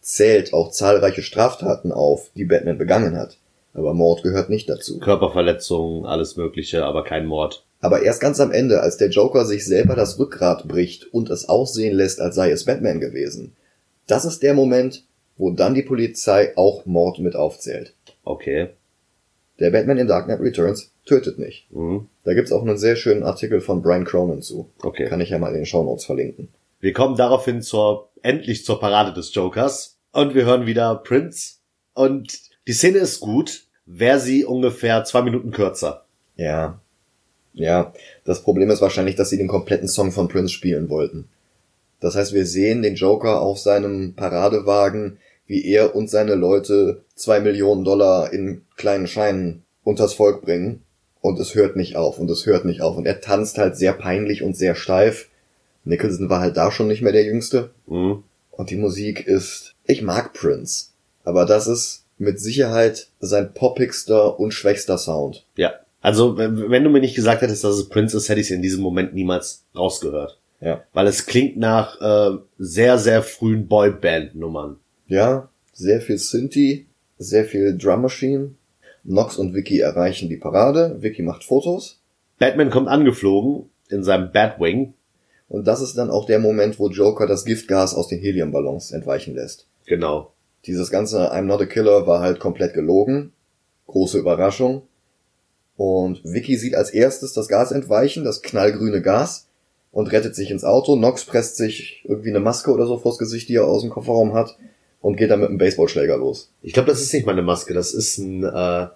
zählt 0.00 0.52
auch 0.52 0.70
zahlreiche 0.70 1.22
Straftaten 1.22 1.92
auf, 1.92 2.30
die 2.34 2.44
Batman 2.44 2.78
begangen 2.78 3.16
hat. 3.16 3.38
Aber 3.74 3.94
Mord 3.94 4.22
gehört 4.22 4.50
nicht 4.50 4.68
dazu. 4.68 4.98
Körperverletzungen, 4.98 6.06
alles 6.06 6.36
Mögliche, 6.36 6.84
aber 6.84 7.04
kein 7.04 7.26
Mord. 7.26 7.64
Aber 7.80 8.02
erst 8.02 8.20
ganz 8.20 8.40
am 8.40 8.50
Ende, 8.50 8.80
als 8.80 8.96
der 8.96 9.10
Joker 9.10 9.44
sich 9.44 9.64
selber 9.64 9.94
das 9.94 10.18
Rückgrat 10.18 10.66
bricht 10.66 11.12
und 11.12 11.30
es 11.30 11.48
aussehen 11.48 11.96
lässt, 11.96 12.20
als 12.20 12.34
sei 12.34 12.50
es 12.50 12.64
Batman 12.64 13.00
gewesen, 13.00 13.54
das 14.06 14.24
ist 14.24 14.42
der 14.42 14.54
Moment, 14.54 15.04
wo 15.36 15.50
dann 15.50 15.74
die 15.74 15.82
Polizei 15.82 16.56
auch 16.56 16.86
Mord 16.86 17.20
mit 17.20 17.36
aufzählt. 17.36 17.94
Okay. 18.24 18.70
Der 19.60 19.70
Batman 19.70 19.98
in 19.98 20.08
Dark 20.08 20.26
Knight 20.26 20.40
Returns 20.40 20.92
tötet 21.04 21.38
nicht. 21.38 21.72
Mhm. 21.72 22.08
Da 22.24 22.34
gibt's 22.34 22.52
auch 22.52 22.62
einen 22.62 22.78
sehr 22.78 22.96
schönen 22.96 23.22
Artikel 23.22 23.60
von 23.60 23.82
Brian 23.82 24.04
Cronin 24.04 24.42
zu. 24.42 24.70
Okay. 24.82 25.08
Kann 25.08 25.20
ich 25.20 25.30
ja 25.30 25.38
mal 25.38 25.48
in 25.48 25.56
den 25.56 25.66
Shownotes 25.66 26.04
verlinken. 26.04 26.48
Wir 26.80 26.92
kommen 26.92 27.16
daraufhin 27.16 27.62
zur, 27.62 28.10
endlich 28.22 28.64
zur 28.64 28.80
Parade 28.80 29.12
des 29.12 29.34
Jokers. 29.34 29.98
Und 30.12 30.34
wir 30.34 30.44
hören 30.44 30.66
wieder 30.66 30.94
Prince. 30.96 31.56
Und 31.94 32.38
die 32.68 32.74
Szene 32.74 32.98
ist 32.98 33.20
gut, 33.20 33.64
wäre 33.86 34.20
sie 34.20 34.44
ungefähr 34.44 35.02
zwei 35.04 35.22
Minuten 35.22 35.50
kürzer. 35.50 36.04
Ja. 36.36 36.80
Ja, 37.54 37.94
das 38.24 38.42
Problem 38.42 38.70
ist 38.70 38.82
wahrscheinlich, 38.82 39.16
dass 39.16 39.30
sie 39.30 39.38
den 39.38 39.48
kompletten 39.48 39.88
Song 39.88 40.12
von 40.12 40.28
Prince 40.28 40.52
spielen 40.52 40.90
wollten. 40.90 41.28
Das 41.98 42.14
heißt, 42.14 42.34
wir 42.34 42.46
sehen 42.46 42.82
den 42.82 42.94
Joker 42.94 43.40
auf 43.40 43.58
seinem 43.58 44.14
Paradewagen, 44.14 45.18
wie 45.46 45.64
er 45.64 45.96
und 45.96 46.10
seine 46.10 46.34
Leute 46.34 47.02
zwei 47.14 47.40
Millionen 47.40 47.84
Dollar 47.84 48.32
in 48.32 48.62
kleinen 48.76 49.06
Scheinen 49.06 49.64
unters 49.82 50.12
Volk 50.12 50.42
bringen. 50.42 50.82
Und 51.20 51.40
es 51.40 51.54
hört 51.54 51.74
nicht 51.74 51.96
auf 51.96 52.18
und 52.18 52.30
es 52.30 52.44
hört 52.46 52.66
nicht 52.66 52.82
auf. 52.82 52.96
Und 52.96 53.06
er 53.06 53.20
tanzt 53.20 53.56
halt 53.56 53.76
sehr 53.76 53.94
peinlich 53.94 54.42
und 54.42 54.56
sehr 54.56 54.74
steif. 54.74 55.28
Nicholson 55.84 56.28
war 56.28 56.40
halt 56.40 56.58
da 56.58 56.70
schon 56.70 56.86
nicht 56.86 57.00
mehr 57.00 57.12
der 57.12 57.24
Jüngste. 57.24 57.70
Mhm. 57.86 58.22
Und 58.50 58.70
die 58.70 58.76
Musik 58.76 59.26
ist, 59.26 59.74
ich 59.84 60.02
mag 60.02 60.34
Prince. 60.34 60.90
Aber 61.24 61.46
das 61.46 61.66
ist 61.66 62.04
mit 62.18 62.40
Sicherheit 62.40 63.08
sein 63.20 63.52
poppigster 63.54 64.38
und 64.38 64.52
schwächster 64.52 64.98
Sound. 64.98 65.44
Ja. 65.56 65.74
Also, 66.00 66.38
wenn 66.38 66.84
du 66.84 66.90
mir 66.90 67.00
nicht 67.00 67.16
gesagt 67.16 67.42
hättest, 67.42 67.64
dass 67.64 67.76
es 67.76 67.88
Prince 67.88 68.16
ist, 68.16 68.28
hätte 68.28 68.40
ich 68.40 68.46
es 68.46 68.52
in 68.52 68.62
diesem 68.62 68.82
Moment 68.82 69.14
niemals 69.14 69.64
rausgehört. 69.76 70.38
Ja. 70.60 70.84
Weil 70.92 71.06
es 71.06 71.26
klingt 71.26 71.56
nach 71.56 72.00
äh, 72.00 72.38
sehr, 72.58 72.98
sehr 72.98 73.22
frühen 73.22 73.66
Boyband-Nummern. 73.66 74.76
Ja, 75.08 75.48
sehr 75.72 76.00
viel 76.00 76.18
Synthi, 76.18 76.86
sehr 77.18 77.44
viel 77.44 77.76
Drum 77.76 78.02
Machine. 78.02 78.54
Nox 79.04 79.36
und 79.38 79.54
Vicky 79.54 79.80
erreichen 79.80 80.28
die 80.28 80.36
Parade. 80.36 80.96
Vicky 81.00 81.22
macht 81.22 81.44
Fotos. 81.44 82.00
Batman 82.38 82.70
kommt 82.70 82.88
angeflogen 82.88 83.70
in 83.88 84.04
seinem 84.04 84.30
Batwing. 84.32 84.94
Und 85.48 85.66
das 85.66 85.80
ist 85.80 85.96
dann 85.96 86.10
auch 86.10 86.26
der 86.26 86.38
Moment, 86.38 86.78
wo 86.78 86.88
Joker 86.88 87.26
das 87.26 87.44
Giftgas 87.44 87.94
aus 87.94 88.08
den 88.08 88.20
Heliumballons 88.20 88.92
entweichen 88.92 89.34
lässt. 89.34 89.66
Genau. 89.86 90.32
Dieses 90.68 90.90
ganze 90.90 91.32
I'm 91.32 91.42
not 91.42 91.62
a 91.62 91.66
killer 91.66 92.06
war 92.06 92.20
halt 92.20 92.38
komplett 92.38 92.74
gelogen. 92.74 93.32
Große 93.86 94.18
Überraschung. 94.18 94.82
Und 95.76 96.20
Vicky 96.24 96.56
sieht 96.56 96.74
als 96.74 96.90
erstes 96.90 97.32
das 97.32 97.48
Gas 97.48 97.72
entweichen, 97.72 98.24
das 98.24 98.42
knallgrüne 98.42 99.00
Gas, 99.00 99.48
und 99.92 100.12
rettet 100.12 100.34
sich 100.34 100.50
ins 100.50 100.64
Auto. 100.64 100.96
Nox 100.96 101.24
presst 101.24 101.56
sich 101.56 102.04
irgendwie 102.04 102.28
eine 102.28 102.40
Maske 102.40 102.70
oder 102.70 102.86
so 102.86 102.98
vors 102.98 103.16
Gesicht, 103.16 103.48
die 103.48 103.54
er 103.54 103.66
aus 103.66 103.80
dem 103.80 103.90
Kofferraum 103.90 104.34
hat, 104.34 104.58
und 105.00 105.16
geht 105.16 105.30
dann 105.30 105.40
mit 105.40 105.48
einem 105.48 105.58
Baseballschläger 105.58 106.18
los. 106.18 106.52
Ich 106.62 106.74
glaube, 106.74 106.90
das 106.90 107.00
ist 107.00 107.14
nicht 107.14 107.26
meine 107.26 107.42
Maske, 107.42 107.72
das 107.72 107.94
ist 107.94 108.18
ein 108.18 108.42
äh, 108.44 108.88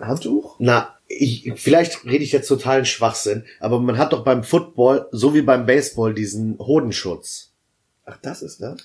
Handtuch? 0.00 0.56
Na, 0.58 0.94
ich, 1.08 1.52
vielleicht 1.56 2.04
rede 2.04 2.24
ich 2.24 2.32
jetzt 2.32 2.48
totalen 2.48 2.84
Schwachsinn, 2.84 3.44
aber 3.60 3.80
man 3.80 3.96
hat 3.96 4.12
doch 4.12 4.24
beim 4.24 4.42
Football 4.42 5.08
so 5.12 5.32
wie 5.32 5.42
beim 5.42 5.64
Baseball 5.64 6.12
diesen 6.12 6.58
Hodenschutz. 6.58 7.52
Ach, 8.04 8.18
das 8.20 8.42
ist 8.42 8.60
das? 8.60 8.78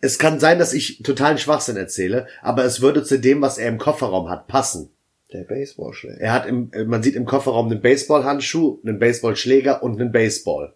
Es 0.00 0.18
kann 0.18 0.40
sein, 0.40 0.58
dass 0.58 0.72
ich 0.72 1.02
totalen 1.02 1.38
Schwachsinn 1.38 1.76
erzähle, 1.76 2.26
aber 2.42 2.64
es 2.64 2.80
würde 2.80 3.02
zu 3.02 3.18
dem, 3.18 3.40
was 3.40 3.58
er 3.58 3.68
im 3.68 3.78
Kofferraum 3.78 4.28
hat, 4.28 4.46
passen. 4.46 4.90
Der 5.32 5.44
Baseballschläger. 5.44 6.20
Er 6.20 6.32
hat 6.32 6.46
im, 6.46 6.70
man 6.86 7.02
sieht 7.02 7.16
im 7.16 7.24
Kofferraum 7.24 7.66
einen 7.66 7.80
Baseballhandschuh, 7.80 8.78
einen 8.84 8.98
Baseballschläger 8.98 9.82
und 9.82 10.00
einen 10.00 10.12
Baseball. 10.12 10.74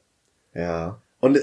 Ja. 0.54 1.00
Und 1.20 1.36
äh, 1.36 1.40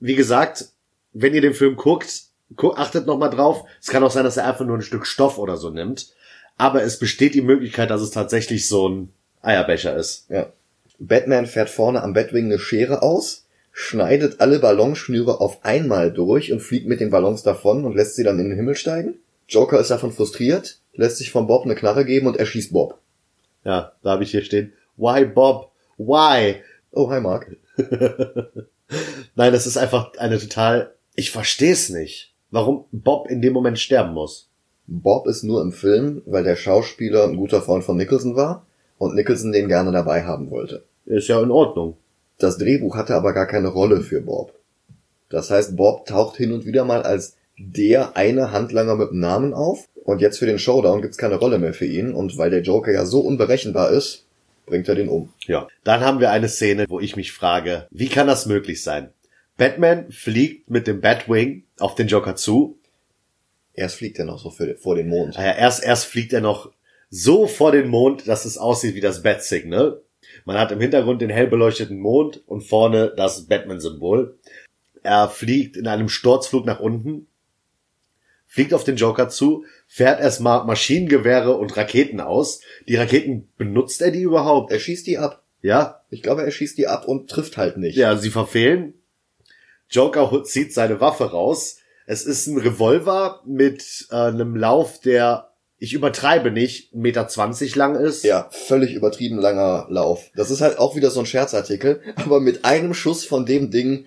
wie 0.00 0.16
gesagt, 0.16 0.70
wenn 1.12 1.34
ihr 1.34 1.40
den 1.40 1.54
Film 1.54 1.76
guckt, 1.76 2.24
gu 2.56 2.72
achtet 2.72 3.06
noch 3.06 3.18
mal 3.18 3.28
drauf. 3.28 3.64
Es 3.80 3.88
kann 3.88 4.02
auch 4.02 4.10
sein, 4.10 4.24
dass 4.24 4.36
er 4.36 4.46
einfach 4.46 4.64
nur 4.64 4.76
ein 4.76 4.82
Stück 4.82 5.06
Stoff 5.06 5.38
oder 5.38 5.56
so 5.56 5.70
nimmt. 5.70 6.14
Aber 6.56 6.82
es 6.82 6.98
besteht 6.98 7.34
die 7.34 7.42
Möglichkeit, 7.42 7.90
dass 7.90 8.02
es 8.02 8.10
tatsächlich 8.10 8.68
so 8.68 8.88
ein 8.88 9.12
Eierbecher 9.40 9.96
ist. 9.96 10.26
Ja. 10.28 10.52
Batman 10.98 11.46
fährt 11.46 11.70
vorne 11.70 12.02
am 12.02 12.12
Batwing 12.12 12.46
eine 12.46 12.58
Schere 12.58 13.02
aus, 13.02 13.41
schneidet 13.72 14.40
alle 14.40 14.58
Ballonschnüre 14.58 15.40
auf 15.40 15.64
einmal 15.64 16.12
durch 16.12 16.52
und 16.52 16.60
fliegt 16.60 16.86
mit 16.86 17.00
den 17.00 17.10
Ballons 17.10 17.42
davon 17.42 17.84
und 17.84 17.96
lässt 17.96 18.16
sie 18.16 18.22
dann 18.22 18.38
in 18.38 18.50
den 18.50 18.56
Himmel 18.56 18.76
steigen. 18.76 19.14
Joker 19.48 19.80
ist 19.80 19.90
davon 19.90 20.12
frustriert, 20.12 20.78
lässt 20.94 21.16
sich 21.16 21.30
von 21.30 21.46
Bob 21.46 21.64
eine 21.64 21.74
Knarre 21.74 22.04
geben 22.04 22.26
und 22.26 22.36
erschießt 22.36 22.72
Bob. 22.72 22.98
Ja, 23.64 23.92
da 24.02 24.10
habe 24.10 24.24
ich 24.24 24.30
hier 24.30 24.44
stehen. 24.44 24.72
Why, 24.96 25.24
Bob? 25.24 25.72
Why? 25.96 26.56
Oh, 26.90 27.10
hi 27.10 27.20
Mark. 27.20 27.56
Nein, 29.34 29.52
das 29.52 29.66
ist 29.66 29.78
einfach 29.78 30.12
eine 30.18 30.38
total. 30.38 30.94
Ich 31.14 31.30
verstehe 31.30 31.72
es 31.72 31.88
nicht, 31.88 32.34
warum 32.50 32.84
Bob 32.92 33.30
in 33.30 33.40
dem 33.40 33.52
Moment 33.52 33.78
sterben 33.78 34.12
muss. 34.12 34.48
Bob 34.86 35.26
ist 35.26 35.42
nur 35.42 35.62
im 35.62 35.72
Film, 35.72 36.22
weil 36.26 36.44
der 36.44 36.56
Schauspieler 36.56 37.24
ein 37.24 37.36
guter 37.36 37.62
Freund 37.62 37.84
von 37.84 37.96
Nicholson 37.96 38.36
war 38.36 38.66
und 38.98 39.14
Nicholson 39.14 39.52
den 39.52 39.68
gerne 39.68 39.92
dabei 39.92 40.24
haben 40.24 40.50
wollte. 40.50 40.84
Ist 41.06 41.28
ja 41.28 41.40
in 41.42 41.50
Ordnung. 41.50 41.96
Das 42.38 42.58
Drehbuch 42.58 42.96
hatte 42.96 43.14
aber 43.14 43.32
gar 43.32 43.46
keine 43.46 43.68
Rolle 43.68 44.02
für 44.02 44.20
Bob. 44.20 44.54
Das 45.28 45.50
heißt, 45.50 45.76
Bob 45.76 46.06
taucht 46.06 46.36
hin 46.36 46.52
und 46.52 46.66
wieder 46.66 46.84
mal 46.84 47.02
als 47.02 47.36
der 47.58 48.16
eine 48.16 48.52
Handlanger 48.52 48.96
mit 48.96 49.10
dem 49.10 49.20
Namen 49.20 49.54
auf 49.54 49.88
und 50.04 50.20
jetzt 50.20 50.38
für 50.38 50.46
den 50.46 50.58
Showdown 50.58 51.02
gibt's 51.02 51.16
keine 51.16 51.36
Rolle 51.36 51.58
mehr 51.58 51.74
für 51.74 51.86
ihn 51.86 52.12
und 52.12 52.36
weil 52.36 52.50
der 52.50 52.62
Joker 52.62 52.92
ja 52.92 53.06
so 53.06 53.20
unberechenbar 53.20 53.90
ist, 53.90 54.26
bringt 54.66 54.88
er 54.88 54.94
den 54.94 55.08
um. 55.08 55.32
Ja. 55.46 55.68
Dann 55.84 56.00
haben 56.00 56.20
wir 56.20 56.30
eine 56.30 56.48
Szene, 56.48 56.86
wo 56.88 57.00
ich 57.00 57.16
mich 57.16 57.32
frage, 57.32 57.86
wie 57.90 58.08
kann 58.08 58.26
das 58.26 58.46
möglich 58.46 58.82
sein? 58.82 59.10
Batman 59.56 60.10
fliegt 60.10 60.70
mit 60.70 60.86
dem 60.86 61.00
Batwing 61.00 61.64
auf 61.78 61.94
den 61.94 62.08
Joker 62.08 62.36
zu. 62.36 62.78
Erst 63.74 63.96
fliegt 63.96 64.18
er 64.18 64.24
noch 64.24 64.38
so 64.38 64.50
für, 64.50 64.76
vor 64.76 64.96
den 64.96 65.08
Mond. 65.08 65.36
Naja, 65.36 65.52
erst, 65.52 65.84
erst 65.84 66.06
fliegt 66.06 66.32
er 66.32 66.40
noch 66.40 66.72
so 67.10 67.46
vor 67.46 67.72
den 67.72 67.88
Mond, 67.88 68.26
dass 68.28 68.44
es 68.44 68.58
aussieht 68.58 68.94
wie 68.94 69.00
das 69.00 69.22
Bat-Signal. 69.22 70.00
Man 70.44 70.58
hat 70.58 70.72
im 70.72 70.80
Hintergrund 70.80 71.22
den 71.22 71.30
hell 71.30 71.46
beleuchteten 71.46 71.98
Mond 71.98 72.42
und 72.46 72.62
vorne 72.62 73.12
das 73.16 73.46
Batman-Symbol. 73.46 74.38
Er 75.02 75.28
fliegt 75.28 75.76
in 75.76 75.86
einem 75.88 76.08
Sturzflug 76.08 76.64
nach 76.64 76.80
unten, 76.80 77.26
fliegt 78.46 78.74
auf 78.74 78.84
den 78.84 78.96
Joker 78.96 79.28
zu, 79.28 79.64
fährt 79.86 80.20
erstmal 80.20 80.64
Maschinengewehre 80.64 81.56
und 81.56 81.76
Raketen 81.76 82.20
aus. 82.20 82.60
Die 82.88 82.96
Raketen, 82.96 83.48
benutzt 83.56 84.02
er 84.02 84.10
die 84.10 84.22
überhaupt? 84.22 84.70
Er 84.72 84.78
schießt 84.78 85.06
die 85.06 85.18
ab. 85.18 85.42
Ja, 85.62 86.02
Ich 86.10 86.22
glaube, 86.22 86.42
er 86.42 86.50
schießt 86.50 86.76
die 86.76 86.88
ab 86.88 87.06
und 87.06 87.30
trifft 87.30 87.56
halt 87.56 87.76
nicht. 87.76 87.96
ja, 87.96 88.16
sie 88.16 88.30
verfehlen. 88.30 88.94
Joker 89.88 90.42
zieht 90.44 90.72
seine 90.72 91.00
Waffe 91.00 91.30
raus. 91.30 91.78
Es 92.06 92.24
ist 92.26 92.46
ein 92.46 92.58
Revolver 92.58 93.42
mit 93.46 94.06
äh, 94.10 94.14
einem 94.16 94.56
Lauf, 94.56 95.00
der, 95.00 95.51
ich 95.82 95.94
übertreibe 95.94 96.52
nicht, 96.52 96.94
1,20 96.94 96.96
Meter 96.96 97.76
lang 97.76 97.96
ist. 97.96 98.22
Ja, 98.22 98.46
völlig 98.52 98.94
übertrieben 98.94 99.38
langer 99.38 99.86
Lauf. 99.90 100.30
Das 100.36 100.52
ist 100.52 100.60
halt 100.60 100.78
auch 100.78 100.94
wieder 100.94 101.10
so 101.10 101.18
ein 101.18 101.26
Scherzartikel, 101.26 102.00
aber 102.14 102.38
mit 102.38 102.64
einem 102.64 102.94
Schuss 102.94 103.24
von 103.24 103.46
dem 103.46 103.72
Ding, 103.72 104.06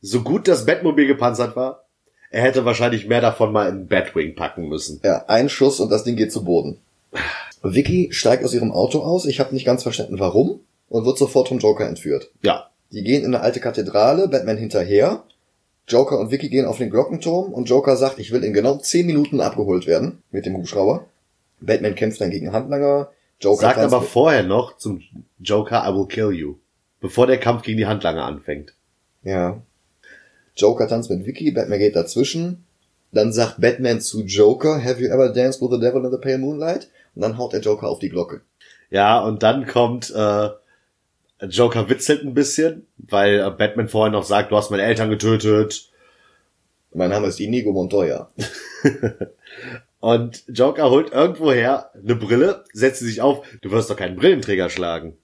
So 0.00 0.22
gut 0.22 0.48
das 0.48 0.64
Batmobil 0.64 1.06
gepanzert 1.06 1.56
war, 1.56 1.84
er 2.30 2.40
hätte 2.40 2.64
wahrscheinlich 2.64 3.06
mehr 3.06 3.20
davon 3.20 3.52
mal 3.52 3.68
in 3.68 3.86
Batwing 3.86 4.34
packen 4.34 4.68
müssen. 4.68 4.98
ja, 5.04 5.26
ein 5.28 5.50
Schuss 5.50 5.78
und 5.78 5.90
das 5.90 6.04
Ding 6.04 6.16
geht 6.16 6.32
zu 6.32 6.42
Boden. 6.42 6.78
Vicky 7.62 8.08
steigt 8.10 8.42
aus 8.42 8.54
ihrem 8.54 8.72
Auto 8.72 9.00
aus, 9.00 9.26
ich 9.26 9.40
habe 9.40 9.52
nicht 9.52 9.66
ganz 9.66 9.82
verstanden 9.82 10.18
warum, 10.18 10.60
und 10.88 11.04
wird 11.04 11.18
sofort 11.18 11.48
vom 11.48 11.58
Joker 11.58 11.86
entführt. 11.86 12.30
Ja, 12.42 12.70
Die 12.92 13.02
gehen 13.02 13.24
in 13.24 13.34
eine 13.34 13.42
alte 13.44 13.60
Kathedrale, 13.60 14.26
Batman 14.28 14.56
hinterher. 14.56 15.22
Joker 15.88 16.18
und 16.18 16.30
Vicky 16.30 16.48
gehen 16.48 16.66
auf 16.66 16.78
den 16.78 16.90
Glockenturm 16.90 17.52
und 17.52 17.68
Joker 17.68 17.96
sagt, 17.96 18.18
ich 18.18 18.30
will 18.30 18.44
in 18.44 18.52
genau 18.52 18.76
10 18.76 19.06
Minuten 19.06 19.40
abgeholt 19.40 19.86
werden 19.86 20.22
mit 20.30 20.46
dem 20.46 20.56
Hubschrauber. 20.56 21.06
Batman 21.60 21.94
kämpft 21.94 22.20
dann 22.20 22.30
gegen 22.30 22.52
Handlanger. 22.52 23.10
Joker 23.40 23.60
sagt 23.60 23.78
aber 23.78 24.02
vorher 24.02 24.42
noch 24.42 24.76
zum 24.76 25.02
Joker, 25.38 25.84
I 25.88 25.94
will 25.94 26.06
kill 26.06 26.32
you. 26.32 26.56
Bevor 27.00 27.26
der 27.26 27.38
Kampf 27.38 27.62
gegen 27.62 27.78
die 27.78 27.86
Handlanger 27.86 28.24
anfängt. 28.24 28.74
Ja. 29.22 29.62
Joker 30.56 30.88
tanzt 30.88 31.10
mit 31.10 31.24
Vicky, 31.24 31.52
Batman 31.52 31.78
geht 31.78 31.96
dazwischen. 31.96 32.64
Dann 33.12 33.32
sagt 33.32 33.60
Batman 33.60 34.00
zu 34.00 34.24
Joker, 34.24 34.82
have 34.82 35.00
you 35.00 35.08
ever 35.08 35.32
danced 35.32 35.62
with 35.62 35.70
the 35.70 35.80
devil 35.80 36.04
in 36.04 36.10
the 36.10 36.18
pale 36.18 36.38
moonlight? 36.38 36.88
Und 37.14 37.22
dann 37.22 37.38
haut 37.38 37.52
der 37.52 37.60
Joker 37.60 37.88
auf 37.88 38.00
die 38.00 38.10
Glocke. 38.10 38.42
Ja, 38.90 39.20
und 39.20 39.42
dann 39.42 39.66
kommt 39.66 40.10
äh, 40.10 40.48
Joker 41.40 41.88
witzelt 41.88 42.24
ein 42.24 42.34
bisschen, 42.34 42.86
weil 42.98 43.38
äh, 43.40 43.50
Batman 43.50 43.88
vorher 43.88 44.10
noch 44.12 44.24
sagt, 44.24 44.50
du 44.50 44.56
hast 44.56 44.70
meine 44.70 44.82
Eltern 44.82 45.10
getötet. 45.10 45.90
Mein 46.92 47.10
Name 47.10 47.28
ist 47.28 47.38
Inigo 47.40 47.72
Montoya. 47.72 48.30
Und 50.00 50.44
Joker 50.48 50.90
holt 50.90 51.12
irgendwoher 51.12 51.90
eine 51.94 52.14
Brille, 52.14 52.64
setzt 52.72 53.00
sie 53.00 53.06
sich 53.06 53.20
auf. 53.20 53.46
Du 53.62 53.70
wirst 53.70 53.90
doch 53.90 53.96
keinen 53.96 54.16
Brillenträger 54.16 54.70
schlagen. 54.70 55.16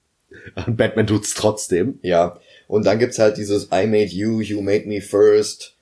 Und 0.66 0.76
Batman 0.76 1.06
tut's 1.06 1.34
trotzdem. 1.34 1.98
Ja. 2.02 2.38
Und 2.66 2.84
dann 2.86 2.98
gibt's 2.98 3.18
halt 3.18 3.36
dieses 3.36 3.66
I 3.66 3.86
made 3.86 4.06
you, 4.06 4.40
you 4.40 4.60
made 4.62 4.86
me 4.86 5.00
first. 5.00 5.76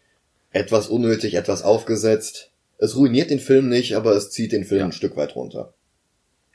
Etwas 0.51 0.89
unnötig, 0.89 1.35
etwas 1.35 1.63
aufgesetzt. 1.63 2.51
Es 2.77 2.97
ruiniert 2.97 3.31
den 3.31 3.39
Film 3.41 3.69
nicht, 3.69 3.97
aber 3.97 4.13
es 4.13 4.31
zieht 4.31 4.53
den 4.53 4.65
Film 4.65 4.81
Ja. 4.81 4.85
ein 4.87 4.93
Stück 4.93 5.17
weit 5.17 5.37
runter. 5.37 5.73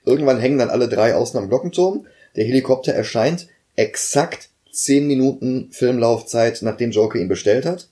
Irgendwann 0.06 0.40
hängen 0.40 0.60
dann 0.60 0.70
alle 0.70 0.88
drei 0.88 1.16
außen 1.16 1.40
am 1.40 1.50
Glockenturm. 1.50 2.06
Der 2.36 2.46
Helikopter 2.46 2.94
erscheint 2.94 3.48
exakt 3.78 4.50
zehn 4.70 5.08
Minuten 5.08 5.70
Filmlaufzeit, 5.72 6.62
nachdem 6.62 6.92
Joker 6.92 7.20
ihn 7.20 7.30
bestellt 7.30 7.66
hat. 7.66 7.88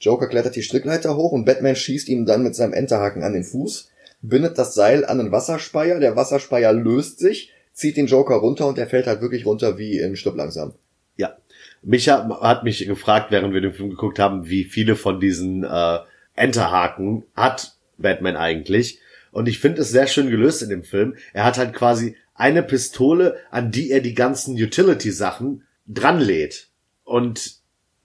Joker 0.00 0.28
klettert 0.28 0.56
die 0.56 0.62
Strickleiter 0.62 1.16
hoch 1.16 1.32
und 1.32 1.44
Batman 1.44 1.76
schießt 1.76 2.08
ihm 2.08 2.24
dann 2.26 2.42
mit 2.42 2.54
seinem 2.54 2.72
Enterhaken 2.72 3.22
an 3.22 3.34
den 3.34 3.44
Fuß, 3.44 3.90
bindet 4.22 4.58
das 4.58 4.74
Seil 4.74 5.04
an 5.04 5.18
den 5.18 5.32
Wasserspeier, 5.32 6.00
der 6.00 6.16
Wasserspeier 6.16 6.72
löst 6.72 7.18
sich, 7.18 7.52
zieht 7.72 7.96
den 7.96 8.06
Joker 8.06 8.36
runter 8.36 8.66
und 8.66 8.78
der 8.78 8.86
fällt 8.86 9.06
halt 9.06 9.20
wirklich 9.20 9.46
runter 9.46 9.78
wie 9.78 9.98
in 9.98 10.16
Stipp 10.16 10.36
langsam. 10.36 10.72
Ja. 11.16 11.36
Micha 11.82 12.28
hat 12.40 12.64
mich 12.64 12.86
gefragt, 12.86 13.30
während 13.30 13.54
wir 13.54 13.60
den 13.60 13.72
Film 13.72 13.90
geguckt 13.90 14.18
haben, 14.18 14.48
wie 14.48 14.64
viele 14.64 14.96
von 14.96 15.20
diesen 15.20 15.64
äh, 15.64 15.98
Enterhaken 16.34 17.24
hat 17.34 17.76
Batman 17.98 18.36
eigentlich. 18.36 19.00
Und 19.30 19.48
ich 19.48 19.58
finde 19.58 19.82
es 19.82 19.90
sehr 19.90 20.06
schön 20.06 20.30
gelöst 20.30 20.62
in 20.62 20.70
dem 20.70 20.84
Film. 20.84 21.16
Er 21.32 21.44
hat 21.44 21.58
halt 21.58 21.74
quasi 21.74 22.16
eine 22.34 22.62
Pistole, 22.62 23.36
an 23.50 23.70
die 23.70 23.90
er 23.90 24.00
die 24.00 24.14
ganzen 24.14 24.54
Utility-Sachen 24.54 25.62
dranlädt. 25.86 26.68
Und 27.04 27.56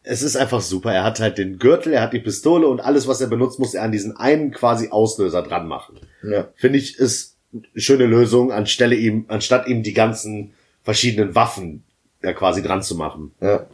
es 0.04 0.22
ist 0.22 0.36
einfach 0.36 0.62
super. 0.62 0.94
Er 0.94 1.04
hat 1.04 1.20
halt 1.20 1.38
den 1.38 1.60
Gürtel, 1.60 1.94
er 1.94 2.02
hat 2.02 2.14
die 2.14 2.20
Pistole 2.20 2.68
und 2.68 2.80
alles, 2.80 3.08
was 3.08 3.22
er 3.22 3.28
benutzt, 3.28 3.60
muss 3.60 3.74
er 3.74 3.84
an 3.84 3.92
diesen 3.92 4.16
einen 4.16 4.52
quasi 4.52 4.90
Auslöser 4.90 5.42
dran 5.42 5.68
machen. 5.68 6.00
Ja. 6.24 6.50
Finde 6.56 6.80
ich, 6.80 6.98
ist 6.98 7.38
eine 7.54 7.64
schöne 7.76 8.06
Lösung, 8.06 8.52
anstelle 8.52 8.96
ihm, 8.96 9.26
anstatt 9.28 9.68
ihm 9.68 9.84
die 9.84 9.94
ganzen 9.94 10.54
verschiedenen 10.84 11.36
Waffen 11.36 11.84
ja 12.24 12.34
quasi 12.34 12.62
dran 12.62 12.84
zu 12.84 12.96
machen. 12.96 13.32
Ja. 13.42 13.68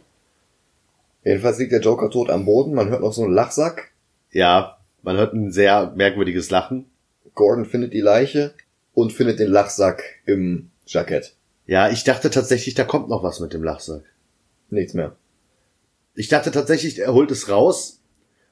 Jedenfalls 1.24 1.58
liegt 1.58 1.72
der 1.72 1.80
Joker 1.80 2.10
tot 2.10 2.30
am 2.30 2.44
Boden, 2.44 2.74
man 2.74 2.88
hört 2.88 3.00
noch 3.00 3.12
so 3.12 3.24
einen 3.24 3.34
Lachsack. 3.34 3.90
Ja, 4.30 4.78
man 5.02 5.16
hört 5.16 5.34
ein 5.34 5.50
sehr 5.52 5.92
merkwürdiges 5.96 6.50
Lachen. 6.50 6.86
Gordon 7.34 7.64
findet 7.64 7.92
die 7.92 8.00
Leiche 8.00 8.54
und 8.96 9.12
findet 9.12 9.38
den 9.38 9.50
Lachsack 9.50 10.02
im 10.24 10.70
Jackett. 10.86 11.36
Ja, 11.66 11.90
ich 11.90 12.02
dachte 12.02 12.30
tatsächlich, 12.30 12.74
da 12.74 12.84
kommt 12.84 13.10
noch 13.10 13.22
was 13.22 13.40
mit 13.40 13.52
dem 13.52 13.62
Lachsack. 13.62 14.04
Nichts 14.70 14.94
mehr. 14.94 15.16
Ich 16.14 16.28
dachte 16.28 16.50
tatsächlich, 16.50 16.98
er 16.98 17.12
holt 17.12 17.30
es 17.30 17.50
raus 17.50 18.00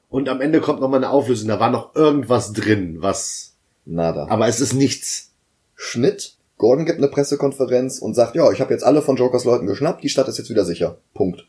und 0.07 0.29
am 0.29 0.41
Ende 0.41 0.61
kommt 0.61 0.81
noch 0.81 0.87
mal 0.87 0.97
eine 0.97 1.09
Auflösung. 1.09 1.47
Da 1.47 1.59
war 1.59 1.71
noch 1.71 1.95
irgendwas 1.95 2.53
drin, 2.53 2.97
was, 2.99 3.55
Nada. 3.85 4.27
aber 4.27 4.47
es 4.47 4.61
ist 4.61 4.73
nichts. 4.73 5.31
Schnitt. 5.73 6.35
Gordon 6.57 6.85
gibt 6.85 6.99
eine 6.99 7.07
Pressekonferenz 7.07 7.97
und 7.97 8.13
sagt, 8.13 8.35
ja, 8.35 8.51
ich 8.51 8.61
habe 8.61 8.71
jetzt 8.71 8.83
alle 8.83 9.01
von 9.01 9.17
Jokers 9.17 9.45
Leuten 9.45 9.65
geschnappt, 9.65 10.03
die 10.03 10.09
Stadt 10.09 10.27
ist 10.27 10.37
jetzt 10.37 10.51
wieder 10.51 10.63
sicher. 10.63 10.99
Punkt. 11.15 11.47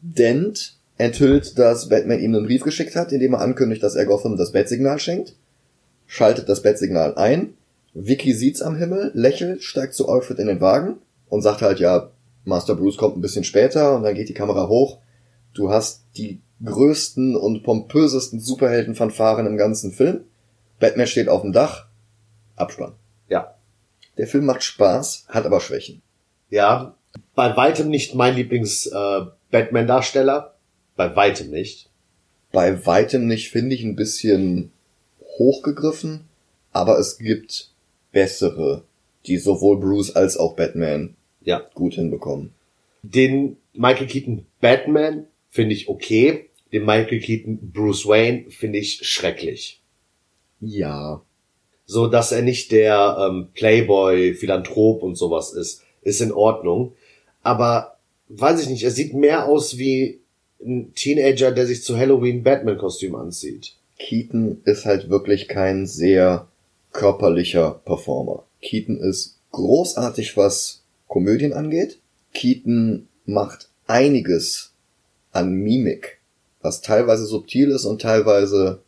Dent 0.00 0.78
enthüllt, 0.98 1.58
dass 1.58 1.88
Batman 1.88 2.20
ihm 2.20 2.32
einen 2.32 2.46
Brief 2.46 2.62
geschickt 2.62 2.94
hat, 2.94 3.10
in 3.10 3.18
dem 3.18 3.34
er 3.34 3.40
ankündigt, 3.40 3.82
dass 3.82 3.96
er 3.96 4.06
Gotham 4.06 4.36
das 4.36 4.52
Bat-Signal 4.52 5.00
schenkt, 5.00 5.34
schaltet 6.06 6.48
das 6.48 6.62
Bat-Signal 6.62 7.16
ein, 7.16 7.56
Vicky 7.98 8.34
sieht's 8.34 8.60
am 8.60 8.76
Himmel, 8.76 9.10
lächelt, 9.14 9.62
steigt 9.62 9.94
zu 9.94 10.06
Alfred 10.08 10.38
in 10.38 10.48
den 10.48 10.60
Wagen 10.60 10.98
und 11.28 11.40
sagt 11.40 11.62
halt, 11.62 11.80
ja, 11.80 12.10
Master 12.44 12.74
Bruce 12.74 12.98
kommt 12.98 13.16
ein 13.16 13.22
bisschen 13.22 13.44
später 13.44 13.96
und 13.96 14.02
dann 14.02 14.14
geht 14.14 14.28
die 14.28 14.34
Kamera 14.34 14.68
hoch. 14.68 14.98
Du 15.54 15.70
hast 15.70 16.02
die 16.16 16.42
größten 16.62 17.36
und 17.36 17.62
pompösesten 17.62 18.38
Superhelden-Fanfaren 18.38 19.46
im 19.46 19.56
ganzen 19.56 19.92
Film. 19.92 20.24
Batman 20.78 21.06
steht 21.06 21.30
auf 21.30 21.40
dem 21.40 21.52
Dach. 21.52 21.86
Abspann. 22.54 22.92
Ja. 23.28 23.54
Der 24.18 24.26
Film 24.26 24.44
macht 24.44 24.62
Spaß, 24.62 25.24
hat 25.28 25.46
aber 25.46 25.60
Schwächen. 25.60 26.02
Ja, 26.50 26.96
bei 27.34 27.56
weitem 27.56 27.88
nicht 27.88 28.14
mein 28.14 28.36
Lieblings-Batman-Darsteller. 28.36 30.54
bei 30.96 31.16
weitem 31.16 31.48
nicht. 31.50 31.88
Bei 32.52 32.84
weitem 32.86 33.26
nicht, 33.26 33.50
finde 33.50 33.74
ich, 33.74 33.84
ein 33.84 33.96
bisschen 33.96 34.72
hochgegriffen, 35.38 36.20
aber 36.72 36.98
es 36.98 37.18
gibt 37.18 37.70
bessere, 38.12 38.82
die 39.26 39.38
sowohl 39.38 39.78
Bruce 39.80 40.14
als 40.14 40.36
auch 40.36 40.56
Batman 40.56 41.16
Ja. 41.42 41.62
gut 41.74 41.94
hinbekommen. 41.94 42.52
Den 43.02 43.56
Michael 43.72 44.06
Keaton 44.06 44.46
Batman 44.60 45.26
finde 45.50 45.74
ich 45.74 45.88
okay. 45.88 46.48
Den 46.72 46.84
Michael 46.84 47.20
Keaton 47.20 47.70
Bruce 47.72 48.06
Wayne 48.06 48.50
finde 48.50 48.78
ich 48.78 49.06
schrecklich. 49.06 49.80
Ja. 50.60 51.22
So, 51.84 52.08
dass 52.08 52.32
er 52.32 52.42
nicht 52.42 52.72
der 52.72 53.16
ähm, 53.20 53.48
Playboy, 53.54 54.34
Philanthrop 54.34 55.02
und 55.02 55.14
sowas 55.16 55.52
ist, 55.52 55.82
ist 56.02 56.20
in 56.20 56.32
Ordnung. 56.32 56.94
Aber 57.42 57.98
weiß 58.28 58.62
ich 58.62 58.68
nicht, 58.68 58.82
er 58.82 58.90
sieht 58.90 59.14
mehr 59.14 59.46
aus 59.46 59.78
wie 59.78 60.20
ein 60.60 60.92
Teenager, 60.94 61.52
der 61.52 61.66
sich 61.66 61.84
zu 61.84 61.96
Halloween 61.96 62.42
Batman-Kostüm 62.42 63.14
anzieht. 63.14 63.74
Keaton 63.98 64.60
ist 64.64 64.84
halt 64.84 65.08
wirklich 65.08 65.48
kein 65.48 65.86
sehr 65.86 66.48
körperlicher 66.92 67.80
Performer. 67.84 68.44
Keaton 68.60 68.98
ist 68.98 69.38
großartig, 69.52 70.36
was 70.36 70.82
Komödien 71.08 71.52
angeht. 71.52 71.98
Keaton 72.34 73.08
macht 73.24 73.68
einiges 73.86 74.72
an 75.32 75.52
Mimik, 75.52 76.18
was 76.60 76.80
teilweise 76.80 77.26
subtil 77.26 77.70
ist 77.70 77.84
und 77.84 78.02
teilweise 78.02 78.80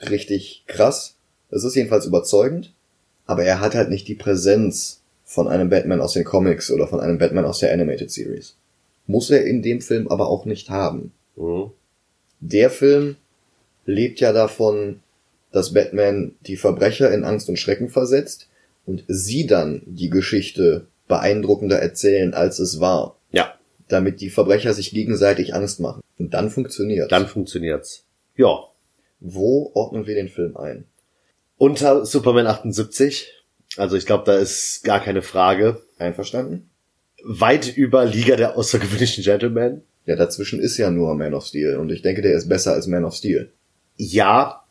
richtig 0.00 0.64
krass. 0.66 1.16
Es 1.50 1.64
ist 1.64 1.76
jedenfalls 1.76 2.06
überzeugend, 2.06 2.72
aber 3.26 3.44
er 3.44 3.60
hat 3.60 3.74
halt 3.74 3.90
nicht 3.90 4.08
die 4.08 4.14
Präsenz 4.14 5.02
von 5.24 5.48
einem 5.48 5.70
Batman 5.70 6.00
aus 6.00 6.12
den 6.12 6.24
Comics 6.24 6.70
oder 6.70 6.86
von 6.86 7.00
einem 7.00 7.18
Batman 7.18 7.44
aus 7.44 7.58
der 7.58 7.72
Animated 7.72 8.10
Series. 8.10 8.56
Muss 9.06 9.30
er 9.30 9.44
in 9.44 9.62
dem 9.62 9.80
Film 9.80 10.08
aber 10.08 10.28
auch 10.28 10.44
nicht 10.44 10.70
haben. 10.70 11.12
Mhm. 11.36 11.70
Der 12.40 12.70
Film 12.70 13.16
lebt 13.86 14.20
ja 14.20 14.32
davon, 14.32 15.00
dass 15.52 15.72
Batman 15.72 16.34
die 16.46 16.56
Verbrecher 16.56 17.12
in 17.12 17.24
Angst 17.24 17.48
und 17.48 17.58
Schrecken 17.58 17.88
versetzt 17.88 18.48
und 18.86 19.04
sie 19.08 19.46
dann 19.46 19.82
die 19.86 20.10
Geschichte 20.10 20.86
beeindruckender 21.08 21.78
erzählen, 21.78 22.34
als 22.34 22.58
es 22.58 22.80
war, 22.80 23.16
Ja, 23.30 23.54
damit 23.88 24.20
die 24.20 24.30
Verbrecher 24.30 24.72
sich 24.74 24.90
gegenseitig 24.90 25.54
Angst 25.54 25.80
machen. 25.80 26.02
Und 26.18 26.34
dann 26.34 26.50
funktioniert. 26.50 27.12
dann 27.12 27.26
funktioniert's. 27.26 28.04
Ja. 28.36 28.64
Wo 29.20 29.70
ordnen 29.74 30.06
wir 30.06 30.14
den 30.14 30.28
Film 30.28 30.56
ein? 30.56 30.84
Unter 31.56 32.04
Superman 32.04 32.46
78. 32.46 33.32
Also 33.76 33.96
ich 33.96 34.06
glaube, 34.06 34.24
da 34.26 34.36
ist 34.36 34.84
gar 34.84 35.00
keine 35.00 35.22
Frage. 35.22 35.80
Einverstanden? 35.98 36.68
Weit 37.22 37.74
über 37.76 38.04
Liga 38.04 38.36
der 38.36 38.56
außergewöhnlichen 38.56 39.24
Gentlemen. 39.24 39.82
Ja, 40.04 40.16
dazwischen 40.16 40.60
ist 40.60 40.76
ja 40.76 40.90
nur 40.90 41.14
Man 41.14 41.32
of 41.32 41.46
Steel 41.46 41.76
und 41.76 41.90
ich 41.90 42.02
denke, 42.02 42.20
der 42.20 42.34
ist 42.34 42.48
besser 42.48 42.74
als 42.74 42.86
Man 42.86 43.04
of 43.04 43.14
Steel. 43.14 43.50
Ja, 43.96 44.64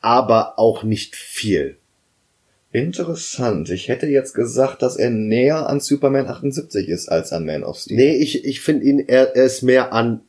aber 0.00 0.58
auch 0.58 0.82
nicht 0.82 1.16
viel. 1.16 1.78
Interessant. 2.72 3.70
Ich 3.70 3.88
hätte 3.88 4.06
jetzt 4.06 4.34
gesagt, 4.34 4.82
dass 4.82 4.96
er 4.96 5.10
näher 5.10 5.68
an 5.68 5.80
Superman 5.80 6.26
78 6.26 6.88
ist 6.88 7.08
als 7.08 7.32
an 7.32 7.46
Man 7.46 7.64
of 7.64 7.78
Steel. 7.78 7.96
Nee, 7.96 8.16
ich, 8.16 8.44
ich 8.44 8.60
finde 8.60 8.84
ihn, 8.84 8.98
er, 8.98 9.34
er 9.34 9.44
ist 9.44 9.62
mehr 9.62 9.92
an 9.92 10.20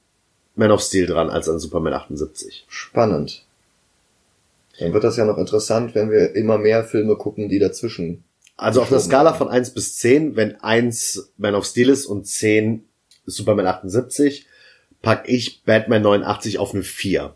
Man 0.55 0.71
of 0.71 0.81
Steel 0.81 1.07
dran 1.07 1.29
als 1.29 1.49
an 1.49 1.59
Superman 1.59 1.93
78. 1.93 2.65
Spannend. 2.69 3.43
Dann 4.79 4.93
wird 4.93 5.03
das 5.03 5.17
ja 5.17 5.25
noch 5.25 5.37
interessant, 5.37 5.95
wenn 5.95 6.11
wir 6.11 6.35
immer 6.35 6.57
mehr 6.57 6.83
Filme 6.83 7.15
gucken, 7.15 7.49
die 7.49 7.59
dazwischen. 7.59 8.23
Also 8.55 8.81
auf 8.81 8.89
der 8.89 8.97
Geschoben 8.97 9.11
Skala 9.11 9.33
von 9.33 9.49
1 9.49 9.71
bis 9.71 9.97
10, 9.97 10.35
wenn 10.35 10.55
1 10.61 11.33
Man 11.37 11.55
of 11.55 11.65
Steel 11.65 11.89
ist 11.89 12.05
und 12.05 12.27
10 12.27 12.85
Superman 13.25 13.67
78, 13.67 14.47
pack 15.01 15.27
ich 15.27 15.63
Batman 15.63 16.01
89 16.01 16.59
auf 16.59 16.73
eine 16.73 16.83
4. 16.83 17.33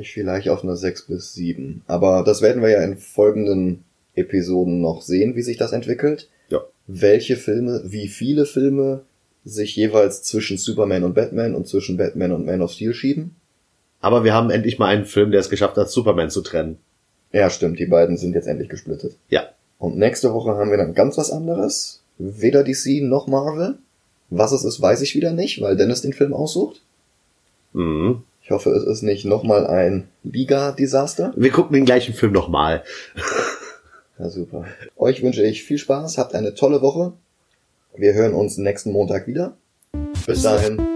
Ich 0.00 0.12
vielleicht 0.12 0.48
auf 0.48 0.62
eine 0.62 0.76
6 0.76 1.06
bis 1.06 1.34
7. 1.34 1.82
Aber 1.86 2.22
das 2.24 2.42
werden 2.42 2.62
wir 2.62 2.70
ja 2.70 2.82
in 2.82 2.96
folgenden 2.96 3.84
Episoden 4.14 4.80
noch 4.80 5.02
sehen, 5.02 5.34
wie 5.34 5.42
sich 5.42 5.56
das 5.56 5.72
entwickelt. 5.72 6.28
Ja. 6.48 6.60
Welche 6.86 7.36
Filme, 7.36 7.82
wie 7.84 8.08
viele 8.08 8.46
Filme 8.46 9.02
sich 9.44 9.76
jeweils 9.76 10.22
zwischen 10.22 10.56
Superman 10.56 11.04
und 11.04 11.14
Batman 11.14 11.54
und 11.54 11.68
zwischen 11.68 11.96
Batman 11.96 12.32
und 12.32 12.46
Man 12.46 12.62
of 12.62 12.72
Steel 12.72 12.94
schieben. 12.94 13.36
Aber 14.00 14.24
wir 14.24 14.34
haben 14.34 14.50
endlich 14.50 14.78
mal 14.78 14.86
einen 14.86 15.04
Film, 15.04 15.30
der 15.30 15.40
es 15.40 15.50
geschafft 15.50 15.76
hat, 15.76 15.90
Superman 15.90 16.30
zu 16.30 16.42
trennen. 16.42 16.78
Ja, 17.32 17.50
stimmt, 17.50 17.78
die 17.78 17.86
beiden 17.86 18.16
sind 18.16 18.34
jetzt 18.34 18.46
endlich 18.46 18.68
gesplittet. 18.68 19.16
Ja. 19.28 19.48
Und 19.78 19.98
nächste 19.98 20.32
Woche 20.32 20.52
haben 20.52 20.70
wir 20.70 20.76
dann 20.76 20.94
ganz 20.94 21.18
was 21.18 21.30
anderes. 21.30 22.02
Weder 22.18 22.62
DC 22.62 23.02
noch 23.02 23.26
Marvel. 23.26 23.78
Was 24.30 24.52
es 24.52 24.64
ist, 24.64 24.80
weiß 24.80 25.02
ich 25.02 25.14
wieder 25.14 25.32
nicht, 25.32 25.60
weil 25.60 25.76
Dennis 25.76 26.02
den 26.02 26.12
Film 26.12 26.32
aussucht. 26.32 26.82
Mhm. 27.72 28.22
Ich 28.44 28.50
hoffe, 28.50 28.70
es 28.70 28.84
ist 28.84 29.00
nicht 29.00 29.24
nochmal 29.24 29.66
ein 29.66 30.08
Liga-Desaster. 30.22 31.32
Wir 31.34 31.50
gucken 31.50 31.72
den 31.72 31.86
gleichen 31.86 32.14
Film 32.14 32.32
nochmal. 32.32 32.84
Ja, 34.16 34.28
super. 34.28 34.64
Euch 34.96 35.24
wünsche 35.24 35.42
ich 35.42 35.64
viel 35.64 35.76
Spaß, 35.76 36.18
habt 36.18 36.36
eine 36.36 36.54
tolle 36.54 36.82
Woche. 36.82 37.14
Wir 37.96 38.14
hören 38.14 38.32
uns 38.32 38.58
nächsten 38.58 38.92
Montag 38.92 39.26
wieder. 39.26 39.56
Bis 40.24 40.42
dahin. 40.42 40.93